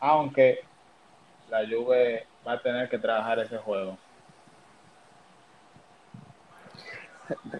aunque 0.00 0.60
la 1.50 1.60
Juve 1.68 2.26
va 2.46 2.52
a 2.52 2.62
tener 2.62 2.88
que 2.88 2.98
trabajar 2.98 3.38
ese 3.40 3.58
juego. 3.58 3.96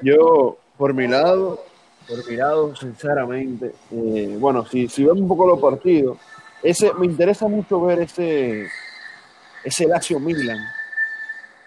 Yo, 0.02 0.58
por 0.76 0.94
mi 0.94 1.06
lado, 1.06 1.62
por 2.08 2.28
mirado, 2.28 2.74
sinceramente. 2.74 3.72
Eh, 3.92 4.36
bueno, 4.38 4.66
si, 4.66 4.88
si 4.88 5.04
vemos 5.04 5.20
un 5.20 5.28
poco 5.28 5.46
los 5.46 5.60
partidos, 5.60 6.18
ese, 6.62 6.92
me 6.94 7.06
interesa 7.06 7.46
mucho 7.48 7.80
ver 7.80 8.00
ese, 8.00 8.66
ese 9.64 9.86
Lazio 9.86 10.18
Milan. 10.18 10.58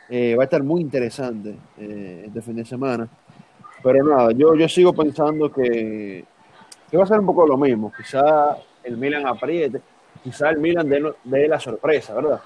Eh, 0.09 0.35
va 0.35 0.43
a 0.43 0.45
estar 0.45 0.61
muy 0.63 0.81
interesante 0.81 1.55
eh, 1.77 2.23
este 2.27 2.41
fin 2.41 2.55
de 2.55 2.65
semana. 2.65 3.07
Pero 3.81 4.03
nada, 4.03 4.31
yo, 4.31 4.55
yo 4.55 4.67
sigo 4.69 4.93
pensando 4.93 5.51
que, 5.51 6.23
que 6.89 6.97
va 6.97 7.03
a 7.03 7.07
ser 7.07 7.19
un 7.19 7.25
poco 7.25 7.45
lo 7.45 7.57
mismo. 7.57 7.91
Quizá 7.95 8.57
el 8.83 8.97
Milan 8.97 9.27
apriete, 9.27 9.81
quizá 10.23 10.49
el 10.49 10.57
Milan 10.57 10.87
dé, 11.23 11.47
la 11.47 11.59
sorpresa, 11.59 12.13
¿verdad? 12.13 12.41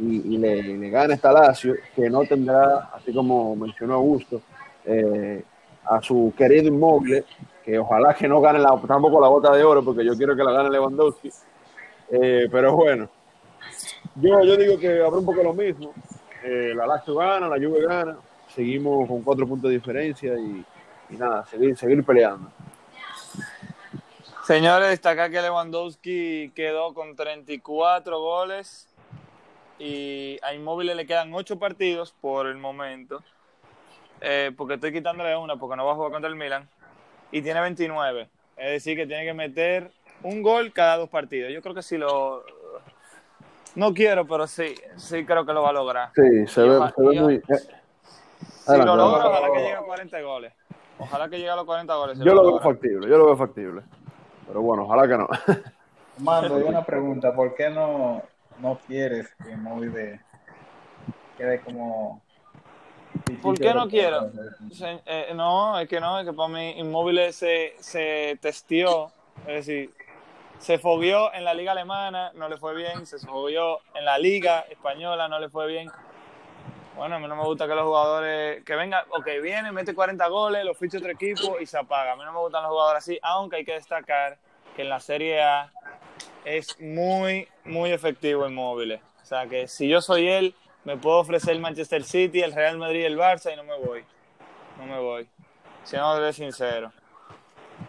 Y, 0.00 0.36
le, 0.36 0.62
le 0.62 0.90
gane 0.90 1.14
esta 1.14 1.32
Lazio, 1.32 1.74
que 1.94 2.10
no 2.10 2.24
tendrá, 2.24 2.90
así 2.94 3.12
como 3.12 3.54
mencionó 3.56 3.94
Augusto, 3.94 4.42
eh, 4.84 5.42
a 5.84 6.02
su 6.02 6.32
querido 6.36 6.68
inmóvil, 6.68 7.24
que 7.64 7.78
ojalá 7.78 8.14
que 8.14 8.28
no 8.28 8.40
gane 8.40 8.58
la, 8.58 8.78
tampoco 8.86 9.20
la 9.20 9.28
bota 9.28 9.52
de 9.54 9.62
oro, 9.62 9.82
porque 9.84 10.04
yo 10.04 10.16
quiero 10.16 10.36
que 10.36 10.44
la 10.44 10.52
gane 10.52 10.70
Lewandowski. 10.70 11.30
Eh, 12.10 12.48
pero 12.50 12.76
bueno, 12.76 13.08
yo, 14.16 14.42
yo 14.42 14.56
digo 14.56 14.78
que 14.78 15.00
habrá 15.00 15.18
un 15.18 15.24
poco 15.24 15.42
lo 15.42 15.54
mismo. 15.54 15.92
Eh, 16.42 16.72
la 16.74 16.86
Lazio 16.86 17.14
gana, 17.14 17.48
la 17.48 17.56
Juve 17.56 17.82
gana, 17.86 18.16
seguimos 18.48 19.08
con 19.08 19.22
cuatro 19.22 19.46
puntos 19.46 19.70
de 19.70 19.76
diferencia 19.76 20.34
y, 20.34 20.64
nada, 21.16 21.44
seguir, 21.46 21.76
seguir 21.76 22.04
peleando. 22.04 22.50
Señores, 24.44 24.88
destacar 24.88 25.30
que 25.30 25.40
Lewandowski 25.40 26.50
quedó 26.54 26.94
con 26.94 27.14
34 27.14 28.20
goles 28.20 28.88
y 29.78 30.38
a 30.42 30.52
Inmóvil 30.52 30.96
le 30.96 31.06
quedan 31.06 31.32
8 31.32 31.58
partidos 31.58 32.12
por 32.20 32.46
el 32.46 32.56
momento. 32.56 33.22
Eh, 34.20 34.52
porque 34.56 34.74
estoy 34.74 34.92
quitándole 34.92 35.36
una 35.36 35.56
porque 35.56 35.76
no 35.76 35.84
va 35.84 35.92
a 35.92 35.94
jugar 35.96 36.12
contra 36.12 36.30
el 36.30 36.36
Milan, 36.36 36.68
y 37.32 37.42
tiene 37.42 37.60
29. 37.60 38.28
Es 38.56 38.70
decir, 38.70 38.96
que 38.96 39.06
tiene 39.06 39.24
que 39.24 39.34
meter 39.34 39.90
un 40.22 40.42
gol 40.42 40.72
cada 40.72 40.98
dos 40.98 41.08
partidos. 41.08 41.52
Yo 41.52 41.60
creo 41.62 41.74
que 41.74 41.82
si 41.82 41.98
lo... 41.98 42.44
No 43.74 43.94
quiero, 43.94 44.26
pero 44.26 44.46
sí, 44.46 44.74
sí 44.96 45.24
creo 45.24 45.46
que 45.46 45.52
lo 45.52 45.62
va 45.62 45.70
a 45.70 45.72
lograr. 45.72 46.10
Sí, 46.14 46.46
se, 46.46 46.62
ve, 46.62 46.78
muy... 47.20 47.34
Eh, 47.36 47.42
si 48.66 48.76
lo 48.76 48.96
logra, 48.96 49.28
ojalá 49.28 49.52
que 49.52 49.58
llegue 49.58 49.74
a 49.74 49.82
40 49.82 50.20
goles. 50.20 50.52
Ojalá 50.98 51.28
que 51.28 51.36
llegue 51.36 51.50
a 51.50 51.56
los 51.56 51.64
40 51.64 51.94
goles. 51.94 52.18
Yo 52.18 52.34
lo, 52.34 52.46
veo 52.46 52.60
factible, 52.60 53.08
yo 53.08 53.18
lo 53.18 53.26
veo 53.26 53.36
factible. 53.36 53.82
Pero 54.46 54.60
bueno, 54.60 54.84
ojalá 54.84 55.08
que 55.08 55.16
no. 55.16 55.28
Mando, 56.18 56.56
hay 56.56 56.62
una 56.62 56.84
pregunta. 56.84 57.34
¿Por 57.34 57.54
qué 57.54 57.70
no, 57.70 58.22
no 58.60 58.78
quieres 58.86 59.34
que 59.44 59.56
Móvil 59.56 60.20
quede 61.36 61.60
como... 61.60 62.22
¿Por 63.42 63.58
qué 63.58 63.74
no 63.74 63.88
quiero? 63.88 64.30
Se- 64.72 65.02
eh, 65.06 65.32
no, 65.34 65.78
es 65.78 65.88
que 65.88 66.00
no, 66.00 66.18
es 66.18 66.26
que 66.26 66.32
para 66.32 66.48
mí 66.48 66.78
Inmóvil 66.78 67.32
se, 67.32 67.74
se 67.78 68.38
testió, 68.40 69.10
es 69.46 69.66
decir, 69.66 69.94
se 70.62 70.78
fogueó 70.78 71.32
en 71.34 71.44
la 71.44 71.54
liga 71.54 71.72
alemana, 71.72 72.30
no 72.34 72.48
le 72.48 72.56
fue 72.56 72.74
bien, 72.74 73.04
se 73.04 73.18
fogueó 73.18 73.80
en 73.94 74.04
la 74.04 74.16
liga 74.16 74.60
española, 74.70 75.26
no 75.28 75.38
le 75.40 75.48
fue 75.50 75.66
bien. 75.66 75.90
Bueno, 76.96 77.16
a 77.16 77.18
mí 77.18 77.26
no 77.26 77.34
me 77.34 77.42
gusta 77.44 77.66
que 77.66 77.74
los 77.74 77.84
jugadores, 77.84 78.62
que 78.64 78.76
venga, 78.76 79.04
ok, 79.10 79.26
viene, 79.42 79.72
mete 79.72 79.92
40 79.92 80.24
goles, 80.28 80.64
lo 80.64 80.74
ficha 80.74 80.98
otro 80.98 81.10
equipo 81.10 81.58
y 81.58 81.66
se 81.66 81.78
apaga. 81.78 82.12
A 82.12 82.16
mí 82.16 82.22
no 82.24 82.32
me 82.32 82.38
gustan 82.38 82.62
los 82.62 82.70
jugadores 82.70 83.02
así, 83.02 83.18
aunque 83.22 83.56
hay 83.56 83.64
que 83.64 83.72
destacar 83.72 84.38
que 84.76 84.82
en 84.82 84.88
la 84.88 85.00
Serie 85.00 85.42
A 85.42 85.72
es 86.44 86.78
muy, 86.80 87.48
muy 87.64 87.90
efectivo 87.90 88.46
Inmóvil. 88.46 89.00
O 89.22 89.24
sea 89.24 89.46
que 89.48 89.66
si 89.66 89.88
yo 89.88 90.00
soy 90.00 90.28
él, 90.28 90.54
me 90.84 90.96
puedo 90.96 91.18
ofrecer 91.18 91.54
el 91.54 91.60
Manchester 91.60 92.04
City, 92.04 92.40
el 92.40 92.52
Real 92.52 92.78
Madrid, 92.78 93.04
el 93.04 93.18
Barça 93.18 93.52
y 93.52 93.56
no 93.56 93.64
me 93.64 93.76
voy. 93.78 94.04
No 94.78 94.86
me 94.86 95.00
voy. 95.00 95.28
Siendo 95.82 96.32
sincero. 96.32 96.92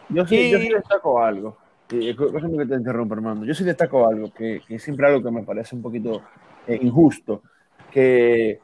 Yo 0.10 0.26
sí, 0.26 0.50
yo 0.50 0.58
sí 0.58 0.68
Y- 0.68 0.74
destaco 0.74 1.22
algo. 1.22 1.58
Eh, 1.96 2.16
que 2.16 2.66
te 2.66 2.76
interrumpa, 2.76 3.14
Armando. 3.14 3.46
Yo 3.46 3.54
sí 3.54 3.64
destaco 3.64 4.08
algo 4.08 4.34
que, 4.34 4.62
que 4.68 4.76
es 4.76 4.84
siempre 4.84 5.06
algo 5.06 5.22
que 5.22 5.30
me 5.30 5.44
parece 5.44 5.76
un 5.76 5.84
poquito 5.84 6.24
eh, 6.66 6.80
injusto. 6.82 7.44
Que 7.92 8.60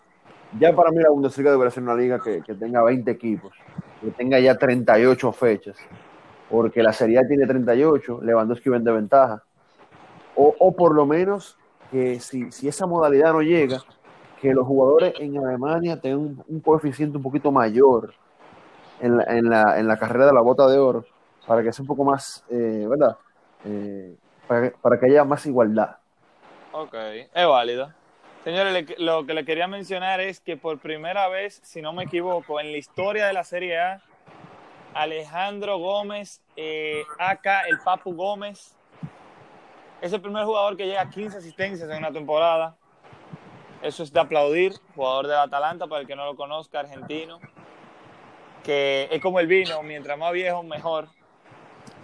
ya 0.60 0.76
para 0.76 0.90
mí 0.90 0.98
la 1.00 1.12
Bundesliga 1.12 1.52
debería 1.52 1.70
ser 1.70 1.84
una 1.84 1.94
liga 1.94 2.20
que, 2.20 2.42
que 2.42 2.56
tenga 2.56 2.82
20 2.82 3.12
equipos, 3.12 3.54
que 4.02 4.10
tenga 4.12 4.40
ya 4.40 4.58
38 4.58 5.32
fechas. 5.32 5.78
Porque 6.50 6.82
la 6.82 6.92
Serie 6.92 7.20
A 7.20 7.28
tiene 7.28 7.46
38, 7.46 8.22
Lewandowski 8.24 8.70
vende 8.72 8.92
ventaja. 8.92 9.44
O, 10.36 10.56
o 10.58 10.76
por 10.76 10.96
lo 10.96 11.06
menos 11.06 11.56
que 11.92 12.20
si, 12.20 12.52
si 12.52 12.68
esa 12.68 12.88
modalidad 12.88 13.34
no 13.34 13.44
llega, 13.44 13.84
que 14.42 14.56
los 14.56 14.66
jugadores 14.66 15.14
en 15.20 15.38
Alemania 15.38 16.02
tengan 16.02 16.20
un, 16.20 16.44
un 16.48 16.60
coeficiente 16.62 17.18
un 17.18 17.24
poquito 17.24 17.52
mayor 17.52 18.14
en 19.02 19.18
la, 19.18 19.24
en, 19.26 19.50
la, 19.50 19.80
en 19.80 19.88
la 19.88 20.00
carrera 20.00 20.26
de 20.26 20.34
la 20.34 20.42
bota 20.42 20.68
de 20.68 20.80
oro 20.80 21.06
para 21.50 21.64
que 21.64 21.74
sea 21.74 21.82
un 21.82 21.88
poco 21.88 22.04
más, 22.04 22.46
eh, 22.52 22.86
¿verdad? 22.88 23.18
Eh, 23.66 24.16
para, 24.48 24.62
que- 24.62 24.78
para 24.78 25.00
que 25.00 25.08
haya 25.08 25.24
más 25.24 25.44
igualdad. 25.48 25.96
Ok, 26.72 26.94
es 26.94 27.48
válido. 27.48 27.92
Señores, 28.44 28.86
lo 29.00 29.26
que 29.26 29.34
le 29.34 29.44
quería 29.44 29.68
mencionar 29.68 30.22
es 30.22 30.40
que 30.40 30.58
por 30.58 30.78
primera 30.78 31.28
vez, 31.28 31.60
si 31.64 31.82
no 31.82 31.92
me 31.92 32.04
equivoco, 32.04 32.60
en 32.60 32.72
la 32.72 32.78
historia 32.78 33.26
de 33.26 33.34
la 33.34 33.44
Serie 33.44 33.80
A, 33.80 34.00
Alejandro 34.94 35.80
Gómez, 35.80 36.40
eh, 36.56 37.04
acá 37.18 37.62
el 37.62 37.80
Papu 37.80 38.14
Gómez, 38.14 38.76
es 40.02 40.14
el 40.14 40.22
primer 40.22 40.46
jugador 40.46 40.78
que 40.78 40.86
llega 40.86 41.02
a 41.02 41.10
15 41.10 41.40
asistencias 41.40 41.90
en 41.90 41.98
una 41.98 42.12
temporada. 42.12 42.76
Eso 43.82 44.04
es 44.04 44.14
de 44.14 44.20
aplaudir, 44.20 44.74
jugador 44.96 45.26
del 45.26 45.38
Atalanta, 45.38 45.88
para 45.88 46.02
el 46.02 46.08
que 46.08 46.16
no 46.16 46.26
lo 46.26 46.36
conozca, 46.36 46.80
argentino, 46.82 47.40
que 48.64 49.08
es 49.12 49.20
como 49.20 49.40
el 49.40 49.48
vino, 49.48 49.82
mientras 49.82 50.16
más 50.16 50.32
viejo, 50.32 50.62
mejor. 50.62 51.08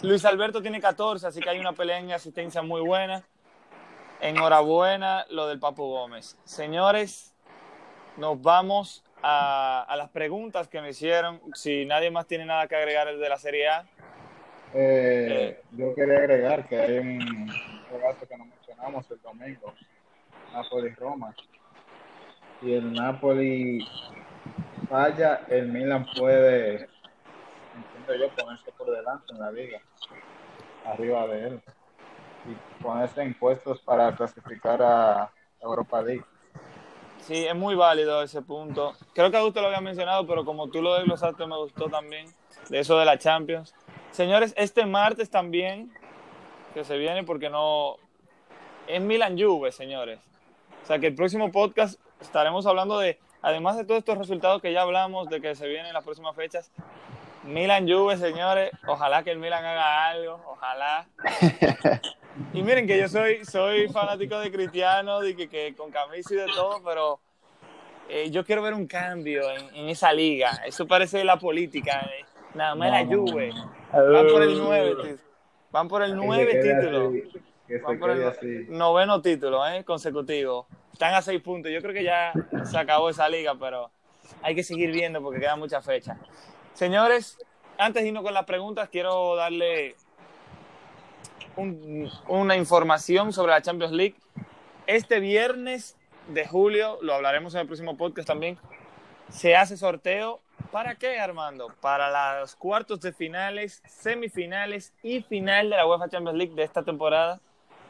Luis 0.01 0.23
Alberto 0.25 0.61
tiene 0.61 0.79
14, 0.79 1.27
así 1.27 1.39
que 1.39 1.49
hay 1.49 1.59
una 1.59 1.73
pelea 1.73 1.99
en 1.99 2.11
asistencia 2.11 2.61
muy 2.61 2.81
buena. 2.81 3.23
Enhorabuena 4.21 5.25
lo 5.29 5.47
del 5.47 5.59
Papu 5.59 5.83
Gómez. 5.83 6.37
Señores, 6.45 7.33
nos 8.17 8.41
vamos 8.41 9.03
a, 9.21 9.83
a 9.83 9.95
las 9.95 10.09
preguntas 10.09 10.67
que 10.67 10.81
me 10.81 10.89
hicieron. 10.89 11.41
Si 11.53 11.85
nadie 11.85 12.11
más 12.11 12.27
tiene 12.27 12.45
nada 12.45 12.67
que 12.67 12.75
agregar 12.75 13.07
el 13.07 13.19
de 13.19 13.29
la 13.29 13.37
Serie 13.37 13.67
A. 13.67 13.85
Eh, 14.77 15.61
yo 15.71 15.95
quería 15.95 16.17
agregar 16.17 16.67
que 16.67 16.77
hay 16.77 16.97
un 16.97 17.47
juegazo 17.89 18.27
que 18.27 18.37
no 18.37 18.45
mencionamos 18.45 19.09
el 19.09 19.21
domingo, 19.21 19.73
Napoli-Roma. 20.51 21.33
Si 22.59 22.73
el 22.73 22.91
Napoli 22.91 23.87
falla, 24.89 25.45
el 25.47 25.69
Milan 25.69 26.05
puede, 26.17 26.89
entiendo 28.05 28.25
yo, 28.25 28.35
ponerse 28.35 28.71
por 28.71 28.91
delante 28.91 29.33
en 29.33 29.39
la 29.39 29.51
liga, 29.51 29.81
arriba 30.85 31.27
de 31.27 31.47
él, 31.47 31.61
y 32.45 32.83
ponerse 32.83 33.21
en 33.21 33.33
puestos 33.33 33.79
para 33.81 34.15
clasificar 34.15 34.81
a 34.81 35.31
Europa 35.61 36.01
League. 36.01 36.23
Sí, 37.19 37.45
es 37.45 37.55
muy 37.55 37.73
válido 37.75 38.21
ese 38.21 38.41
punto. 38.41 38.93
Creo 39.13 39.31
que 39.31 39.37
Augusto 39.37 39.61
lo 39.61 39.67
había 39.67 39.81
mencionado, 39.81 40.27
pero 40.27 40.45
como 40.45 40.69
tú 40.69 40.81
lo 40.81 40.93
desglosaste, 40.95 41.47
me 41.47 41.57
gustó 41.57 41.89
también 41.89 42.27
de 42.69 42.79
eso 42.79 42.99
de 42.99 43.05
la 43.05 43.17
Champions. 43.17 43.73
Señores, 44.11 44.53
este 44.57 44.85
martes 44.85 45.29
también, 45.29 45.91
que 46.73 46.83
se 46.83 46.97
viene 46.97 47.23
porque 47.23 47.49
no... 47.49 47.95
Es 48.87 49.01
Milan 49.01 49.39
Juve, 49.39 49.71
señores. 49.71 50.19
O 50.83 50.85
sea 50.85 50.99
que 50.99 51.07
el 51.07 51.15
próximo 51.15 51.51
podcast 51.51 51.99
estaremos 52.21 52.67
hablando 52.67 52.99
de, 52.99 53.17
además 53.41 53.75
de 53.75 53.85
todos 53.85 53.97
estos 53.99 54.19
resultados 54.19 54.61
que 54.61 54.71
ya 54.71 54.83
hablamos, 54.83 55.27
de 55.29 55.41
que 55.41 55.55
se 55.55 55.67
vienen 55.67 55.93
las 55.93 56.03
próximas 56.03 56.35
fechas, 56.35 56.71
Milan 57.45 57.87
Juve, 57.87 58.17
señores, 58.17 58.71
ojalá 58.87 59.23
que 59.23 59.31
el 59.31 59.39
Milan 59.39 59.63
haga 59.63 60.07
algo, 60.09 60.41
ojalá. 60.47 61.07
Y 62.53 62.61
miren 62.63 62.85
que 62.85 62.99
yo 62.99 63.07
soy, 63.07 63.45
soy 63.45 63.87
fanático 63.87 64.37
de 64.39 64.51
Cristiano, 64.51 65.21
de 65.21 65.37
que, 65.37 65.47
que 65.47 65.73
con 65.73 65.89
camisa 65.89 66.33
y 66.33 66.37
de 66.37 66.47
todo, 66.47 66.81
pero 66.83 67.21
eh, 68.09 68.29
yo 68.29 68.43
quiero 68.43 68.61
ver 68.61 68.73
un 68.73 68.87
cambio 68.87 69.49
en, 69.51 69.73
en 69.73 69.87
esa 69.87 70.11
liga. 70.11 70.51
Eso 70.65 70.85
parece 70.85 71.23
la 71.23 71.39
política. 71.39 72.01
eh. 72.01 72.25
Nada 72.53 72.75
más 72.75 72.91
la 72.91 73.05
Juve. 73.05 73.53
Van 73.93 74.27
por 74.27 74.41
el 74.43 74.57
9. 74.57 75.17
Van 75.71 75.87
por 75.87 76.03
el 76.03 76.13
9 76.17 76.61
título. 76.61 77.13
Van 77.83 77.99
por 77.99 78.11
el 78.11 78.67
noveno 78.69 79.21
título 79.21 79.65
eh, 79.67 79.85
consecutivo. 79.85 80.67
Están 80.91 81.13
a 81.13 81.21
seis 81.21 81.41
puntos. 81.41 81.71
Yo 81.71 81.81
creo 81.81 81.93
que 81.93 82.03
ya 82.03 82.33
se 82.65 82.77
acabó 82.77 83.09
esa 83.09 83.29
liga, 83.29 83.55
pero 83.57 83.89
hay 84.41 84.55
que 84.55 84.63
seguir 84.63 84.91
viendo 84.91 85.21
porque 85.21 85.39
quedan 85.39 85.59
muchas 85.59 85.85
fechas. 85.85 86.17
Señores, 86.75 87.37
antes 87.77 88.03
de 88.03 88.09
irnos 88.09 88.23
con 88.23 88.33
las 88.33 88.43
preguntas, 88.43 88.89
quiero 88.89 89.35
darle 89.37 89.95
un- 91.55 92.11
una 92.27 92.57
información 92.57 93.31
sobre 93.31 93.53
la 93.53 93.61
Champions 93.61 93.93
League. 93.93 94.15
Este 94.85 95.21
viernes 95.21 95.95
de 96.27 96.45
julio, 96.45 96.99
lo 97.01 97.13
hablaremos 97.13 97.53
en 97.55 97.61
el 97.61 97.67
próximo 97.67 97.95
podcast 97.95 98.27
también, 98.27 98.57
se 99.29 99.55
hace 99.55 99.77
sorteo. 99.77 100.41
¿Para 100.69 100.95
qué, 100.95 101.17
Armando? 101.17 101.73
Para 101.79 102.41
los 102.41 102.57
cuartos 102.57 102.99
de 102.99 103.13
finales, 103.13 103.81
semifinales 103.87 104.93
y 105.01 105.21
final 105.21 105.69
de 105.69 105.77
la 105.77 105.87
UEFA 105.87 106.09
Champions 106.09 106.37
League 106.37 106.55
de 106.55 106.63
esta 106.63 106.83
temporada, 106.83 107.39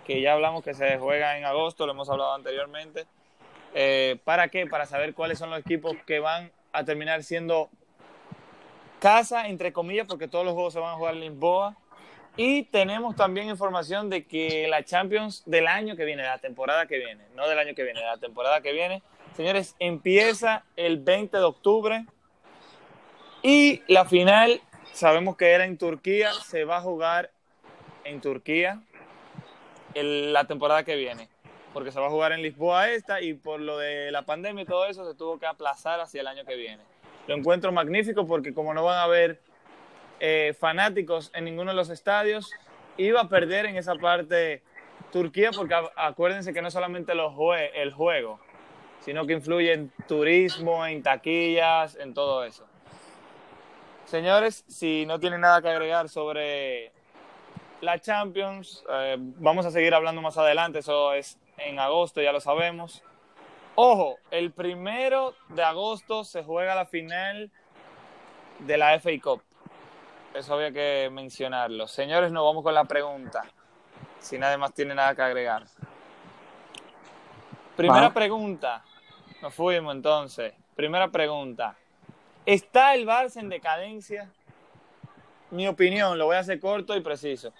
que 0.06 0.22
ya 0.22 0.34
hablamos 0.34 0.64
que 0.64 0.76
se 0.76 1.00
juega 1.00 1.40
en 1.40 1.46
agosto, 1.46 1.88
lo 1.88 1.94
hemos 1.94 2.08
hablado 2.08 2.36
anteriormente. 2.36 3.08
Eh, 3.74 4.20
¿Para 4.24 4.50
qué? 4.50 4.68
Para 4.68 4.86
saber 4.86 5.16
cuáles 5.16 5.40
son 5.40 5.50
los 5.50 5.60
equipos 5.60 5.96
que 6.06 6.20
van 6.20 6.52
a 6.72 6.84
terminar 6.84 7.24
siendo 7.24 7.70
casa, 9.06 9.48
entre 9.48 9.72
comillas, 9.72 10.08
porque 10.08 10.28
todos 10.28 10.44
los 10.44 10.56
juegos 10.56 10.74
se 10.74 10.80
van 10.80 10.94
a 10.94 10.98
jugar 10.98 11.14
en 11.14 11.20
Lisboa. 11.20 11.78
Y 12.38 12.64
tenemos 12.64 13.16
también 13.16 13.48
información 13.48 14.10
de 14.10 14.26
que 14.26 14.68
la 14.68 14.84
Champions 14.84 15.44
del 15.46 15.68
año 15.68 15.96
que 15.96 16.06
viene, 16.06 16.24
de 16.24 16.28
la 16.30 16.40
temporada 16.40 16.88
que 16.88 16.98
viene, 16.98 17.24
no 17.36 17.48
del 17.48 17.60
año 17.60 17.76
que 17.76 17.84
viene, 17.84 18.00
de 18.00 18.06
la 18.08 18.18
temporada 18.18 18.62
que 18.62 18.72
viene, 18.74 19.04
señores, 19.38 19.76
empieza 19.78 20.66
el 20.76 20.98
20 20.98 21.38
de 21.38 21.44
octubre. 21.44 22.06
Y 23.44 23.84
la 23.88 24.06
final, 24.06 24.60
sabemos 24.92 25.38
que 25.38 25.52
era 25.52 25.66
en 25.66 25.78
Turquía, 25.78 26.34
se 26.34 26.64
va 26.64 26.78
a 26.78 26.82
jugar 26.82 27.30
en 28.06 28.22
Turquía 28.22 28.82
el- 29.94 30.34
la 30.34 30.46
temporada 30.46 30.84
que 30.84 30.96
viene, 30.96 31.30
porque 31.74 31.92
se 31.92 32.00
va 32.00 32.08
a 32.08 32.10
jugar 32.10 32.32
en 32.32 32.42
Lisboa 32.42 32.90
esta 32.90 33.22
y 33.22 33.36
por 33.36 33.60
lo 33.60 33.78
de 33.78 34.12
la 34.12 34.24
pandemia 34.24 34.64
y 34.64 34.66
todo 34.66 34.88
eso 34.88 35.08
se 35.08 35.16
tuvo 35.16 35.38
que 35.38 35.46
aplazar 35.46 36.00
hacia 36.00 36.22
el 36.22 36.28
año 36.28 36.44
que 36.44 36.56
viene. 36.56 36.95
Lo 37.28 37.36
encuentro 37.36 37.72
magnífico 37.72 38.28
porque 38.28 38.54
como 38.54 38.74
no 38.74 38.84
van 38.84 38.98
a 38.98 39.04
haber 39.04 39.40
eh, 40.20 40.56
fanáticos 40.60 41.32
en 41.34 41.46
ninguno 41.46 41.72
de 41.72 41.76
los 41.76 41.90
estadios, 41.90 42.52
iba 42.98 43.22
a 43.22 43.30
perder 43.30 43.66
en 43.66 43.78
esa 43.78 43.96
parte 43.96 44.62
Turquía 45.12 45.52
porque 45.52 45.76
acuérdense 45.96 46.54
que 46.54 46.62
no 46.62 46.70
solamente 46.72 47.16
los 47.16 47.34
jue- 47.34 47.70
el 47.74 47.92
juego, 47.94 48.40
sino 49.02 49.26
que 49.26 49.34
influye 49.34 49.74
en 49.74 49.92
turismo, 50.08 50.86
en 50.86 51.04
taquillas, 51.04 51.96
en 51.96 52.14
todo 52.14 52.44
eso. 52.44 52.66
Señores, 54.06 54.64
si 54.68 55.06
no 55.06 55.20
tienen 55.20 55.42
nada 55.42 55.62
que 55.62 55.70
agregar 55.70 56.10
sobre 56.10 56.92
la 57.82 58.00
Champions, 58.00 58.84
eh, 58.90 59.16
vamos 59.20 59.66
a 59.66 59.72
seguir 59.72 59.94
hablando 59.94 60.22
más 60.22 60.38
adelante, 60.38 60.80
eso 60.80 61.14
es 61.14 61.38
en 61.58 61.80
agosto, 61.80 62.22
ya 62.22 62.32
lo 62.32 62.40
sabemos. 62.40 63.04
Ojo, 63.76 64.18
el 64.32 64.54
primero 64.54 65.36
de 65.50 65.62
agosto 65.62 66.24
se 66.24 66.44
juega 66.44 66.76
la 66.76 66.86
final 66.86 67.52
de 68.60 68.78
la 68.78 68.98
FA 69.00 69.12
Cup. 69.22 69.42
Eso 70.34 70.54
había 70.54 70.72
que 70.72 71.10
mencionarlo. 71.12 71.88
Señores, 71.88 72.32
nos 72.32 72.46
vamos 72.46 72.64
con 72.64 72.74
la 72.74 72.86
pregunta. 72.86 73.44
Si 74.20 74.38
nadie 74.38 74.58
más 74.58 74.74
tiene 74.74 74.96
nada 74.96 75.14
que 75.14 75.22
agregar. 75.22 75.66
Primera 77.76 78.14
pregunta. 78.14 78.84
Nos 79.42 79.54
fuimos 79.54 79.94
entonces. 79.94 80.54
Primera 80.76 81.10
pregunta. 81.10 81.76
¿Está 82.46 82.96
el 82.96 83.06
Barça 83.06 83.42
en 83.42 83.50
decadencia? 83.50 84.32
Mi 85.52 85.68
opinión, 85.68 86.18
lo 86.18 86.26
voy 86.26 86.38
a 86.38 86.40
hacer 86.40 86.60
corto 86.60 86.96
y 86.96 87.02
preciso. 87.02 87.52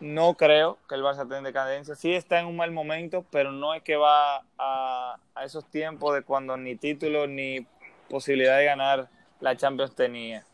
No 0.00 0.34
creo 0.34 0.78
que 0.88 0.94
el 0.94 1.02
Barça 1.02 1.36
en 1.36 1.44
decadencia. 1.44 1.94
Sí 1.94 2.14
está 2.14 2.40
en 2.40 2.46
un 2.46 2.56
mal 2.56 2.70
momento, 2.70 3.24
pero 3.30 3.52
no 3.52 3.74
es 3.74 3.82
que 3.82 3.96
va 3.96 4.42
a, 4.58 5.16
a 5.34 5.44
esos 5.44 5.64
tiempos 5.66 6.14
de 6.14 6.22
cuando 6.22 6.56
ni 6.56 6.76
título 6.76 7.26
ni 7.26 7.66
posibilidad 8.08 8.58
de 8.58 8.64
ganar 8.64 9.08
la 9.40 9.56
Champions 9.56 9.94
tenía. 9.94 10.44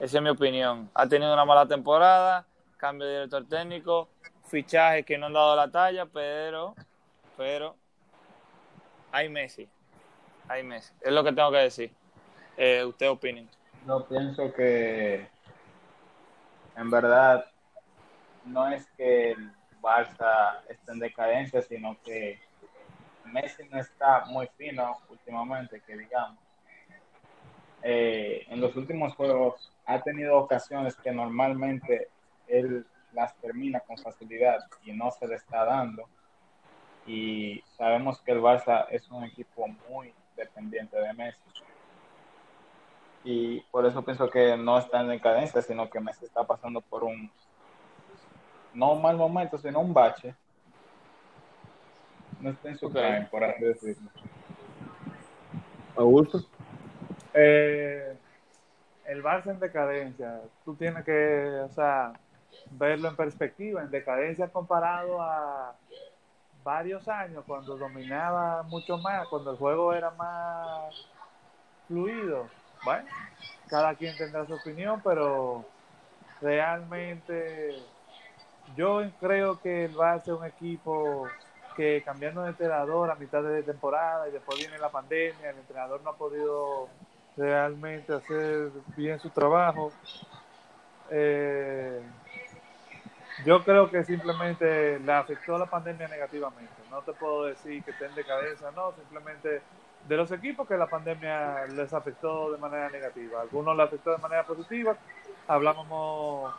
Esa 0.00 0.18
es 0.18 0.22
mi 0.22 0.30
opinión. 0.30 0.90
Ha 0.94 1.06
tenido 1.06 1.32
una 1.32 1.44
mala 1.44 1.66
temporada, 1.66 2.46
cambio 2.76 3.06
de 3.06 3.14
director 3.14 3.46
técnico, 3.46 4.08
fichajes 4.46 5.04
que 5.04 5.16
no 5.18 5.26
han 5.26 5.34
dado 5.34 5.54
la 5.54 5.70
talla, 5.70 6.06
pero, 6.06 6.74
pero 7.36 7.76
hay 9.12 9.28
Messi. 9.28 9.68
Hay 10.48 10.62
Messi. 10.62 10.92
Es 11.00 11.12
lo 11.12 11.22
que 11.22 11.32
tengo 11.32 11.50
que 11.52 11.58
decir. 11.58 11.92
Eh, 12.56 12.84
¿Usted 12.84 13.10
opinen? 13.10 13.48
Yo 13.86 14.06
pienso 14.06 14.52
que 14.52 15.28
en 16.76 16.90
verdad 16.90 17.51
no 18.44 18.68
es 18.68 18.86
que 18.96 19.32
el 19.32 19.52
Barça 19.80 20.60
esté 20.68 20.92
en 20.92 20.98
decadencia, 20.98 21.62
sino 21.62 21.96
que 22.02 22.38
Messi 23.24 23.64
no 23.68 23.78
está 23.78 24.24
muy 24.26 24.48
fino 24.56 24.98
últimamente, 25.08 25.80
que 25.80 25.96
digamos. 25.96 26.38
Eh, 27.82 28.46
en 28.48 28.60
los 28.60 28.76
últimos 28.76 29.14
juegos 29.14 29.72
ha 29.86 30.00
tenido 30.00 30.38
ocasiones 30.38 30.94
que 30.96 31.10
normalmente 31.10 32.08
él 32.46 32.86
las 33.12 33.34
termina 33.36 33.80
con 33.80 33.98
facilidad 33.98 34.60
y 34.84 34.92
no 34.92 35.10
se 35.10 35.26
le 35.26 35.34
está 35.34 35.64
dando. 35.64 36.08
Y 37.06 37.62
sabemos 37.76 38.20
que 38.20 38.32
el 38.32 38.40
Barça 38.40 38.86
es 38.90 39.10
un 39.10 39.24
equipo 39.24 39.66
muy 39.88 40.14
dependiente 40.36 40.96
de 40.96 41.12
Messi. 41.12 41.40
Y 43.24 43.60
por 43.70 43.86
eso 43.86 44.04
pienso 44.04 44.28
que 44.30 44.56
no 44.56 44.78
está 44.78 45.00
en 45.00 45.08
decadencia, 45.08 45.62
sino 45.62 45.88
que 45.90 46.00
Messi 46.00 46.24
está 46.24 46.44
pasando 46.44 46.80
por 46.80 47.04
un, 47.04 47.30
no 48.74 48.92
un 48.92 49.02
mal 49.02 49.16
momento, 49.16 49.58
sino 49.58 49.80
un 49.80 49.92
bache. 49.92 50.34
No 52.40 52.50
está 52.50 52.68
en 52.70 52.78
su 52.78 52.86
Ok. 52.86 52.92
prime, 52.92 53.28
por 53.30 53.44
así 53.44 53.64
decirlo. 53.64 54.10
Augusto. 55.96 56.40
Eh, 57.34 58.16
el 59.06 59.22
Barça 59.22 59.50
en 59.50 59.60
decadencia, 59.60 60.40
tú 60.64 60.74
tienes 60.74 61.04
que, 61.04 61.60
o 61.64 61.68
sea, 61.70 62.12
verlo 62.70 63.08
en 63.08 63.16
perspectiva, 63.16 63.82
en 63.82 63.90
decadencia 63.90 64.48
comparado 64.48 65.20
a 65.20 65.76
varios 66.64 67.08
años 67.08 67.44
cuando 67.46 67.76
dominaba 67.76 68.62
mucho 68.62 68.96
más, 68.98 69.26
cuando 69.28 69.50
el 69.50 69.56
juego 69.56 69.92
era 69.92 70.10
más 70.12 70.94
fluido. 71.88 72.48
Bueno, 72.84 73.08
cada 73.68 73.94
quien 73.94 74.16
tendrá 74.16 74.46
su 74.46 74.54
opinión, 74.54 75.00
pero 75.02 75.64
realmente 76.40 77.76
yo 78.76 79.02
creo 79.20 79.60
que 79.60 79.86
el 79.86 79.94
Barça 79.94 80.22
es 80.22 80.28
un 80.28 80.44
equipo 80.44 81.28
que 81.76 82.02
cambiando 82.04 82.42
de 82.42 82.50
entrenador 82.50 83.10
a 83.10 83.14
mitad 83.14 83.42
de 83.42 83.62
temporada 83.62 84.28
y 84.28 84.32
después 84.32 84.58
viene 84.58 84.78
la 84.78 84.90
pandemia, 84.90 85.50
el 85.50 85.58
entrenador 85.58 86.02
no 86.02 86.10
ha 86.10 86.16
podido 86.16 86.88
realmente 87.36 88.14
hacer 88.14 88.70
bien 88.96 89.18
su 89.18 89.30
trabajo. 89.30 89.92
Eh, 91.10 92.02
yo 93.44 93.64
creo 93.64 93.90
que 93.90 94.04
simplemente 94.04 94.98
le 95.00 95.12
afectó 95.12 95.58
la 95.58 95.66
pandemia 95.66 96.08
negativamente. 96.08 96.74
No 96.90 97.02
te 97.02 97.12
puedo 97.12 97.44
decir 97.44 97.82
que 97.82 97.90
esté 97.90 98.06
en 98.06 98.14
decadencia, 98.14 98.70
no, 98.70 98.92
simplemente 98.92 99.62
de 100.06 100.16
los 100.16 100.30
equipos 100.32 100.66
que 100.68 100.76
la 100.76 100.86
pandemia 100.86 101.66
les 101.66 101.92
afectó 101.92 102.52
de 102.52 102.58
manera 102.58 102.90
negativa. 102.90 103.40
Algunos 103.40 103.76
le 103.76 103.82
afectó 103.82 104.10
de 104.10 104.18
manera 104.18 104.44
positiva. 104.44 104.96
Hablábamos 105.48 106.52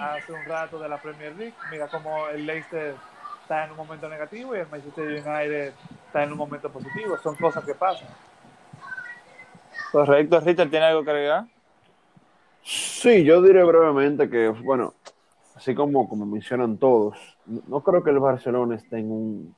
hace 0.00 0.32
un 0.32 0.44
rato 0.44 0.78
de 0.78 0.88
la 0.88 0.98
Premier 1.00 1.34
League. 1.36 1.54
Mira 1.70 1.88
cómo 1.88 2.28
el 2.28 2.46
Leicester 2.46 2.94
está 3.42 3.64
en 3.64 3.70
un 3.70 3.76
momento 3.76 4.08
negativo 4.08 4.54
y 4.54 4.60
el 4.60 4.68
Manchester 4.68 5.04
United 5.04 5.72
está 6.06 6.22
en 6.22 6.32
un 6.32 6.38
momento 6.38 6.70
positivo. 6.70 7.16
Son 7.22 7.34
cosas 7.36 7.64
que 7.64 7.74
pasan. 7.74 8.08
Correcto, 9.90 10.40
Richard, 10.40 10.68
¿tiene 10.68 10.86
algo 10.86 11.04
que 11.04 11.10
agregar? 11.10 11.44
Sí, 12.62 13.24
yo 13.24 13.40
diré 13.40 13.64
brevemente 13.64 14.28
que, 14.28 14.48
bueno, 14.48 14.92
así 15.54 15.74
como, 15.74 16.08
como 16.08 16.26
mencionan 16.26 16.76
todos, 16.76 17.16
no, 17.46 17.62
no 17.66 17.80
creo 17.80 18.02
que 18.02 18.10
el 18.10 18.18
Barcelona 18.18 18.76
esté 18.76 18.98
en 18.98 19.10
un, 19.10 19.54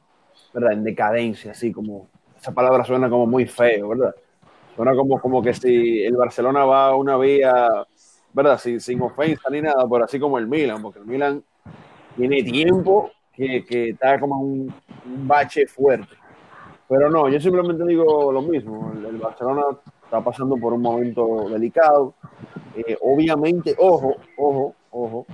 ¿verdad? 0.54 0.72
En 0.72 0.84
decadencia, 0.84 1.50
así 1.50 1.72
como, 1.72 2.08
esa 2.38 2.52
palabra 2.52 2.84
suena 2.84 3.10
como 3.10 3.26
muy 3.26 3.46
feo, 3.46 3.88
¿verdad? 3.88 4.14
Suena 4.76 4.94
como, 4.94 5.20
como 5.20 5.42
que 5.42 5.52
si 5.52 6.04
el 6.04 6.16
Barcelona 6.16 6.64
va 6.64 6.88
a 6.88 6.94
una 6.94 7.16
vía, 7.16 7.68
¿verdad? 8.32 8.58
Sin, 8.58 8.80
sin 8.80 9.00
ofensa 9.02 9.48
ni 9.50 9.60
nada, 9.60 9.86
pero 9.90 10.04
así 10.04 10.18
como 10.18 10.38
el 10.38 10.46
Milan, 10.46 10.82
porque 10.82 10.98
el 11.00 11.06
Milan 11.06 11.42
tiene 12.16 12.42
tiempo 12.42 13.10
que, 13.32 13.64
que 13.64 13.90
está 13.90 14.18
como 14.18 14.40
un, 14.40 14.74
un 15.06 15.28
bache 15.28 15.66
fuerte. 15.66 16.14
Pero 16.88 17.08
no, 17.08 17.28
yo 17.28 17.40
simplemente 17.40 17.84
digo 17.86 18.32
lo 18.32 18.42
mismo, 18.42 18.92
el, 18.94 19.06
el 19.06 19.16
Barcelona 19.18 19.62
está 20.04 20.20
pasando 20.22 20.56
por 20.56 20.72
un 20.72 20.82
momento 20.82 21.48
delicado, 21.48 22.14
eh, 22.76 22.96
obviamente, 23.00 23.74
ojo, 23.78 24.16
ojo, 24.36 24.74
ojo, 24.90 25.26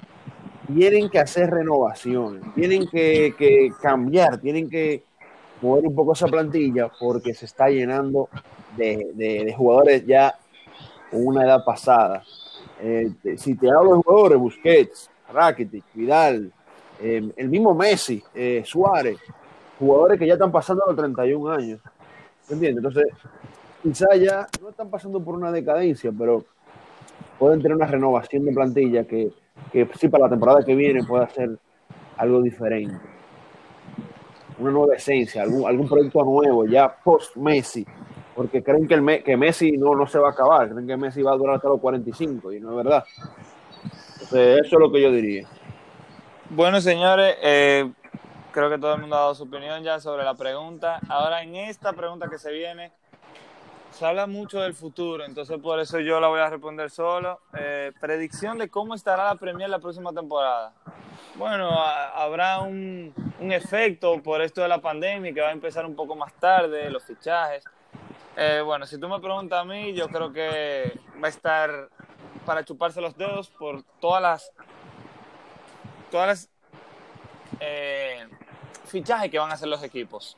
tienen 0.74 1.08
que 1.08 1.18
hacer 1.18 1.50
renovaciones, 1.50 2.42
tienen 2.54 2.86
que, 2.88 3.34
que, 3.38 3.70
cambiar, 3.80 4.38
tienen 4.38 4.68
que 4.68 5.04
mover 5.62 5.86
un 5.86 5.94
poco 5.94 6.12
esa 6.12 6.26
plantilla 6.26 6.90
porque 7.00 7.34
se 7.34 7.46
está 7.46 7.68
llenando 7.68 8.28
de, 8.76 9.12
de, 9.14 9.44
de 9.44 9.54
jugadores 9.54 10.04
ya 10.06 10.34
con 11.10 11.26
una 11.26 11.44
edad 11.44 11.64
pasada. 11.64 12.22
Eh, 12.80 13.10
si 13.36 13.54
te 13.54 13.70
hablo 13.70 13.96
de 13.96 14.02
jugadores, 14.02 14.38
Busquets, 14.38 15.10
Rakitic, 15.32 15.84
Vidal, 15.94 16.52
eh, 17.00 17.30
el 17.36 17.48
mismo 17.48 17.74
Messi, 17.74 18.22
eh, 18.34 18.62
Suárez, 18.64 19.18
jugadores 19.78 20.18
que 20.18 20.26
ya 20.26 20.34
están 20.34 20.52
pasando 20.52 20.84
los 20.86 20.96
31 20.96 21.50
años. 21.50 21.80
¿Entiendes? 22.48 22.84
Entonces, 22.84 23.04
quizá 23.82 24.14
ya 24.16 24.46
no 24.60 24.70
están 24.70 24.90
pasando 24.90 25.22
por 25.22 25.34
una 25.34 25.50
decadencia, 25.50 26.12
pero 26.16 26.44
pueden 27.38 27.60
tener 27.60 27.76
una 27.76 27.86
renovación 27.86 28.44
de 28.44 28.52
plantilla 28.52 29.04
que, 29.04 29.30
que 29.72 29.88
sí 29.98 30.08
para 30.08 30.24
la 30.24 30.30
temporada 30.30 30.64
que 30.64 30.74
viene 30.74 31.04
pueda 31.04 31.28
ser 31.28 31.58
algo 32.16 32.40
diferente. 32.42 32.96
Una 34.58 34.70
nueva 34.70 34.94
esencia, 34.94 35.42
algún, 35.42 35.66
algún 35.66 35.88
proyecto 35.88 36.24
nuevo, 36.24 36.64
ya 36.66 36.94
post-Messi, 37.04 37.86
porque 38.36 38.62
creen 38.62 38.86
que, 38.86 38.94
el, 38.94 39.24
que 39.24 39.36
Messi 39.36 39.72
no, 39.72 39.94
no 39.94 40.06
se 40.06 40.18
va 40.18 40.28
a 40.28 40.32
acabar, 40.32 40.68
creen 40.68 40.86
que 40.86 40.96
Messi 40.96 41.22
va 41.22 41.32
a 41.32 41.36
durar 41.36 41.56
hasta 41.56 41.68
los 41.68 41.80
45, 41.80 42.52
y 42.52 42.60
no 42.60 42.70
es 42.70 42.76
verdad. 42.84 43.04
Eso 44.20 44.36
es 44.36 44.72
lo 44.72 44.92
que 44.92 45.00
yo 45.00 45.10
diría. 45.10 45.48
Bueno, 46.50 46.80
señores, 46.80 47.36
eh, 47.42 47.90
creo 48.52 48.68
que 48.68 48.78
todo 48.78 48.94
el 48.94 49.00
mundo 49.00 49.16
ha 49.16 49.20
dado 49.20 49.34
su 49.34 49.44
opinión 49.44 49.82
ya 49.82 50.00
sobre 50.00 50.22
la 50.22 50.34
pregunta. 50.34 51.00
Ahora, 51.08 51.42
en 51.42 51.56
esta 51.56 51.94
pregunta 51.94 52.28
que 52.28 52.38
se 52.38 52.52
viene, 52.52 52.92
se 53.90 54.04
habla 54.04 54.26
mucho 54.26 54.60
del 54.60 54.74
futuro, 54.74 55.24
entonces 55.24 55.58
por 55.58 55.80
eso 55.80 55.98
yo 56.00 56.20
la 56.20 56.28
voy 56.28 56.40
a 56.40 56.50
responder 56.50 56.90
solo. 56.90 57.40
Eh, 57.58 57.92
predicción 57.98 58.58
de 58.58 58.68
cómo 58.68 58.94
estará 58.94 59.24
la 59.24 59.36
Premier 59.36 59.70
la 59.70 59.78
próxima 59.78 60.12
temporada. 60.12 60.74
Bueno, 61.36 61.70
a, 61.70 62.22
habrá 62.22 62.60
un, 62.60 63.14
un, 63.40 63.52
efecto 63.52 64.22
por 64.22 64.42
esto 64.42 64.60
de 64.60 64.68
la 64.68 64.78
pandemia 64.78 65.32
que 65.32 65.40
va 65.40 65.48
a 65.48 65.52
empezar 65.52 65.86
un 65.86 65.96
poco 65.96 66.14
más 66.14 66.34
tarde, 66.34 66.90
los 66.90 67.02
fichajes. 67.02 67.64
Eh, 68.38 68.60
bueno, 68.62 68.84
si 68.86 68.98
tú 68.98 69.08
me 69.08 69.18
preguntas 69.18 69.58
a 69.60 69.64
mí, 69.64 69.94
yo 69.94 70.08
creo 70.08 70.30
que 70.30 70.92
va 71.22 71.28
a 71.28 71.30
estar 71.30 71.88
para 72.44 72.64
chuparse 72.64 73.00
los 73.00 73.16
dedos 73.16 73.48
por 73.48 73.82
todas 73.98 74.22
las 74.22 74.52
todas 76.10 76.26
las 76.28 76.50
eh, 77.60 78.26
fichajes 78.84 79.30
que 79.30 79.38
van 79.38 79.50
a 79.50 79.54
hacer 79.54 79.68
los 79.68 79.82
equipos. 79.82 80.36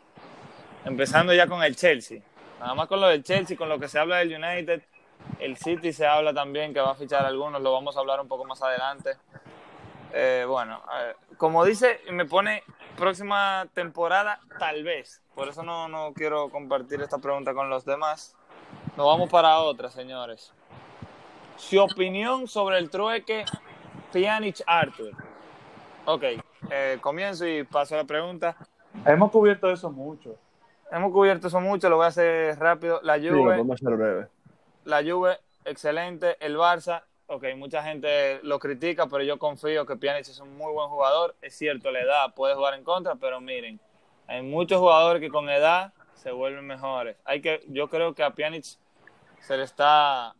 Empezando 0.85 1.35
ya 1.35 1.49
con 1.49 1.63
el 1.63 1.75
Chelsea. 1.75 2.21
Nada 2.61 2.75
más 2.75 2.87
con 2.87 3.01
lo 3.01 3.09
del 3.09 3.25
Chelsea, 3.25 3.57
con 3.57 3.69
lo 3.69 3.81
que 3.81 3.89
se 3.89 3.99
habla 3.99 4.19
del 4.19 4.33
United, 4.33 4.81
el 5.41 5.57
City 5.57 5.93
se 5.93 6.07
habla 6.07 6.33
también 6.33 6.73
que 6.73 6.81
va 6.81 6.93
a 6.93 6.95
fichar 6.95 7.27
algunos, 7.27 7.61
lo 7.61 7.73
vamos 7.73 7.97
a 7.97 8.01
hablar 8.01 8.21
un 8.21 8.29
poco 8.29 8.45
más 8.45 8.63
adelante. 8.63 9.17
Eh, 10.13 10.45
bueno, 10.49 10.81
como 11.37 11.65
dice, 11.65 12.01
me 12.11 12.25
pone 12.25 12.63
próxima 12.99 13.67
temporada, 13.75 14.41
tal 14.59 14.83
vez. 14.83 15.23
Por 15.35 15.49
eso 15.49 15.63
no, 15.63 15.89
no 15.89 16.13
quiero 16.15 16.51
compartir 16.51 17.01
esta 17.01 17.19
pregunta 17.19 17.55
con 17.55 17.71
los 17.71 17.85
demás. 17.85 18.37
Nos 18.97 19.07
vamos 19.07 19.31
para 19.31 19.59
otra, 19.61 19.91
señores. 19.91 20.53
Su 21.57 21.81
opinión 21.81 22.49
sobre 22.49 22.79
el 22.79 22.91
trueque 22.91 23.45
Pjanic-Arthur. 24.13 25.13
Ok, 26.05 26.25
eh, 26.71 26.99
comienzo 27.01 27.47
y 27.47 27.65
paso 27.65 27.95
a 27.95 27.99
la 27.99 28.05
pregunta. 28.05 28.57
Hemos 29.05 29.31
cubierto 29.31 29.71
eso 29.71 29.91
mucho. 29.91 30.37
Hemos 30.91 31.13
cubierto 31.13 31.49
eso 31.49 31.61
mucho, 31.61 31.89
lo 31.89 31.97
voy 31.97 32.07
a 32.07 32.09
hacer 32.09 32.59
rápido. 32.59 33.01
La 33.03 33.15
Juve, 33.15 33.29
sí, 33.29 33.37
lo 33.37 33.45
podemos 33.45 33.83
hacer 33.83 33.97
breve. 33.97 34.29
La 34.85 35.03
Juve, 35.03 35.39
excelente. 35.65 36.37
El 36.41 36.57
Barça, 36.57 37.03
ok, 37.29 37.45
mucha 37.57 37.83
gente 37.83 38.41
lo 38.43 38.59
critica, 38.59 39.07
pero 39.07 39.23
yo 39.23 39.39
confío 39.39 39.87
que 39.87 39.97
Pjanic 39.97 40.29
es 40.29 40.41
un 40.41 40.57
muy 40.57 40.73
buen 40.73 40.89
jugador. 40.89 41.37
Es 41.41 41.57
cierto, 41.57 41.91
la 41.91 42.01
edad 42.01 42.35
puede 42.35 42.55
jugar 42.55 42.75
en 42.75 42.83
contra, 42.83 43.15
pero 43.15 43.41
miren, 43.41 43.79
hay 44.27 44.43
muchos 44.43 44.81
jugadores 44.81 45.21
que 45.21 45.29
con 45.29 45.49
edad 45.49 45.93
se 46.15 46.33
vuelven 46.33 46.67
mejores. 46.67 47.17
Hay 47.25 47.41
que, 47.41 47.65
yo 47.69 47.89
creo 47.89 48.15
que 48.15 48.25
a 48.25 48.31
Pjanic 48.31 48.65
se 49.41 49.57
le 49.57 49.63
está 49.63 50.35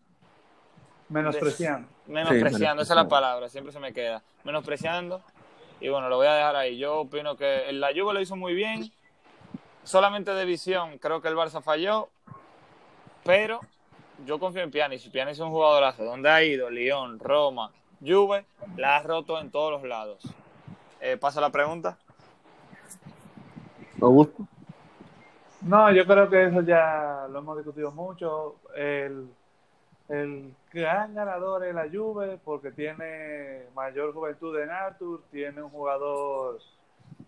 menospreciando. 1.11 1.89
Des, 1.89 2.09
menospreciando, 2.09 2.83
sí, 2.83 2.87
esa 2.87 2.95
es 2.95 2.97
la 2.97 3.09
palabra, 3.09 3.49
siempre 3.49 3.73
se 3.73 3.79
me 3.81 3.93
queda. 3.93 4.23
Menospreciando 4.45 5.23
Y 5.81 5.89
bueno, 5.89 6.09
lo 6.09 6.17
voy 6.17 6.27
a 6.27 6.35
dejar 6.35 6.57
ahí. 6.57 6.79
Yo 6.79 7.01
opino 7.01 7.37
que 7.37 7.71
la 7.73 7.89
Juve 7.89 8.15
lo 8.15 8.21
hizo 8.21 8.35
muy 8.35 8.55
bien. 8.55 8.91
Solamente 9.85 10.33
de 10.33 10.45
visión, 10.47 10.99
creo 10.99 11.21
que 11.21 11.29
el 11.29 11.37
Barça 11.37 11.63
falló. 11.63 12.09
Pero 13.25 13.61
yo 14.27 14.39
confío 14.39 14.63
en 14.63 14.71
Pjanic. 14.71 15.01
Si 15.01 15.11
Pjanic 15.11 15.33
es 15.33 15.41
un 15.41 15.51
jugadorazo, 15.51 16.05
donde 16.05 16.29
ha 16.29 16.43
ido? 16.43 16.71
Lyon, 16.71 17.19
Roma, 17.19 17.71
Juve, 18.01 18.45
la 18.77 18.97
ha 18.97 19.03
roto 19.03 19.39
en 19.41 19.51
todos 19.51 19.73
los 19.73 19.83
lados. 19.89 20.23
Eh, 21.01 21.17
pasa 21.17 21.41
la 21.41 21.51
pregunta. 21.51 21.99
Augusto. 24.01 24.47
No, 25.63 25.91
yo 25.93 26.07
creo 26.07 26.29
que 26.29 26.47
eso 26.47 26.61
ya 26.63 27.27
lo 27.31 27.41
hemos 27.41 27.57
discutido 27.57 27.91
mucho. 27.91 28.57
El, 28.77 29.29
el 30.09 30.55
gran 30.73 31.15
ganador 31.15 31.65
es 31.65 31.75
la 31.75 31.89
Juve 31.93 32.39
porque 32.45 32.71
tiene 32.71 33.65
mayor 33.75 34.13
juventud 34.13 34.57
en 34.59 34.71
Arthur, 34.71 35.23
tiene 35.31 35.63
un 35.63 35.71
jugador 35.71 36.61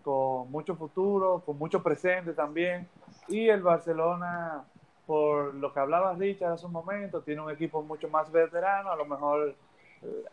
con 0.03 0.49
mucho 0.49 0.75
futuro, 0.75 1.43
con 1.45 1.57
mucho 1.57 1.83
presente 1.83 2.33
también. 2.33 2.87
Y 3.27 3.49
el 3.49 3.61
Barcelona, 3.61 4.63
por 5.11 5.53
lo 5.55 5.73
que 5.73 5.79
hablaba 5.81 6.13
Richard 6.13 6.53
hace 6.53 6.65
un 6.65 6.71
momento, 6.71 7.21
tiene 7.21 7.41
un 7.41 7.51
equipo 7.51 7.83
mucho 7.83 8.07
más 8.07 8.31
veterano. 8.31 8.91
A 8.91 8.95
lo 8.95 9.03
mejor 9.03 9.53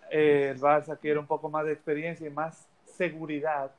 eh, 0.09 0.51
el 0.53 0.61
Barça 0.61 0.97
quiere 1.01 1.18
un 1.18 1.26
poco 1.26 1.51
más 1.51 1.64
de 1.66 1.72
experiencia 1.72 2.29
y 2.29 2.31
más 2.31 2.68
seguridad 2.85 3.72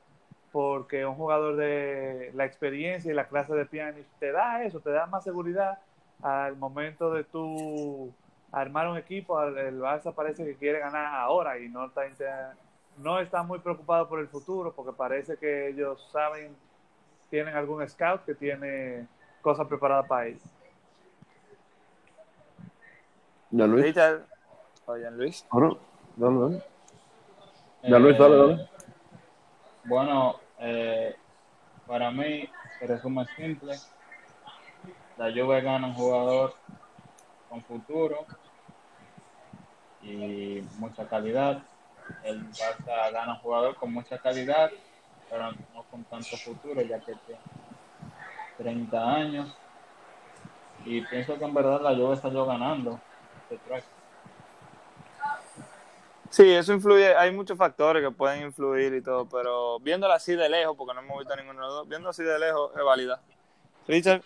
porque 0.52 1.06
un 1.06 1.14
jugador 1.14 1.56
de 1.56 2.32
la 2.34 2.44
experiencia 2.44 3.10
y 3.10 3.14
la 3.14 3.28
clase 3.28 3.54
de 3.54 3.64
piano 3.64 3.96
te 4.18 4.30
da 4.30 4.62
eso, 4.62 4.80
te 4.80 4.90
da 4.90 5.06
más 5.06 5.24
seguridad 5.24 5.78
al 6.20 6.58
momento 6.58 7.10
de 7.14 7.24
tú 7.24 8.12
armar 8.52 8.86
un 8.86 8.98
equipo. 8.98 9.42
El 9.42 9.80
Barça 9.80 10.14
parece 10.14 10.44
que 10.44 10.56
quiere 10.56 10.80
ganar 10.80 11.06
ahora 11.14 11.58
y 11.58 11.70
no 11.70 11.86
está, 11.86 12.02
no 12.98 13.20
está 13.20 13.42
muy 13.42 13.60
preocupado 13.60 14.06
por 14.06 14.20
el 14.20 14.28
futuro 14.28 14.74
porque 14.76 14.92
parece 14.92 15.38
que 15.38 15.68
ellos 15.68 16.10
saben, 16.12 16.54
tienen 17.30 17.56
algún 17.56 17.88
scout 17.88 18.22
que 18.26 18.34
tiene 18.34 19.06
cosas 19.40 19.66
preparadas 19.66 20.06
para 20.06 20.26
ellos. 20.26 20.59
Ya 23.52 23.66
Luis. 23.66 23.96
Oye, 24.86 25.10
Luis. 25.10 25.44
Bueno, 25.50 25.76
dale, 26.16 26.38
dale. 26.38 26.62
Ya 27.82 27.98
Luis, 27.98 28.16
dale, 28.16 28.36
dale. 28.36 28.68
Bueno, 29.84 30.36
eh, 30.58 31.16
para 31.84 32.12
mí, 32.12 32.48
el 32.80 32.88
resumen 32.88 33.26
simple. 33.36 33.74
La 35.16 35.32
Juve 35.32 35.60
gana 35.62 35.88
un 35.88 35.94
jugador 35.94 36.54
con 37.48 37.60
futuro 37.62 38.24
y 40.00 40.62
mucha 40.78 41.08
calidad. 41.08 41.60
El 42.22 42.48
Barça 42.52 43.12
gana 43.12 43.32
un 43.32 43.40
jugador 43.40 43.74
con 43.74 43.92
mucha 43.92 44.18
calidad, 44.18 44.70
pero 45.28 45.50
no 45.50 45.82
con 45.90 46.04
tanto 46.04 46.36
futuro, 46.36 46.82
ya 46.82 47.00
que 47.00 47.14
tiene 47.26 47.40
30 48.58 49.12
años. 49.12 49.52
Y 50.84 51.00
pienso 51.02 51.36
que 51.36 51.44
en 51.44 51.52
verdad 51.52 51.80
la 51.80 51.96
Juve 51.96 52.16
salió 52.16 52.46
ganando 52.46 53.00
este 53.50 53.68
track. 53.68 53.84
Sí, 56.30 56.48
eso 56.48 56.72
influye, 56.72 57.14
hay 57.16 57.32
muchos 57.32 57.58
factores 57.58 58.04
que 58.04 58.12
pueden 58.12 58.44
influir 58.46 58.94
y 58.94 59.02
todo, 59.02 59.26
pero 59.26 59.80
viéndola 59.80 60.14
así 60.14 60.36
de 60.36 60.48
lejos, 60.48 60.76
porque 60.76 60.94
no 60.94 61.00
hemos 61.00 61.18
visto 61.18 61.34
ninguno 61.34 61.58
de 61.58 61.66
los 61.66 61.74
dos, 61.74 61.88
viendo 61.88 62.08
así 62.08 62.22
de 62.22 62.38
lejos 62.38 62.70
es 62.76 62.84
válida. 62.84 63.20
Richard. 63.88 64.22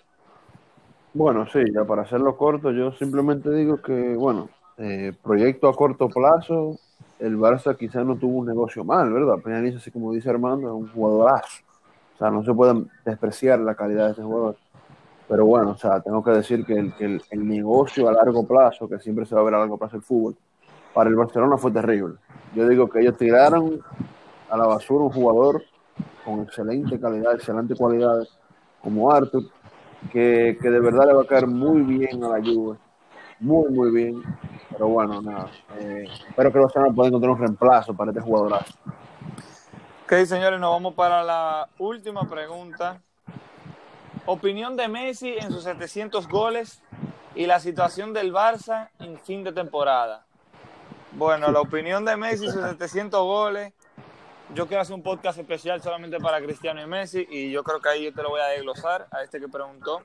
Bueno, 1.15 1.47
sí, 1.51 1.61
ya 1.73 1.85
para 1.85 2.03
hacerlo 2.03 2.37
corto, 2.37 2.73
yo 2.73 2.93
simplemente 2.93 3.51
digo 3.51 3.81
que, 3.81 4.15
bueno, 4.17 4.51
eh, 4.77 5.15
proyecto 5.23 5.69
a 5.69 5.75
corto 5.75 6.09
plazo, 6.11 6.79
el 7.21 7.39
Barça 7.39 7.75
quizás 7.75 8.05
no 8.05 8.17
tuvo 8.17 8.41
un 8.41 8.47
negocio 8.47 8.85
mal, 8.85 9.11
¿verdad? 9.11 9.39
Peñaniza, 9.43 9.79
así 9.79 9.91
como 9.91 10.13
dice 10.13 10.29
Armando, 10.29 10.69
es 10.69 10.75
un 10.75 10.93
jugadorazo. 10.93 11.63
O 12.15 12.19
sea, 12.19 12.31
no 12.31 12.45
se 12.45 12.53
puede 12.53 12.85
despreciar 13.05 13.61
la 13.61 13.75
calidad 13.75 14.07
de 14.07 14.13
ese 14.13 14.23
jugador. 14.23 14.57
Pero 15.29 15.47
bueno, 15.47 15.71
o 15.71 15.77
sea, 15.77 16.01
tengo 16.01 16.23
que 16.23 16.33
decir 16.33 16.65
que 16.65 16.75
el, 16.75 16.95
que 16.95 17.05
el, 17.05 17.23
el 17.31 17.49
negocio 17.49 18.09
a 18.09 18.13
largo 18.13 18.47
plazo, 18.47 18.89
que 18.89 18.99
siempre 18.99 19.25
se 19.25 19.35
va 19.35 19.41
a 19.41 19.45
ver 19.45 19.55
a 19.55 19.59
largo 19.59 19.79
plazo 19.79 19.97
el 19.97 20.03
fútbol, 20.03 20.37
para 20.93 21.11
el 21.11 21.17
Barcelona 21.17 21.57
fue 21.57 21.73
terrible. 21.73 22.17
Yo 22.55 22.69
digo 22.69 22.89
que 22.89 23.01
ellos 23.01 23.17
tiraron 23.17 23.81
a 24.51 24.57
la 24.57 24.67
basura 24.67 25.05
un 25.05 25.11
jugador 25.11 25.65
con 26.25 26.41
excelente 26.41 27.01
calidad, 27.01 27.35
excelente 27.35 27.75
cualidades, 27.75 28.29
como 28.83 29.11
Arthur, 29.11 29.45
que, 30.13 30.59
que 30.61 30.71
de 30.71 30.81
verdad 30.81 31.07
le 31.07 31.15
va 31.15 31.23
a 31.23 31.27
caer 31.27 31.47
muy 31.47 31.81
bien 31.83 32.23
a 32.23 32.29
la 32.29 32.45
Juve. 32.45 32.77
Muy, 33.41 33.71
muy 33.71 33.91
bien. 33.91 34.23
Pero 34.71 34.89
bueno, 34.89 35.21
nada. 35.21 35.49
Eh, 35.79 36.05
espero 36.29 36.53
que 36.53 36.59
el 36.59 36.65
Barcelona 36.65 36.95
pueda 36.95 37.09
encontrar 37.09 37.33
un 37.33 37.39
reemplazo 37.39 37.95
para 37.95 38.11
este 38.11 38.21
jugadorazo. 38.21 38.75
Ok, 40.05 40.13
señores, 40.27 40.61
nos 40.61 40.71
vamos 40.71 40.95
para 40.95 41.23
la 41.23 41.69
última 41.79 42.29
pregunta. 42.29 43.01
Opinión 44.27 44.75
de 44.77 44.89
Messi 44.89 45.37
en 45.37 45.53
sus 45.53 45.65
700 45.65 46.29
goles 46.29 46.81
y 47.35 47.47
la 47.47 47.61
situación 47.61 48.15
del 48.15 48.33
Barça 48.33 48.89
en 48.99 49.19
fin 49.19 49.45
de 49.45 49.53
temporada. 49.53 50.25
Bueno, 51.13 51.53
la 51.53 51.61
opinión 51.61 52.07
de 52.07 52.17
Messi, 52.17 52.47
sus 52.47 52.63
700 52.63 53.23
goles. 53.23 53.73
Yo 54.55 54.67
quiero 54.67 54.81
hacer 54.81 54.95
un 54.95 55.03
podcast 55.03 55.39
especial 55.39 55.83
solamente 55.83 56.19
para 56.21 56.41
Cristiano 56.41 56.81
y 56.81 56.87
Messi 56.87 57.27
y 57.31 57.51
yo 57.51 57.63
creo 57.63 57.81
que 57.81 57.89
ahí 57.91 58.05
yo 58.05 58.15
te 58.15 58.23
lo 58.23 58.31
voy 58.31 58.41
a 58.41 58.47
desglosar 58.47 59.09
a 59.11 59.23
este 59.23 59.39
que 59.39 59.49
preguntó. 59.49 60.03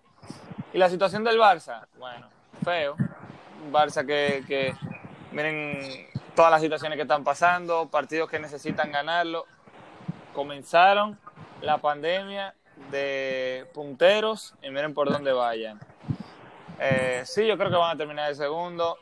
Y 0.73 0.77
la 0.77 0.89
situación 0.89 1.23
del 1.23 1.39
Barça, 1.39 1.87
bueno, 1.97 2.27
feo. 2.63 2.97
Barça 3.71 4.05
que, 4.05 4.43
que 4.45 4.75
miren 5.31 6.07
todas 6.35 6.51
las 6.51 6.61
situaciones 6.61 6.97
que 6.97 7.03
están 7.03 7.23
pasando, 7.23 7.87
partidos 7.89 8.29
que 8.29 8.39
necesitan 8.39 8.91
ganarlo. 8.91 9.45
Comenzaron 10.33 11.17
la 11.61 11.77
pandemia 11.77 12.53
de 12.91 13.67
punteros 13.73 14.55
y 14.61 14.69
miren 14.69 14.93
por 14.93 15.11
dónde 15.11 15.31
vayan. 15.31 15.79
Eh, 16.79 17.23
sí, 17.25 17.45
yo 17.45 17.57
creo 17.57 17.69
que 17.69 17.75
van 17.75 17.95
a 17.95 17.97
terminar 17.97 18.29
el 18.29 18.35
segundo. 18.35 18.97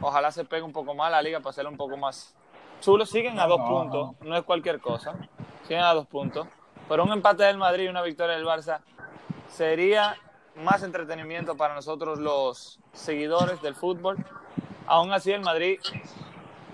Ojalá 0.00 0.30
se 0.30 0.44
pegue 0.44 0.62
un 0.62 0.72
poco 0.72 0.94
más 0.94 1.10
la 1.10 1.22
liga 1.22 1.40
para 1.40 1.50
hacerlo 1.50 1.70
un 1.70 1.76
poco 1.76 1.96
más 1.96 2.34
chulo. 2.80 3.06
Siguen 3.06 3.40
a 3.40 3.46
dos 3.46 3.58
No, 3.58 3.66
puntos, 3.66 4.10
no 4.20 4.36
es 4.36 4.42
cualquier 4.42 4.80
cosa. 4.80 5.14
Siguen 5.62 5.82
a 5.82 5.94
dos 5.94 6.06
puntos. 6.06 6.46
Pero 6.88 7.04
un 7.04 7.12
empate 7.12 7.44
del 7.44 7.56
Madrid 7.56 7.84
y 7.84 7.88
una 7.88 8.02
victoria 8.02 8.36
del 8.36 8.44
Barça 8.44 8.80
sería 9.48 10.16
más 10.56 10.82
entretenimiento 10.82 11.56
para 11.56 11.74
nosotros 11.74 12.18
los 12.18 12.78
seguidores 12.92 13.62
del 13.62 13.74
fútbol. 13.74 14.18
Aún 14.86 15.12
así, 15.12 15.32
el 15.32 15.40
Madrid 15.40 15.80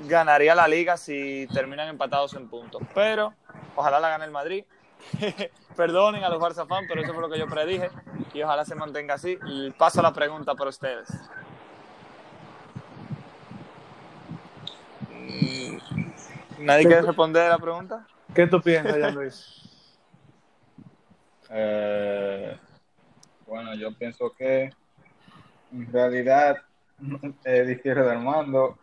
ganaría 0.08 0.54
la 0.54 0.66
liga 0.66 0.96
si 0.96 1.46
terminan 1.52 1.88
empatados 1.88 2.34
en 2.34 2.48
puntos. 2.48 2.82
Pero 2.94 3.32
ojalá 3.76 4.00
la 4.00 4.08
gane 4.10 4.24
el 4.24 4.32
Madrid. 4.32 4.64
Perdonen 5.76 6.24
a 6.24 6.28
los 6.28 6.40
Barça 6.40 6.66
fans, 6.66 6.86
pero 6.88 7.02
eso 7.02 7.12
fue 7.12 7.22
lo 7.22 7.30
que 7.30 7.38
yo 7.38 7.46
predije. 7.46 7.90
Y 8.34 8.42
ojalá 8.42 8.64
se 8.64 8.74
mantenga 8.74 9.14
así. 9.14 9.38
Y 9.46 9.70
paso 9.70 10.02
la 10.02 10.12
pregunta 10.12 10.54
para 10.54 10.70
ustedes. 10.70 11.08
Mm, 15.10 15.78
¿Nadie 16.64 16.86
quiere 16.86 17.02
responder 17.02 17.48
la 17.48 17.58
pregunta? 17.58 18.06
¿Qué 18.34 18.46
tú 18.46 18.60
piensas, 18.60 18.96
ya 18.96 19.10
Luis? 19.10 19.56
Eh, 21.52 22.56
bueno, 23.44 23.74
yo 23.74 23.92
pienso 23.92 24.32
que 24.38 24.70
en 25.72 25.92
realidad 25.92 26.58
eh, 27.44 27.64
difiero 27.64 28.04
de 28.04 28.12
Armando. 28.12 28.78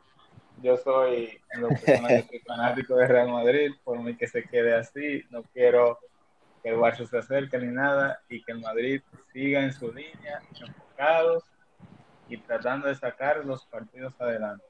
Yo 0.61 0.75
soy, 0.77 1.39
en 1.51 1.61
lo 1.61 1.69
personal, 1.69 2.25
soy 2.27 2.39
fanático 2.39 2.95
de 2.95 3.07
Real 3.07 3.29
Madrid, 3.29 3.71
por 3.83 3.99
mí 3.99 4.15
que 4.15 4.27
se 4.27 4.43
quede 4.43 4.75
así. 4.75 5.23
No 5.29 5.43
quiero 5.53 5.99
que 6.63 6.69
el 6.69 6.77
Barça 6.77 7.05
se 7.05 7.17
acerque 7.17 7.59
ni 7.59 7.67
nada 7.67 8.19
y 8.27 8.43
que 8.43 8.53
el 8.53 8.61
Madrid 8.61 9.01
siga 9.31 9.61
en 9.61 9.71
su 9.71 9.93
línea, 9.93 10.41
enfocados 10.59 11.43
y 12.27 12.37
tratando 12.37 12.87
de 12.87 12.95
sacar 12.95 13.45
los 13.45 13.65
partidos 13.65 14.19
adelante. 14.19 14.65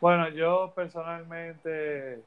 Bueno, 0.00 0.28
yo 0.28 0.70
personalmente, 0.74 2.22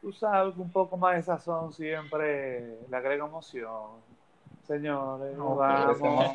tú 0.00 0.12
sabes 0.12 0.54
que 0.54 0.60
un 0.62 0.72
poco 0.72 0.96
más 0.96 1.16
de 1.16 1.22
sazón 1.22 1.72
siempre 1.72 2.78
le 2.88 2.96
agrega 2.96 3.26
emoción. 3.26 4.00
Señores, 4.66 5.36
No, 5.36 5.56
vamos. 5.56 6.32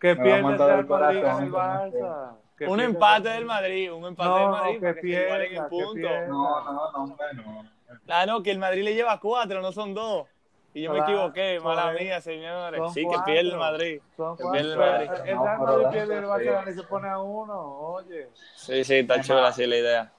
Que 0.00 0.16
pierda 0.16 0.50
el 0.50 0.58
Real 0.58 0.86
Madrid 0.86 1.18
en 1.18 1.42
el 1.44 1.52
Barça. 1.52 2.36
Que 2.56 2.66
Un 2.66 2.76
pierda 2.76 2.84
empate 2.92 3.28
el- 3.28 3.34
del 3.34 3.44
Madrid, 3.46 3.92
un 3.92 4.04
empate 4.04 4.28
No, 4.28 4.36
del 4.38 4.48
Madrid 4.50 4.74
que 4.74 4.80
para 4.80 4.94
que 4.94 5.00
se 5.00 5.06
igualen 5.08 5.48
pierda, 5.48 5.64
en 5.64 5.64
que 5.64 5.70
punto. 5.70 5.92
pierda. 5.94 6.26
No, 6.28 6.64
no, 6.64 6.72
no, 6.72 6.82
hombre, 7.02 7.26
no. 7.34 7.64
Ah, 8.08 8.26
no, 8.26 8.42
que 8.42 8.50
el 8.50 8.58
Madrid 8.58 8.84
le 8.84 8.94
lleva 8.94 9.18
cuatro, 9.20 9.60
no 9.62 9.72
son 9.72 9.94
dos. 9.94 10.28
Y 10.74 10.82
yo 10.82 10.90
me 10.92 10.98
Claro, 10.98 11.12
equivoqué, 11.12 11.60
mala 11.60 11.92
mía, 11.92 12.20
señores. 12.20 12.78
son 12.80 12.94
Sí, 12.94 13.06
que 13.06 13.16
pierde 13.26 13.50
el 13.50 13.56
Madrid. 13.58 14.00
Que 14.16 14.44
pierde 14.50 14.72
el 14.72 14.78
Madrid. 14.78 15.10
El 15.10 15.22
Real 15.38 15.58
Madrid 15.60 15.86
pierde 15.90 16.18
el. 16.18 16.24
Barcelona 16.26 16.70
y 16.70 16.74
se 16.74 16.82
pone 16.84 17.08
a 17.08 17.18
uno. 17.18 17.60
Oye, 17.78 18.28
Sí, 18.56 18.84
sí, 18.84 18.94
está 18.96 19.16
más. 19.18 19.30
así 19.50 19.66
la 19.66 19.76
idea. 19.76 20.12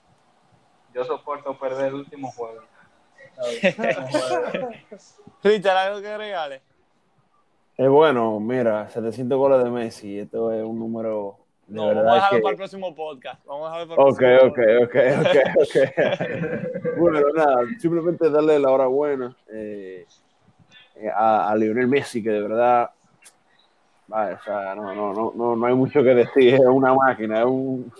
Yo 0.94 1.04
soporto 1.06 1.58
perder 1.58 1.88
el 1.88 1.94
último 1.96 2.32
juego. 2.32 2.62
Richard, 5.44 5.78
¿algo 5.78 6.02
que 6.02 6.18
regale? 6.18 6.62
Eh, 7.78 7.88
bueno, 7.88 8.40
mira, 8.40 8.88
700 8.90 9.38
goles 9.38 9.64
de 9.64 9.70
Messi, 9.72 10.20
esto 10.20 10.52
es 10.52 10.64
un 10.64 10.78
número 10.78 11.40
No, 11.74 11.88
vamos 11.88 12.12
a 12.12 12.14
dejarlo 12.16 12.38
que- 12.38 12.42
para 12.44 12.52
el 12.52 12.58
próximo 12.58 12.96
podcast. 12.96 13.46
Vamos 13.46 13.68
a 13.72 13.80
dejarlo 13.80 13.96
para 13.96 14.08
el 14.08 14.14
Ok, 14.14 14.20
próximo 14.20 14.50
ok, 14.50 14.58
podcast. 14.80 15.70
ok, 15.70 15.78
ok, 15.78 16.92
ok. 16.92 16.98
bueno, 17.00 17.20
nada, 17.36 17.58
simplemente 17.80 18.30
darle 18.30 18.60
la 18.60 18.70
hora 18.70 18.88
buena 18.88 19.36
eh, 19.52 20.06
eh, 20.96 21.10
a, 21.10 21.50
a 21.50 21.56
Lionel 21.56 21.88
Messi, 21.88 22.22
que 22.22 22.30
de 22.30 22.42
verdad, 22.42 22.90
vaya, 24.08 24.40
o 24.40 24.44
sea, 24.44 24.76
no, 24.76 24.94
no, 24.94 25.14
no, 25.14 25.34
no, 25.36 25.56
no 25.56 25.66
hay 25.66 25.74
mucho 25.74 26.04
que 26.04 26.14
decir, 26.14 26.54
es 26.56 26.60
una 26.62 26.94
máquina, 26.94 27.40
es 27.40 27.46
un- 27.46 27.92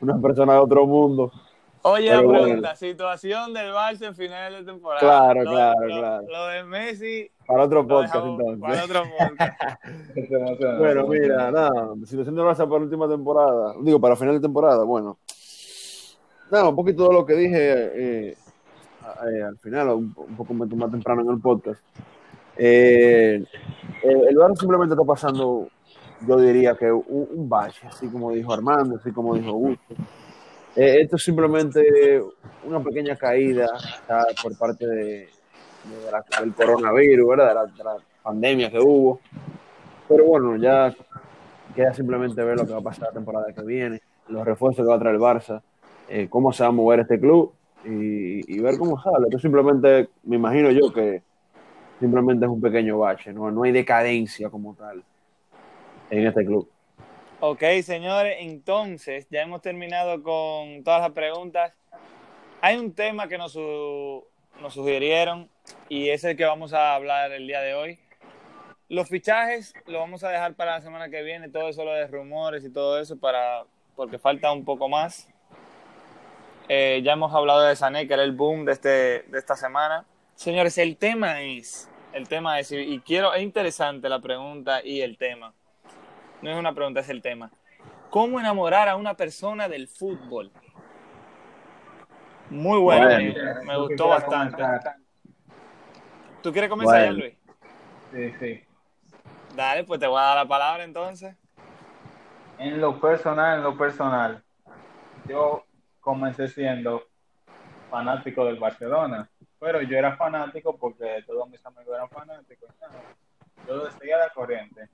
una 0.00 0.18
persona 0.20 0.52
de 0.54 0.58
otro 0.58 0.86
mundo. 0.86 1.32
Oye, 1.84 2.10
Pero 2.10 2.22
bueno. 2.24 2.42
pregunta, 2.44 2.76
situación 2.76 3.52
del 3.54 3.72
Barça 3.72 4.06
en 4.06 4.14
finales 4.14 4.64
de 4.64 4.72
temporada. 4.72 5.00
Claro, 5.00 5.42
Lo- 5.42 5.50
claro, 5.50 5.80
lo- 5.88 5.98
claro. 5.98 6.26
Lo 6.28 6.46
de 6.46 6.64
Messi, 6.64 7.30
Para 7.46 7.64
otro 7.64 7.86
podcast, 7.88 8.14
dejamos 8.14 8.40
entonces. 8.40 8.60
para 8.60 8.84
otro 8.84 9.02
podcast. 9.18 9.58
Bueno, 10.78 11.06
mira, 11.08 11.50
nada, 11.50 11.70
situación 12.06 12.36
de 12.36 12.42
Barça 12.42 12.58
para 12.58 12.78
la 12.78 12.84
última 12.84 13.08
temporada, 13.08 13.74
digo, 13.82 14.00
para 14.00 14.14
final 14.16 14.34
de 14.34 14.40
temporada, 14.40 14.84
bueno, 14.84 15.18
nada, 16.50 16.68
un 16.68 16.76
poquito 16.76 17.08
de 17.08 17.14
lo 17.14 17.26
que 17.26 17.34
dije 17.34 17.56
eh, 17.58 18.36
eh, 19.26 19.42
al 19.42 19.58
final, 19.58 19.88
un, 19.90 20.14
un 20.16 20.36
poco 20.36 20.54
más 20.54 20.90
temprano 20.90 21.22
en 21.22 21.30
el 21.30 21.40
podcast. 21.40 21.80
Eh, 22.56 23.42
eh, 24.04 24.22
el 24.28 24.36
Barça 24.36 24.56
simplemente 24.60 24.94
está 24.94 25.04
pasando, 25.04 25.68
yo 26.28 26.36
diría 26.38 26.76
que 26.76 26.92
un, 26.92 27.26
un 27.30 27.48
bache, 27.48 27.88
así 27.88 28.08
como 28.08 28.30
dijo 28.30 28.52
Armando, 28.52 28.96
así 28.96 29.10
como 29.10 29.34
dijo 29.34 29.48
Augusto. 29.50 29.94
Eh, 30.74 31.02
esto 31.02 31.16
es 31.16 31.22
simplemente 31.22 32.22
una 32.64 32.82
pequeña 32.82 33.16
caída 33.16 33.68
por 34.42 34.56
parte 34.56 34.86
de, 34.86 35.28
la- 36.10 36.24
del 36.40 36.54
coronavirus, 36.54 37.28
¿verdad? 37.28 37.66
De 37.66 37.84
la, 37.84 37.94
de 37.94 38.00
pandemia 38.22 38.70
que 38.70 38.78
hubo. 38.78 39.20
Pero 40.08 40.24
bueno, 40.24 40.56
ya 40.56 40.94
queda 41.74 41.92
simplemente 41.92 42.42
ver 42.42 42.56
lo 42.56 42.66
que 42.66 42.72
va 42.72 42.78
a 42.78 42.82
pasar 42.82 43.08
la 43.08 43.12
temporada 43.12 43.52
que 43.52 43.62
viene, 43.62 44.00
los 44.28 44.44
refuerzos 44.44 44.84
que 44.84 44.88
va 44.88 44.96
a 44.96 44.98
traer 44.98 45.16
el 45.16 45.20
Barça, 45.20 45.62
eh, 46.08 46.28
cómo 46.28 46.52
se 46.52 46.62
va 46.62 46.68
a 46.68 46.72
mover 46.72 47.00
este 47.00 47.18
club 47.18 47.52
y, 47.84 48.60
ver 48.60 48.78
cómo 48.78 49.00
sale. 49.02 49.26
Yo 49.30 49.38
simplemente, 49.38 50.08
me 50.24 50.36
imagino 50.36 50.70
yo 50.70 50.92
que 50.92 51.22
simplemente 52.00 52.44
es 52.44 52.50
un 52.50 52.60
pequeño 52.60 52.98
bache, 52.98 53.32
no, 53.32 53.50
no 53.50 53.64
hay 53.64 53.72
decadencia 53.72 54.50
como 54.50 54.74
tal 54.74 55.02
en 56.10 56.26
este 56.26 56.44
club. 56.44 56.68
Ok, 57.44 57.60
señores, 57.82 58.36
entonces 58.38 59.26
ya 59.28 59.42
hemos 59.42 59.62
terminado 59.62 60.22
con 60.22 60.84
todas 60.84 61.00
las 61.00 61.10
preguntas. 61.10 61.72
Hay 62.60 62.76
un 62.76 62.94
tema 62.94 63.26
que 63.26 63.36
nos, 63.36 63.56
nos 63.56 64.72
sugirieron 64.72 65.50
y 65.88 66.10
es 66.10 66.22
el 66.22 66.36
que 66.36 66.44
vamos 66.44 66.72
a 66.72 66.94
hablar 66.94 67.32
el 67.32 67.48
día 67.48 67.60
de 67.60 67.74
hoy. 67.74 67.98
Los 68.88 69.08
fichajes 69.08 69.74
lo 69.86 69.98
vamos 69.98 70.22
a 70.22 70.28
dejar 70.28 70.54
para 70.54 70.76
la 70.76 70.82
semana 70.82 71.08
que 71.08 71.22
viene, 71.24 71.48
todo 71.48 71.68
eso 71.68 71.84
lo 71.84 71.92
de 71.92 72.06
rumores 72.06 72.64
y 72.64 72.72
todo 72.72 73.00
eso, 73.00 73.18
para, 73.18 73.64
porque 73.96 74.20
falta 74.20 74.52
un 74.52 74.64
poco 74.64 74.88
más. 74.88 75.28
Eh, 76.68 77.00
ya 77.02 77.14
hemos 77.14 77.34
hablado 77.34 77.62
de 77.62 77.74
Sané, 77.74 78.06
que 78.06 78.14
era 78.14 78.22
el 78.22 78.30
boom 78.32 78.64
de, 78.66 78.72
este, 78.72 78.88
de 79.22 79.38
esta 79.38 79.56
semana. 79.56 80.04
Señores, 80.36 80.78
el 80.78 80.96
tema 80.96 81.42
es, 81.42 81.90
el 82.12 82.28
tema 82.28 82.60
es, 82.60 82.70
y- 82.70 82.76
y 82.76 83.00
quiero, 83.00 83.34
es 83.34 83.42
interesante 83.42 84.08
la 84.08 84.20
pregunta 84.20 84.80
y 84.84 85.00
el 85.00 85.18
tema 85.18 85.52
no 86.42 86.50
es 86.50 86.56
una 86.58 86.74
pregunta, 86.74 87.00
es 87.00 87.08
el 87.08 87.22
tema. 87.22 87.50
¿Cómo 88.10 88.38
enamorar 88.38 88.88
a 88.88 88.96
una 88.96 89.14
persona 89.14 89.68
del 89.68 89.88
fútbol? 89.88 90.52
Muy 92.50 92.78
bueno, 92.78 93.06
Bueno. 93.06 93.34
me, 93.64 93.76
gustó 93.78 94.08
bastante. 94.08 94.60
comenzar. 94.62 94.96
¿Tú 96.42 96.52
quieres 96.52 96.68
comenzar 96.68 97.04
ya. 97.04 97.12
Luis? 97.12 97.34
Sí, 98.12 98.32
sí. 98.38 98.64
Dale, 99.54 99.84
pues 99.84 100.00
te 100.00 100.06
voy 100.06 100.18
a 100.18 100.24
dar 100.24 100.36
la 100.36 100.48
palabra 100.48 100.84
entonces. 100.84 101.34
En 102.58 102.80
lo 102.80 103.00
personal, 103.00 103.58
en 103.58 103.64
lo 103.64 103.78
personal, 103.78 104.42
yo 105.26 105.64
comencé 106.00 106.48
siendo 106.48 107.04
fanático 107.90 108.44
del 108.44 108.58
Barcelona, 108.58 109.30
pero 109.58 109.80
yo 109.82 109.96
era 109.96 110.16
fanático 110.16 110.76
porque 110.76 111.22
todos 111.26 111.48
mis 111.48 111.64
amigos 111.64 111.94
eran 111.94 112.10
fanáticos. 112.10 112.70
Yo 113.66 113.90
seguía 113.92 114.18
la 114.18 114.30
corriente. 114.30 114.88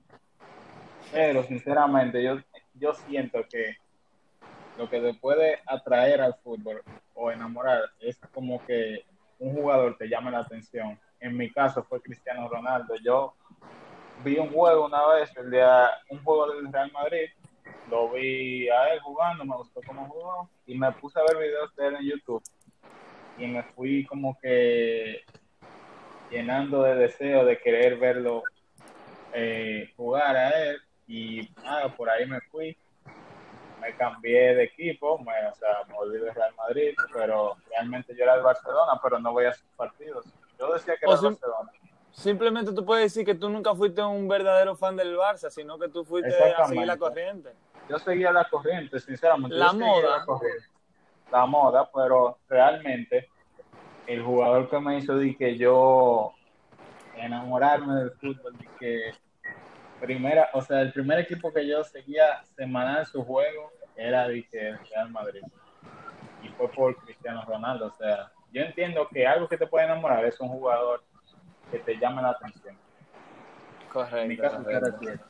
Pero 1.11 1.43
sinceramente, 1.43 2.23
yo, 2.23 2.37
yo 2.75 2.93
siento 2.93 3.39
que 3.49 3.77
lo 4.77 4.89
que 4.89 5.01
te 5.01 5.13
puede 5.13 5.59
atraer 5.65 6.21
al 6.21 6.35
fútbol 6.35 6.81
o 7.13 7.31
enamorar 7.31 7.81
es 7.99 8.17
como 8.33 8.65
que 8.65 9.03
un 9.39 9.53
jugador 9.53 9.97
te 9.97 10.07
llame 10.07 10.31
la 10.31 10.39
atención. 10.39 10.99
En 11.19 11.35
mi 11.35 11.51
caso 11.51 11.83
fue 11.83 12.01
Cristiano 12.01 12.47
Ronaldo. 12.47 12.95
Yo 13.03 13.33
vi 14.23 14.37
un 14.37 14.51
juego 14.51 14.85
una 14.85 15.05
vez, 15.07 15.35
el 15.37 15.49
día, 15.51 15.89
un 16.09 16.23
juego 16.23 16.53
del 16.53 16.71
Real 16.71 16.91
Madrid, 16.91 17.29
lo 17.89 18.11
vi 18.11 18.69
a 18.69 18.93
él 18.93 18.99
jugando, 19.01 19.43
me 19.45 19.55
gustó 19.55 19.81
cómo 19.85 20.07
jugó 20.07 20.49
y 20.65 20.77
me 20.77 20.91
puse 20.93 21.19
a 21.19 21.23
ver 21.23 21.43
videos 21.43 21.75
de 21.75 21.87
él 21.87 21.95
en 21.95 22.05
YouTube 22.05 22.43
y 23.37 23.47
me 23.47 23.63
fui 23.63 24.05
como 24.05 24.37
que 24.39 25.23
llenando 26.29 26.83
de 26.83 26.95
deseo 26.95 27.45
de 27.45 27.57
querer 27.57 27.97
verlo 27.97 28.43
eh, 29.33 29.91
jugar 29.95 30.35
a 30.35 30.49
él 30.49 30.81
y 31.09 31.49
nada, 31.63 31.89
por 31.95 32.07
ahí 32.07 32.27
me 32.27 32.39
fui, 32.51 32.77
me 33.81 33.95
cambié 33.95 34.53
de 34.53 34.63
equipo, 34.65 35.17
me, 35.17 35.47
o 35.47 35.55
sea, 35.55 35.83
me 35.87 35.95
volví 35.95 36.19
del 36.19 36.35
Real 36.35 36.53
Madrid, 36.55 36.93
pero 37.11 37.57
realmente 37.67 38.15
yo 38.15 38.23
era 38.23 38.35
del 38.35 38.43
Barcelona, 38.43 38.99
pero 39.01 39.17
no 39.17 39.31
voy 39.31 39.45
a 39.45 39.53
sus 39.53 39.67
partidos. 39.75 40.27
Yo 40.59 40.71
decía 40.71 40.95
que 40.97 41.07
O 41.07 41.13
era 41.13 41.21
del 41.21 41.31
Barcelona. 41.31 41.71
Simplemente 42.11 42.73
tú 42.73 42.85
puedes 42.85 43.05
decir 43.05 43.25
que 43.25 43.33
tú 43.33 43.49
nunca 43.49 43.73
fuiste 43.73 44.03
un 44.03 44.27
verdadero 44.27 44.75
fan 44.75 44.95
del 44.95 45.17
Barça, 45.17 45.49
sino 45.49 45.79
que 45.79 45.89
tú 45.89 46.05
fuiste 46.05 46.31
a 46.53 46.67
seguir 46.67 46.85
la 46.85 46.97
corriente. 46.97 47.53
yo 47.89 47.97
seguía 47.97 48.31
la 48.31 48.47
corriente, 48.47 48.99
sinceramente. 48.99 49.57
La 49.57 49.71
yo 49.71 49.79
moda. 49.79 50.17
La, 50.17 50.25
corriente. 50.25 50.67
La 51.31 51.45
moda, 51.47 51.89
pero 51.91 52.37
realmente 52.47 53.29
el 54.05 54.21
jugador 54.21 54.69
que 54.69 54.79
me 54.79 54.97
hizo 54.99 55.15
de 55.15 55.35
que 55.35 55.57
yo 55.57 56.33
enamorarme 57.15 57.95
del 57.95 58.11
fútbol, 58.11 58.55
de 58.57 58.67
que 58.79 59.11
primera, 59.99 60.49
o 60.53 60.61
sea, 60.61 60.81
el 60.81 60.91
primer 60.91 61.19
equipo 61.19 61.53
que 61.53 61.67
yo 61.67 61.83
seguía 61.83 62.43
semanal 62.55 63.05
su 63.05 63.23
juego 63.23 63.71
era 63.95 64.27
de 64.27 64.43
que 64.47 64.69
el 64.69 64.79
Real 64.89 65.09
Madrid. 65.11 65.41
Y 66.43 66.49
fue 66.49 66.69
por 66.69 66.95
Cristiano 67.03 67.43
Ronaldo. 67.45 67.87
O 67.87 67.97
sea, 67.97 68.31
yo 68.51 68.61
entiendo 68.61 69.07
que 69.11 69.27
algo 69.27 69.47
que 69.47 69.57
te 69.57 69.67
puede 69.67 69.85
enamorar 69.85 70.25
es 70.25 70.39
un 70.39 70.49
jugador 70.49 71.03
que 71.71 71.79
te 71.79 71.97
llame 71.97 72.21
la 72.21 72.31
atención. 72.31 72.75
En 74.13 74.27
mi 74.27 74.37
Correcto. 74.37 74.41
caso, 74.41 74.63
correcto. 74.63 75.25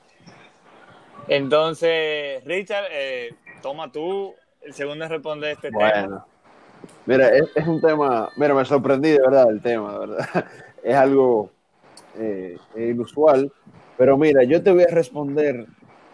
Entonces, 1.28 2.43
Richard, 2.43 2.86
eh, 2.91 3.36
toma 3.61 3.91
tú 3.91 4.36
el 4.61 4.74
segundo 4.74 5.05
en 5.05 5.11
responder 5.11 5.51
este 5.51 5.70
tema. 5.70 5.91
Bueno, 5.91 6.26
mira, 7.05 7.30
es, 7.30 7.49
es 7.55 7.67
un 7.67 7.80
tema, 7.80 8.30
mira, 8.36 8.53
me 8.53 8.65
sorprendí 8.65 9.11
de 9.11 9.20
verdad 9.20 9.49
el 9.49 9.61
tema, 9.61 9.93
de 9.93 9.99
verdad. 9.99 10.45
Es 10.82 10.95
algo 10.95 11.51
eh, 12.17 12.57
inusual, 12.78 13.51
pero 14.00 14.18
mira, 14.18 14.43
yo 14.45 14.64
te 14.64 14.72
voy 14.72 14.84
a 14.84 14.95
responder 14.95 15.66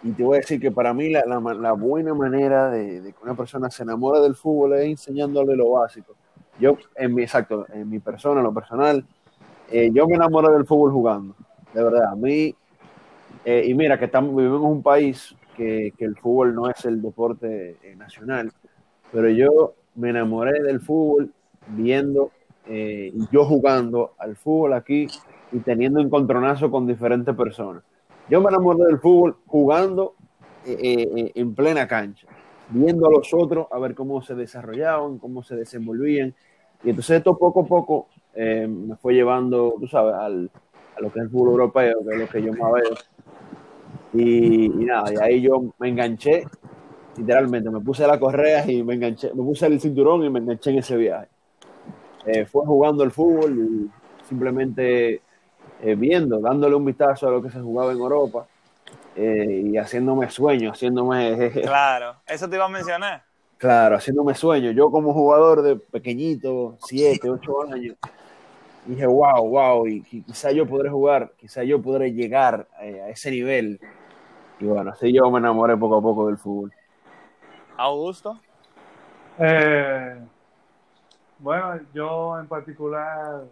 y 0.01 0.09
te 0.13 0.23
voy 0.23 0.37
a 0.37 0.39
decir 0.39 0.59
que 0.59 0.71
para 0.71 0.91
mí 0.91 1.11
la, 1.11 1.23
la 1.27 1.39
la 1.53 1.71
buena 1.73 2.15
manera 2.15 2.71
de, 2.71 2.99
de 2.99 3.13
que 3.13 3.19
una 3.21 3.35
persona 3.35 3.69
se 3.69 3.83
enamore 3.83 4.21
del 4.21 4.33
fútbol 4.33 4.73
es 4.73 4.85
enseñándole 4.85 5.55
lo 5.55 5.69
básico. 5.69 6.15
Yo, 6.59 6.79
en 6.95 7.13
mi, 7.13 7.21
exacto, 7.21 7.67
en 7.71 7.87
mi 7.87 7.99
persona, 7.99 8.41
lo 8.41 8.51
personal, 8.51 9.05
eh, 9.69 9.91
yo 9.93 10.07
me 10.07 10.15
enamoro 10.15 10.51
del 10.51 10.65
fútbol 10.65 10.91
jugando, 10.93 11.35
de 11.75 11.83
verdad. 11.83 12.05
A 12.11 12.15
mí, 12.15 12.55
eh, 13.45 13.65
y 13.67 13.75
mira, 13.75 13.99
que 13.99 14.05
estamos, 14.05 14.35
vivimos 14.35 14.61
en 14.61 14.67
un 14.67 14.81
país 14.81 15.35
que, 15.55 15.93
que 15.95 16.05
el 16.05 16.15
fútbol 16.15 16.55
no 16.55 16.67
es 16.67 16.83
el 16.85 17.03
deporte 17.03 17.77
eh, 17.83 17.95
nacional, 17.95 18.51
pero 19.11 19.29
yo 19.29 19.75
me 19.93 20.09
enamoré 20.09 20.59
del 20.63 20.79
fútbol 20.79 21.31
viendo 21.67 22.31
eh, 22.65 23.11
y 23.13 23.27
yo 23.31 23.45
jugando 23.45 24.13
al 24.17 24.35
fútbol 24.35 24.73
aquí 24.73 25.05
y 25.51 25.59
teniendo 25.59 25.99
encontronazo 25.99 26.69
con 26.71 26.87
diferentes 26.87 27.35
personas. 27.35 27.83
Yo 28.29 28.41
me 28.41 28.49
enamoré 28.49 28.85
del 28.85 28.99
fútbol 28.99 29.37
jugando 29.45 30.15
eh, 30.65 31.07
eh, 31.15 31.31
en 31.35 31.53
plena 31.53 31.87
cancha, 31.87 32.27
viendo 32.69 33.07
a 33.07 33.11
los 33.11 33.31
otros 33.33 33.67
a 33.71 33.79
ver 33.79 33.93
cómo 33.93 34.21
se 34.21 34.35
desarrollaban, 34.35 35.19
cómo 35.19 35.43
se 35.43 35.55
desenvolvían. 35.55 36.33
Y 36.83 36.89
entonces 36.89 37.17
esto 37.17 37.37
poco 37.37 37.61
a 37.61 37.65
poco 37.65 38.07
eh, 38.33 38.67
me 38.67 38.95
fue 38.95 39.13
llevando, 39.13 39.75
tú 39.79 39.87
sabes, 39.87 40.15
al, 40.15 40.49
a 40.97 41.01
lo 41.01 41.11
que 41.11 41.19
es 41.19 41.25
el 41.25 41.31
fútbol 41.31 41.49
europeo, 41.49 41.99
que 42.07 42.13
es 42.15 42.19
lo 42.19 42.27
que 42.27 42.41
yo 42.41 42.53
más 42.53 42.73
veo. 42.73 42.95
Y, 44.13 44.65
y 44.65 44.85
nada, 44.85 45.13
y 45.13 45.17
ahí 45.17 45.41
yo 45.41 45.61
me 45.77 45.89
enganché, 45.89 46.45
literalmente, 47.17 47.69
me 47.69 47.81
puse 47.81 48.07
la 48.07 48.19
correa 48.19 48.69
y 48.69 48.81
me 48.81 48.95
enganché, 48.95 49.33
me 49.33 49.43
puse 49.43 49.67
el 49.67 49.79
cinturón 49.79 50.23
y 50.23 50.29
me 50.29 50.39
enganché 50.39 50.71
en 50.71 50.77
ese 50.79 50.97
viaje. 50.97 51.27
Eh, 52.25 52.45
fue 52.45 52.65
jugando 52.65 53.03
el 53.03 53.11
fútbol 53.11 53.59
y 53.59 54.25
simplemente 54.27 55.21
eh, 55.79 55.95
viendo, 55.95 56.39
dándole 56.39 56.75
un 56.75 56.85
vistazo 56.85 57.27
a 57.27 57.31
lo 57.31 57.41
que 57.41 57.49
se 57.51 57.61
jugaba 57.61 57.91
en 57.91 57.99
Europa 57.99 58.47
eh, 59.15 59.61
y 59.65 59.77
haciéndome 59.77 60.29
sueño, 60.29 60.71
haciéndome, 60.71 61.51
Claro, 61.63 62.21
eso 62.25 62.49
te 62.49 62.55
iba 62.55 62.65
a 62.65 62.69
mencionar. 62.69 63.25
claro, 63.57 63.95
haciéndome 63.97 64.35
sueño. 64.35 64.71
Yo 64.71 64.91
como 64.91 65.13
jugador 65.13 65.61
de 65.61 65.75
pequeñito, 65.77 66.77
7, 66.79 67.29
8 67.29 67.63
años, 67.73 67.97
dije, 68.83 69.05
wow, 69.07 69.47
wow, 69.49 69.87
y, 69.87 70.05
y 70.11 70.23
quizá 70.23 70.51
yo 70.51 70.67
podré 70.67 70.89
jugar, 70.89 71.33
quizá 71.37 71.63
yo 71.63 71.81
podré 71.81 72.13
llegar 72.13 72.67
eh, 72.81 73.01
a 73.01 73.09
ese 73.09 73.31
nivel. 73.31 73.81
Y 74.59 74.65
bueno, 74.65 74.91
así 74.91 75.13
yo 75.13 75.29
me 75.31 75.39
enamoré 75.39 75.77
poco 75.77 75.97
a 75.97 76.01
poco 76.01 76.27
del 76.27 76.37
fútbol. 76.37 76.73
Augusto. 77.77 78.43
Eh, 79.37 80.27
bueno, 81.37 81.79
yo 81.93 82.39
en 82.39 82.47
particular, 82.47 83.43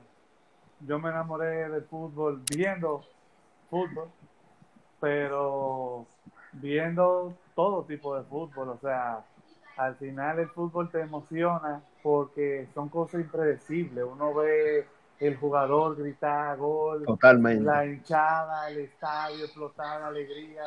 yo 0.86 1.00
me 1.00 1.10
enamoré 1.10 1.70
del 1.70 1.84
fútbol 1.84 2.42
viendo 2.50 3.04
fútbol, 3.70 4.10
pero 5.00 6.06
viendo 6.54 7.34
todo 7.56 7.84
tipo 7.84 8.16
de 8.16 8.24
fútbol, 8.24 8.70
o 8.70 8.78
sea, 8.80 9.24
al 9.78 9.96
final 9.96 10.40
el 10.40 10.50
fútbol 10.50 10.90
te 10.90 11.02
emociona 11.02 11.82
porque 12.02 12.68
son 12.74 12.90
cosas 12.90 13.22
impredecibles. 13.22 14.04
Uno 14.04 14.34
ve 14.34 14.88
el 15.20 15.36
jugador 15.38 15.96
gritar 15.96 16.58
gol, 16.58 17.06
Totalmente. 17.06 17.64
la 17.64 17.86
hinchada, 17.86 18.70
el 18.70 18.80
estadio 18.80 19.46
explotar 19.46 20.02
de 20.02 20.06
alegría. 20.08 20.64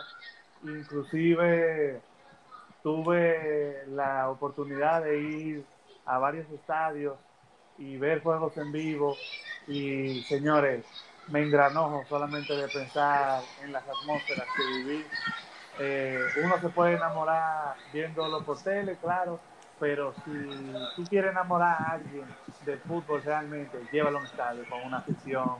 Inclusive 0.64 2.00
tuve 2.82 3.84
la 3.88 4.30
oportunidad 4.30 5.02
de 5.04 5.18
ir 5.18 5.64
a 6.06 6.18
varios 6.18 6.48
estadios 6.50 7.16
y 7.78 7.96
ver 7.96 8.22
juegos 8.22 8.56
en 8.56 8.72
vivo 8.72 9.16
y 9.68 10.22
señores, 10.24 10.84
me 11.28 11.42
engranojo 11.42 12.04
solamente 12.08 12.54
de 12.56 12.68
pensar 12.68 13.42
en 13.62 13.72
las 13.72 13.82
atmósferas 13.82 14.46
que 14.56 14.62
viví. 14.78 15.04
Eh, 15.78 16.18
uno 16.44 16.58
se 16.60 16.68
puede 16.70 16.94
enamorar 16.94 17.74
viéndolo 17.92 18.42
por 18.44 18.62
tele, 18.62 18.96
claro, 18.96 19.38
pero 19.78 20.14
si 20.24 20.72
tú 20.96 21.04
quieres 21.08 21.32
enamorar 21.32 21.76
a 21.82 21.90
alguien 21.92 22.24
del 22.64 22.78
fútbol 22.80 23.22
realmente, 23.22 23.76
llévalo 23.92 24.18
a 24.18 24.20
un 24.20 24.26
estadio 24.26 24.64
con 24.70 24.82
una 24.84 24.98
afición, 24.98 25.56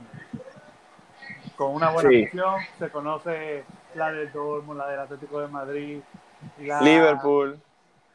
con 1.55 1.75
una 1.75 1.89
buena 1.91 2.09
Sí. 2.09 2.23
afición. 2.23 2.55
Se 2.79 2.89
conoce 2.89 3.63
la 3.95 4.11
del 4.11 4.31
Dortmund, 4.31 4.79
la 4.79 4.87
del 4.87 4.99
Atlético 5.01 5.39
de 5.41 5.47
Madrid, 5.49 5.99
la, 6.61 6.81
Liverpool. 6.81 7.59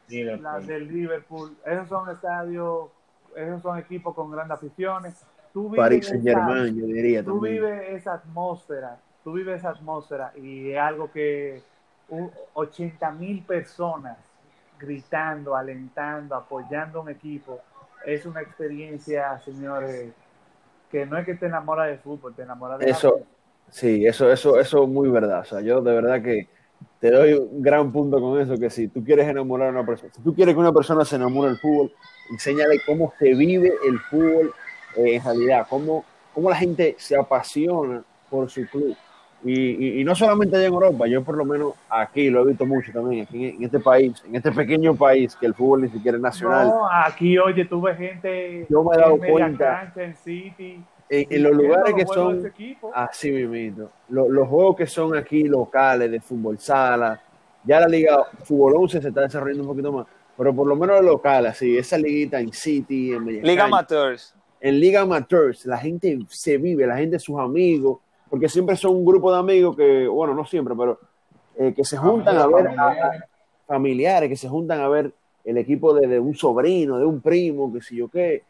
la 0.07 0.15
Liverpool. 0.15 0.67
del 0.67 0.87
Liverpool. 0.87 1.57
Esos 1.65 1.87
son 1.87 2.09
estadios, 2.09 2.89
esos 3.35 3.61
son 3.61 3.77
equipos 3.79 4.13
con 4.15 4.31
grandes 4.31 4.57
aficiones. 4.57 5.25
Tú 5.53 5.69
vives 5.69 6.11
esa- 6.11 6.21
Germain, 6.21 6.75
yo 6.75 6.85
diría 6.85 7.23
tú 7.23 7.33
también. 7.33 7.55
vives 7.55 7.89
esa 7.89 8.13
atmósfera, 8.15 8.97
tú 9.23 9.33
vives 9.33 9.59
esa 9.59 9.69
atmósfera 9.69 10.31
y 10.35 10.71
es 10.71 10.79
algo 10.79 11.11
que 11.11 11.61
80 12.53 13.11
mil 13.11 13.43
personas 13.43 14.17
gritando, 14.79 15.55
alentando, 15.55 16.35
apoyando 16.35 16.99
a 16.99 17.03
un 17.03 17.09
equipo, 17.09 17.59
es 18.05 18.25
una 18.25 18.41
experiencia, 18.41 19.39
señores, 19.39 20.11
que 20.91 21.05
no 21.05 21.17
es 21.17 21.25
que 21.25 21.35
te 21.35 21.45
enamora 21.45 21.85
del 21.85 21.99
fútbol, 21.99 22.33
te 22.35 22.41
enamora 22.43 22.77
de 22.77 22.89
Eso, 22.89 23.21
sí, 23.69 24.05
eso, 24.05 24.31
eso, 24.31 24.59
eso 24.59 24.83
es 24.83 24.89
muy 24.89 25.09
verdad. 25.09 25.39
O 25.39 25.45
sea, 25.45 25.61
yo 25.61 25.81
de 25.81 25.93
verdad 25.93 26.21
que 26.21 26.49
te 26.99 27.11
doy 27.11 27.33
un 27.33 27.61
gran 27.61 27.91
punto 27.91 28.19
con 28.19 28.39
eso, 28.41 28.57
que 28.57 28.69
si 28.69 28.87
tú 28.87 29.03
quieres 29.03 29.27
enamorar 29.27 29.69
a 29.69 29.71
una 29.71 29.85
persona, 29.85 30.11
si 30.15 30.21
tú 30.21 30.33
quieres 30.33 30.53
que 30.55 30.59
una 30.59 30.71
persona 30.71 31.03
se 31.05 31.15
enamore 31.17 31.49
del 31.49 31.57
fútbol, 31.57 31.91
enséñale 32.31 32.79
cómo 32.85 33.13
se 33.19 33.33
vive 33.33 33.73
el 33.87 33.99
fútbol 33.99 34.53
eh, 34.97 35.15
en 35.15 35.23
realidad, 35.23 35.67
cómo, 35.69 36.03
cómo 36.33 36.49
la 36.49 36.55
gente 36.55 36.95
se 36.97 37.15
apasiona 37.17 38.03
por 38.29 38.49
su 38.49 38.65
club. 38.67 38.95
Y, 39.45 39.51
y- 39.53 40.01
y 40.01 40.03
no 40.05 40.15
solamente 40.15 40.55
allá 40.55 40.67
en 40.67 40.73
Europa, 40.73 41.05
yo 41.05 41.21
por 41.21 41.35
lo 41.35 41.43
menos 41.43 41.73
aquí 41.89 42.29
lo 42.29 42.43
he 42.43 42.47
visto 42.47 42.65
mucho 42.65 42.93
también, 42.93 43.25
aquí 43.25 43.49
en, 43.49 43.55
en 43.57 43.63
este 43.65 43.79
país, 43.79 44.23
en 44.25 44.35
este 44.37 44.51
pequeño 44.53 44.95
país, 44.95 45.35
que 45.35 45.45
el 45.45 45.53
fútbol 45.53 45.81
ni 45.81 45.89
siquiera 45.89 46.15
es 46.15 46.23
nacional. 46.23 46.67
No, 46.69 46.87
aquí, 46.89 47.37
oye, 47.37 47.65
tuve 47.65 47.93
gente 47.95 48.65
Yo 48.69 48.83
me 48.85 48.95
he 48.95 48.99
dado 48.99 49.17
cuenta. 49.17 49.91
en 49.97 50.15
City, 50.15 50.81
En, 51.21 51.27
en 51.29 51.43
los 51.43 51.51
lugares 51.53 51.93
que 51.95 52.05
son. 52.13 52.41
Así 52.93 53.31
mismo. 53.31 53.89
Los, 54.09 54.29
los 54.29 54.47
juegos 54.47 54.75
que 54.75 54.87
son 54.87 55.15
aquí 55.15 55.43
locales 55.43 56.09
de 56.11 56.19
fútbol 56.19 56.57
sala, 56.59 57.21
ya 57.63 57.79
la 57.79 57.87
liga 57.87 58.23
fútbol 58.43 58.73
11 58.77 59.01
se 59.01 59.07
está 59.09 59.21
desarrollando 59.21 59.63
un 59.63 59.69
poquito 59.69 59.91
más, 59.91 60.07
pero 60.37 60.53
por 60.55 60.67
lo 60.67 60.75
menos 60.75 60.97
los 61.01 61.05
locales, 61.11 61.51
así, 61.51 61.77
esa 61.77 61.97
liguita 61.97 62.39
en 62.39 62.51
City, 62.51 63.13
en 63.13 63.23
Mediacancha, 63.25 63.51
Liga 63.51 63.63
Amateurs. 63.65 64.35
en 64.61 64.79
Liga 64.79 65.01
Amateurs, 65.01 65.65
la 65.65 65.77
gente 65.77 66.19
se 66.29 66.57
vive, 66.57 66.85
la 66.87 66.97
gente, 66.97 67.19
sus 67.19 67.39
amigos, 67.39 67.99
porque 68.29 68.49
siempre 68.49 68.75
son 68.75 68.95
un 68.95 69.05
grupo 69.05 69.31
de 69.31 69.39
amigos 69.39 69.75
que, 69.77 70.07
bueno, 70.07 70.33
no 70.33 70.43
siempre, 70.45 70.73
pero 70.77 70.99
eh, 71.57 71.73
que 71.75 71.83
se 71.85 71.97
juntan 71.97 72.37
a 72.37 72.47
ver, 72.47 72.67
a- 72.67 72.87
a- 72.89 73.25
familiares, 73.67 74.27
que 74.29 74.35
se 74.35 74.49
juntan 74.49 74.79
a 74.81 74.87
ver 74.89 75.11
el 75.45 75.57
equipo 75.57 75.93
de, 75.93 76.07
de 76.07 76.19
un 76.19 76.33
sobrino, 76.35 76.97
de 76.99 77.05
un 77.05 77.21
primo, 77.21 77.71
que 77.71 77.81
sé 77.81 77.95
yo 77.95 78.07
qué, 78.09 78.43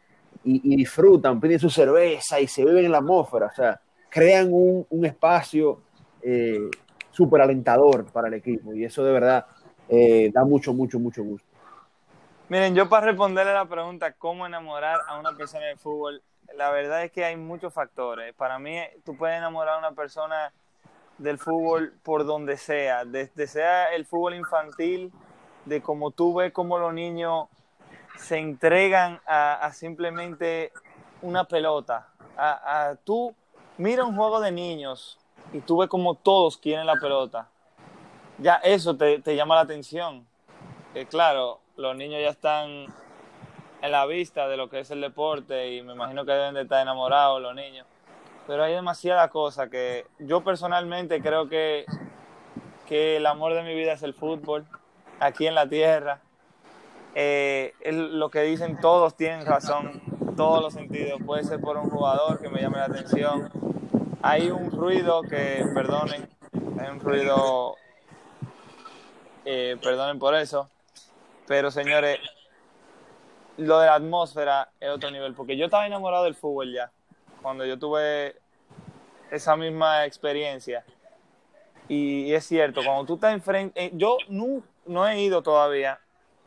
y, 0.44 0.76
disfrutan, 0.76 1.40
piden 1.40 1.58
su 1.58 1.70
cerveza 1.70 2.38
y 2.38 2.46
se 2.46 2.64
viven 2.64 2.84
en 2.84 2.92
la 2.92 2.98
atmósfera, 2.98 3.46
o 3.46 3.54
sea, 3.54 3.80
crean 4.08 4.48
un, 4.52 4.86
un 4.90 5.04
espacio 5.06 5.80
eh, 6.22 6.70
súper 7.10 7.40
alentador 7.40 8.04
para 8.12 8.28
el 8.28 8.34
equipo, 8.34 8.74
y 8.74 8.84
eso 8.84 9.04
de 9.04 9.12
verdad 9.12 9.46
eh, 9.88 10.30
da 10.32 10.44
mucho, 10.44 10.72
mucho, 10.74 10.98
mucho 10.98 11.22
gusto. 11.22 11.48
Miren, 12.48 12.74
yo 12.74 12.88
para 12.88 13.06
responderle 13.06 13.52
a 13.52 13.56
la 13.56 13.68
pregunta 13.68 14.12
cómo 14.12 14.46
enamorar 14.46 15.00
a 15.08 15.18
una 15.18 15.32
persona 15.32 15.66
de 15.66 15.76
fútbol, 15.76 16.22
la 16.54 16.70
verdad 16.70 17.04
es 17.04 17.10
que 17.10 17.24
hay 17.24 17.36
muchos 17.36 17.72
factores. 17.72 18.34
Para 18.34 18.58
mí, 18.58 18.78
tú 19.04 19.16
puedes 19.16 19.36
enamorar 19.38 19.76
a 19.76 19.78
una 19.78 19.92
persona 19.92 20.52
del 21.18 21.38
fútbol 21.38 21.94
por 22.02 22.26
donde 22.26 22.56
sea, 22.56 23.04
desde 23.04 23.46
sea 23.46 23.94
el 23.94 24.04
fútbol 24.04 24.34
infantil, 24.34 25.10
de 25.64 25.80
cómo 25.80 26.10
tú 26.10 26.34
ves 26.34 26.52
cómo 26.52 26.78
los 26.78 26.92
niños 26.92 27.46
se 28.16 28.38
entregan 28.38 29.20
a, 29.26 29.70
simplemente 29.72 30.72
una 31.22 31.44
pelota. 31.44 32.08
A, 32.36 32.94
tú 33.04 33.34
mira 33.78 34.04
un 34.04 34.16
juego 34.16 34.40
de 34.40 34.52
niños 34.52 35.18
y 35.52 35.60
tú 35.60 35.78
ves 35.78 35.88
como 35.88 36.14
todos 36.14 36.56
quieren 36.56 36.86
la 36.86 36.96
pelota. 36.96 37.48
Ya 38.38 38.56
eso 38.56 38.96
te, 38.96 39.20
te 39.20 39.36
llama 39.36 39.54
la 39.56 39.62
atención. 39.62 40.26
Que 40.92 41.06
claro, 41.06 41.60
los 41.76 41.96
niños 41.96 42.20
ya 42.22 42.30
están 42.30 42.86
en 43.84 43.92
la 43.92 44.06
vista 44.06 44.48
de 44.48 44.56
lo 44.56 44.70
que 44.70 44.80
es 44.80 44.90
el 44.90 45.02
deporte 45.02 45.74
y 45.74 45.82
me 45.82 45.92
imagino 45.92 46.24
que 46.24 46.32
deben 46.32 46.54
de 46.54 46.62
estar 46.62 46.80
enamorados 46.80 47.42
los 47.42 47.54
niños. 47.54 47.86
Pero 48.46 48.64
hay 48.64 48.72
demasiada 48.72 49.28
cosa 49.28 49.68
que 49.68 50.06
yo 50.18 50.42
personalmente 50.42 51.20
creo 51.20 51.48
que, 51.48 51.84
que 52.86 53.16
el 53.16 53.26
amor 53.26 53.54
de 53.54 53.62
mi 53.62 53.74
vida 53.74 53.92
es 53.92 54.02
el 54.02 54.14
fútbol, 54.14 54.66
aquí 55.20 55.46
en 55.46 55.54
la 55.54 55.68
tierra. 55.68 56.20
Eh, 57.16 57.74
lo 57.92 58.28
que 58.28 58.40
dicen 58.40 58.80
todos 58.80 59.16
tienen 59.16 59.46
razón, 59.46 60.02
todos 60.36 60.60
los 60.60 60.74
sentidos. 60.74 61.20
Puede 61.24 61.44
ser 61.44 61.60
por 61.60 61.76
un 61.76 61.88
jugador 61.88 62.40
que 62.40 62.48
me 62.48 62.60
llame 62.60 62.78
la 62.78 62.86
atención. 62.86 63.50
Hay 64.22 64.50
un 64.50 64.70
ruido 64.70 65.22
que, 65.22 65.64
perdonen, 65.74 66.28
hay 66.80 66.90
un 66.90 67.00
ruido, 67.00 67.76
eh, 69.44 69.76
perdonen 69.82 70.18
por 70.18 70.34
eso. 70.34 70.68
Pero 71.46 71.70
señores, 71.70 72.18
lo 73.58 73.78
de 73.78 73.86
la 73.86 73.94
atmósfera 73.94 74.70
es 74.80 74.90
otro 74.90 75.10
nivel, 75.10 75.34
porque 75.34 75.56
yo 75.56 75.66
estaba 75.66 75.86
enamorado 75.86 76.24
del 76.24 76.34
fútbol 76.34 76.72
ya, 76.72 76.90
cuando 77.42 77.64
yo 77.64 77.78
tuve 77.78 78.36
esa 79.30 79.56
misma 79.56 80.04
experiencia. 80.04 80.84
Y, 81.86 82.32
es 82.32 82.46
cierto, 82.46 82.80
cuando 82.82 83.04
tú 83.04 83.14
estás 83.14 83.34
enfrente, 83.34 83.84
eh, 83.84 83.90
yo 83.92 84.16
no 84.86 85.06
he 85.06 85.20
ido 85.20 85.42
todavía 85.42 86.00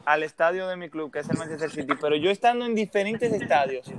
al 0.08 0.24
estadio 0.24 0.70
de 0.70 0.78
mi 0.78 0.90
club, 0.90 1.12
que 1.12 1.20
es 1.20 1.30
el 1.30 1.38
Manchester 1.38 1.70
City, 1.70 1.94
pero 2.00 2.16
yo 2.16 2.32
estando 2.32 2.66
en 2.66 2.74
diferentes 2.74 3.30
estadios, 3.34 3.92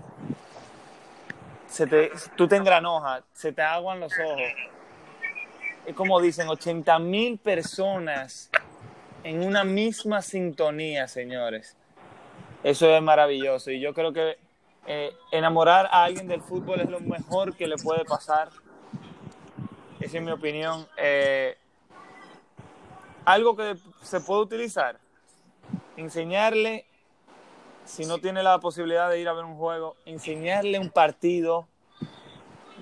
se 1.67 1.87
te, 1.87 2.11
tú 2.35 2.49
te 2.49 2.57
engranojas, 2.57 3.25
se 3.35 3.53
te 3.53 3.61
aguan 3.61 4.01
los 4.01 4.15
ojos. 4.19 4.41
Es 5.85 5.95
como 5.95 6.19
dicen, 6.19 6.49
80 6.49 6.99
mil 7.01 7.37
personas 7.37 8.49
en 9.23 9.47
una 9.47 9.65
misma 9.65 10.23
sintonía, 10.23 11.09
señores. 11.09 11.77
Eso 12.63 12.89
es 12.89 13.03
maravilloso 13.03 13.71
y 13.71 13.79
yo 13.79 13.93
creo 13.93 14.15
que 14.15 14.39
eh, 14.87 15.13
enamorar 15.31 15.91
a 15.93 16.05
alguien 16.05 16.27
del 16.27 16.41
fútbol 16.41 16.81
es 16.81 16.89
lo 16.89 17.01
mejor 17.01 17.55
que 17.55 17.67
le 17.67 17.77
puede 17.77 18.07
pasar. 18.07 18.49
Esa 20.01 20.17
es 20.17 20.23
mi 20.23 20.31
opinión. 20.31 20.89
Eh, 20.97 21.55
algo 23.27 23.55
que 23.55 23.77
se 24.01 24.21
puede 24.21 24.41
utilizar, 24.41 24.99
enseñarle, 25.97 26.87
si 27.85 28.05
no 28.07 28.19
tiene 28.19 28.43
la 28.43 28.59
posibilidad 28.61 29.09
de 29.11 29.21
ir 29.21 29.29
a 29.29 29.33
ver 29.33 29.45
un 29.45 29.57
juego, 29.57 29.97
enseñarle 30.05 30.79
un 30.79 30.91
partido 30.91 31.67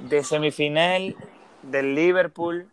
de 0.08 0.22
semifinal 0.22 1.16
del 1.62 1.94
Liverpool 1.94 2.70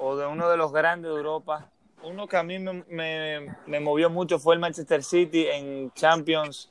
o 0.00 0.16
de 0.16 0.26
uno 0.26 0.48
de 0.48 0.56
los 0.56 0.72
grandes 0.72 1.10
de 1.10 1.16
Europa. 1.16 1.68
Uno 2.02 2.26
que 2.26 2.36
a 2.36 2.42
mí 2.42 2.58
me, 2.58 2.84
me, 2.88 3.56
me 3.66 3.80
movió 3.80 4.10
mucho 4.10 4.38
fue 4.38 4.54
el 4.54 4.60
Manchester 4.60 5.04
City 5.04 5.46
en 5.46 5.92
Champions 5.92 6.68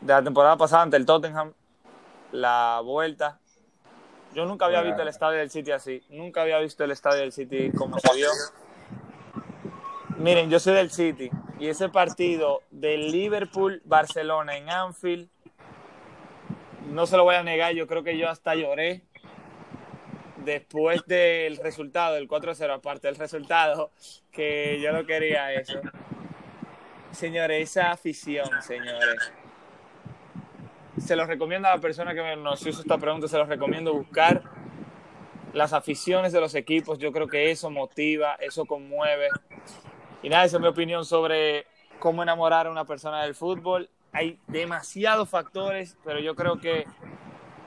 de 0.00 0.12
la 0.12 0.22
temporada 0.22 0.56
pasada 0.56 0.82
ante 0.82 0.96
el 0.96 1.06
Tottenham, 1.06 1.52
la 2.32 2.80
vuelta. 2.84 3.38
Yo 4.34 4.44
nunca 4.44 4.66
había 4.66 4.82
visto 4.82 5.02
el 5.02 5.08
estadio 5.08 5.38
del 5.38 5.50
City 5.50 5.70
así, 5.70 6.02
nunca 6.10 6.42
había 6.42 6.58
visto 6.58 6.84
el 6.84 6.90
estadio 6.90 7.20
del 7.20 7.32
City 7.32 7.70
como 7.72 7.98
se 7.98 8.14
vio. 8.14 8.28
Miren, 10.18 10.50
yo 10.50 10.58
soy 10.58 10.74
del 10.74 10.90
City 10.90 11.30
y 11.60 11.68
ese 11.68 11.88
partido 11.90 12.62
del 12.72 13.12
Liverpool-Barcelona 13.12 14.56
en 14.56 14.68
Anfield, 14.68 15.28
no 16.88 17.06
se 17.06 17.16
lo 17.16 17.22
voy 17.22 17.36
a 17.36 17.44
negar, 17.44 17.72
yo 17.72 17.86
creo 17.86 18.02
que 18.02 18.18
yo 18.18 18.28
hasta 18.28 18.56
lloré 18.56 19.02
después 20.44 21.06
del 21.06 21.58
resultado, 21.58 22.16
del 22.16 22.28
4-0, 22.28 22.74
aparte 22.74 23.06
del 23.06 23.14
resultado, 23.14 23.92
que 24.32 24.80
yo 24.82 24.92
no 24.92 25.06
quería 25.06 25.52
eso. 25.52 25.80
señores, 27.12 27.70
esa 27.70 27.92
afición, 27.92 28.48
señores. 28.60 29.32
Se 30.98 31.14
los 31.14 31.28
recomiendo 31.28 31.68
a 31.68 31.76
la 31.76 31.80
persona 31.80 32.12
que 32.12 32.34
nos 32.34 32.66
hizo 32.66 32.80
esta 32.80 32.98
pregunta, 32.98 33.28
se 33.28 33.38
los 33.38 33.48
recomiendo 33.48 33.94
buscar 33.94 34.42
las 35.52 35.72
aficiones 35.72 36.32
de 36.32 36.40
los 36.40 36.56
equipos. 36.56 36.98
Yo 36.98 37.12
creo 37.12 37.28
que 37.28 37.52
eso 37.52 37.70
motiva, 37.70 38.34
eso 38.40 38.66
conmueve. 38.66 39.28
Y 40.22 40.28
nada, 40.28 40.44
esa 40.44 40.56
es 40.56 40.60
mi 40.60 40.68
opinión 40.68 41.04
sobre 41.04 41.66
cómo 41.98 42.22
enamorar 42.22 42.66
a 42.66 42.70
una 42.70 42.84
persona 42.84 43.22
del 43.22 43.34
fútbol. 43.34 43.88
Hay 44.12 44.38
demasiados 44.46 45.28
factores, 45.28 45.96
pero 46.04 46.18
yo 46.18 46.34
creo 46.34 46.58
que 46.60 46.86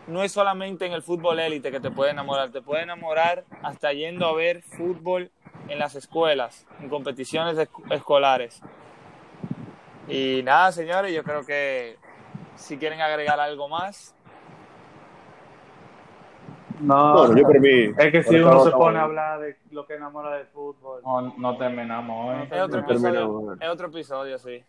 no 0.08 0.24
es 0.24 0.32
solamente 0.32 0.86
en 0.86 0.94
el 0.94 1.02
fútbol 1.02 1.40
élite 1.40 1.72
que 1.72 1.80
te 1.80 1.92
puede 1.92 2.12
enamorar, 2.12 2.52
te 2.52 2.62
puede 2.62 2.84
enamorar 2.84 3.46
hasta 3.62 3.94
yendo 3.94 4.26
a 4.26 4.34
ver 4.34 4.62
fútbol 4.64 5.32
en 5.70 5.80
las 5.80 5.96
escuelas, 5.96 6.66
en 6.82 6.90
competiciones 6.90 7.58
escolares. 7.90 8.62
Y 10.08 10.42
nada, 10.44 10.72
señores, 10.72 11.14
yo 11.14 11.24
creo 11.24 11.46
que 11.46 11.98
si 12.56 12.78
quieren 12.78 13.02
agregar 13.02 13.40
algo 13.40 13.70
más. 13.70 14.14
No, 16.82 17.36
yo 17.36 17.44
por 17.44 17.60
mí, 17.60 17.94
es 17.98 18.12
que 18.12 18.24
si 18.24 18.36
uno 18.36 18.54
no 18.54 18.64
se 18.64 18.72
pone 18.72 18.98
a 18.98 19.04
hablar 19.04 19.40
de 19.40 19.58
lo 19.72 19.86
que 19.86 19.96
enamora 19.96 20.36
del 20.36 20.48
fútbol. 20.48 21.02
No, 21.04 21.22
no 21.38 21.58
terminamos 21.58 22.30
hoy. 22.30 22.48
Es 22.50 22.62
otro 22.62 22.82
No 22.82 22.88
terminamos, 22.88 22.90
episodio, 22.90 23.28
bueno. 23.30 23.62
es 23.62 23.70
otro 23.70 23.88
episodio, 23.88 24.38
sí. 24.40 24.64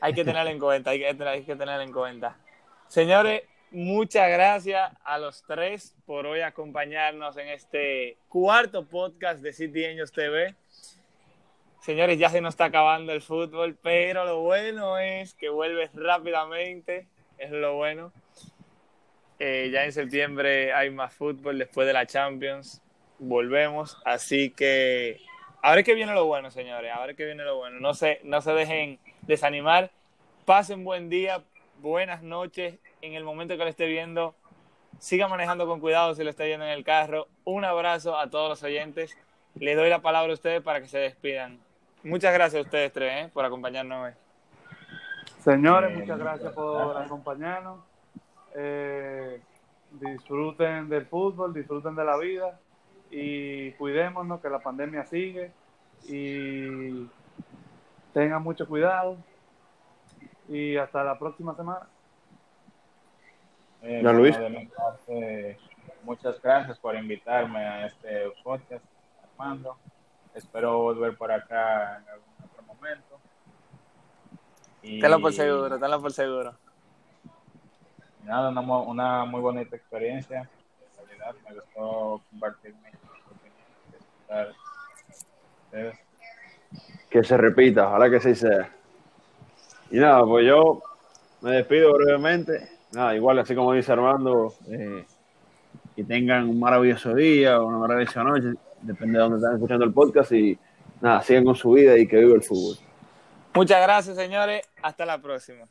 Hay 0.00 0.14
que 0.14 0.24
tenerlo 0.24 0.50
en 0.50 0.58
cuenta, 0.58 0.90
hay 0.90 1.00
que, 1.00 1.24
hay 1.24 1.42
que 1.44 1.56
tenerlo 1.56 1.82
en 1.82 1.92
cuenta. 1.92 2.36
Señores, 2.86 3.42
muchas 3.70 4.30
gracias 4.30 4.92
a 5.04 5.18
los 5.18 5.42
tres 5.42 5.94
por 6.06 6.26
hoy 6.26 6.40
acompañarnos 6.40 7.36
en 7.36 7.48
este 7.48 8.16
cuarto 8.28 8.86
podcast 8.86 9.42
de 9.42 9.52
City 9.52 9.84
Angels 9.84 10.12
TV. 10.12 10.54
Señores, 11.80 12.18
ya 12.18 12.28
se 12.28 12.40
nos 12.40 12.54
está 12.54 12.66
acabando 12.66 13.12
el 13.12 13.22
fútbol, 13.22 13.76
pero 13.82 14.24
lo 14.24 14.40
bueno 14.40 14.98
es 14.98 15.34
que 15.34 15.48
vuelve 15.48 15.90
rápidamente, 15.94 17.08
es 17.38 17.50
lo 17.50 17.74
bueno. 17.76 18.12
Eh, 19.38 19.70
ya 19.72 19.84
en 19.84 19.92
septiembre 19.92 20.72
hay 20.72 20.90
más 20.90 21.14
fútbol 21.14 21.58
después 21.58 21.86
de 21.86 21.92
la 21.92 22.06
Champions, 22.06 22.82
volvemos, 23.20 23.96
así 24.04 24.50
que 24.50 25.20
ahora 25.62 25.80
es 25.80 25.86
que 25.86 25.94
viene 25.94 26.12
lo 26.12 26.26
bueno, 26.26 26.50
señores, 26.50 26.90
ahora 26.92 27.12
es 27.12 27.16
que 27.16 27.24
viene 27.24 27.44
lo 27.44 27.56
bueno. 27.56 27.78
No 27.78 27.94
se, 27.94 28.20
no 28.24 28.40
se 28.40 28.52
dejen 28.52 28.98
desanimar, 29.22 29.92
pasen 30.44 30.82
buen 30.82 31.08
día, 31.08 31.42
buenas 31.80 32.22
noches, 32.22 32.74
en 33.00 33.14
el 33.14 33.22
momento 33.22 33.56
que 33.56 33.62
lo 33.62 33.70
esté 33.70 33.86
viendo, 33.86 34.34
siga 34.98 35.28
manejando 35.28 35.68
con 35.68 35.78
cuidado 35.78 36.14
si 36.16 36.24
lo 36.24 36.30
está 36.30 36.42
viendo 36.42 36.66
en 36.66 36.72
el 36.72 36.82
carro. 36.82 37.28
Un 37.44 37.64
abrazo 37.64 38.18
a 38.18 38.28
todos 38.30 38.48
los 38.48 38.62
oyentes, 38.64 39.16
le 39.54 39.76
doy 39.76 39.88
la 39.88 40.00
palabra 40.00 40.32
a 40.32 40.34
ustedes 40.34 40.62
para 40.62 40.80
que 40.80 40.88
se 40.88 40.98
despidan. 40.98 41.60
Muchas 42.02 42.34
gracias 42.34 42.60
a 42.60 42.64
ustedes 42.64 42.92
tres 42.92 43.26
¿eh? 43.26 43.30
por 43.32 43.44
acompañarnos. 43.44 44.14
Señores, 45.44 45.92
Eh, 45.92 46.00
muchas 46.00 46.18
gracias 46.18 46.52
por 46.52 46.96
acompañarnos. 46.96 47.87
Eh, 48.54 49.40
disfruten 49.92 50.88
del 50.88 51.06
fútbol, 51.06 51.54
disfruten 51.54 51.94
de 51.94 52.04
la 52.04 52.16
vida 52.16 52.58
y 53.10 53.72
cuidémonos 53.72 54.40
que 54.40 54.50
la 54.50 54.58
pandemia 54.58 55.04
sigue 55.04 55.50
y 56.06 57.06
tengan 58.12 58.42
mucho 58.42 58.66
cuidado 58.66 59.16
y 60.48 60.76
hasta 60.76 61.04
la 61.04 61.18
próxima 61.18 61.54
semana. 61.54 61.86
Eh, 63.82 64.02
Luis. 64.02 64.36
muchas 66.02 66.40
gracias 66.42 66.78
por 66.78 66.96
invitarme 66.96 67.60
a 67.60 67.86
este 67.86 68.32
podcast, 68.42 68.84
Armando. 69.22 69.76
Espero 70.34 70.78
volver 70.78 71.16
por 71.16 71.30
acá 71.30 71.98
en 71.98 72.08
algún 72.08 72.34
otro 72.44 72.62
momento. 72.62 73.18
Y 74.82 75.00
Tenlo 75.00 75.20
por 75.20 75.32
seguro, 75.32 75.78
tenlo 75.78 76.00
por 76.00 76.12
seguro. 76.12 76.54
Nada, 78.24 78.50
una, 78.50 78.60
una 78.60 79.24
muy 79.24 79.40
bonita 79.40 79.76
experiencia. 79.76 80.48
En 80.98 81.06
realidad, 81.06 81.34
me 81.48 81.54
gustó 81.54 82.22
compartir 82.30 82.74
mis 82.74 82.94
opiniones, 83.26 83.64
escuchar 83.92 84.48
ustedes. 85.64 85.98
Que 87.10 87.24
se 87.24 87.36
repita, 87.36 87.88
ojalá 87.88 88.10
que 88.10 88.20
sí 88.20 88.34
sea. 88.34 88.70
Y 89.90 89.98
nada, 89.98 90.24
pues 90.24 90.46
yo 90.46 90.82
me 91.40 91.52
despido 91.52 91.94
brevemente. 91.94 92.68
Nada, 92.92 93.14
igual 93.14 93.38
así 93.38 93.54
como 93.54 93.72
dice 93.72 93.92
Armando, 93.92 94.54
eh, 94.70 95.04
que 95.96 96.04
tengan 96.04 96.48
un 96.48 96.60
maravilloso 96.60 97.14
día 97.14 97.60
o 97.60 97.66
una 97.66 97.78
maravillosa 97.78 98.22
noche, 98.22 98.52
depende 98.82 99.18
de 99.18 99.24
dónde 99.24 99.38
están 99.38 99.54
escuchando 99.54 99.84
el 99.84 99.92
podcast 99.92 100.32
y 100.32 100.58
nada, 101.00 101.22
sigan 101.22 101.44
con 101.44 101.54
su 101.54 101.72
vida 101.72 101.96
y 101.96 102.06
que 102.06 102.18
viva 102.18 102.34
el 102.34 102.42
fútbol. 102.42 102.76
Muchas 103.54 103.82
gracias, 103.82 104.16
señores. 104.16 104.68
Hasta 104.82 105.04
la 105.04 105.20
próxima. 105.20 105.66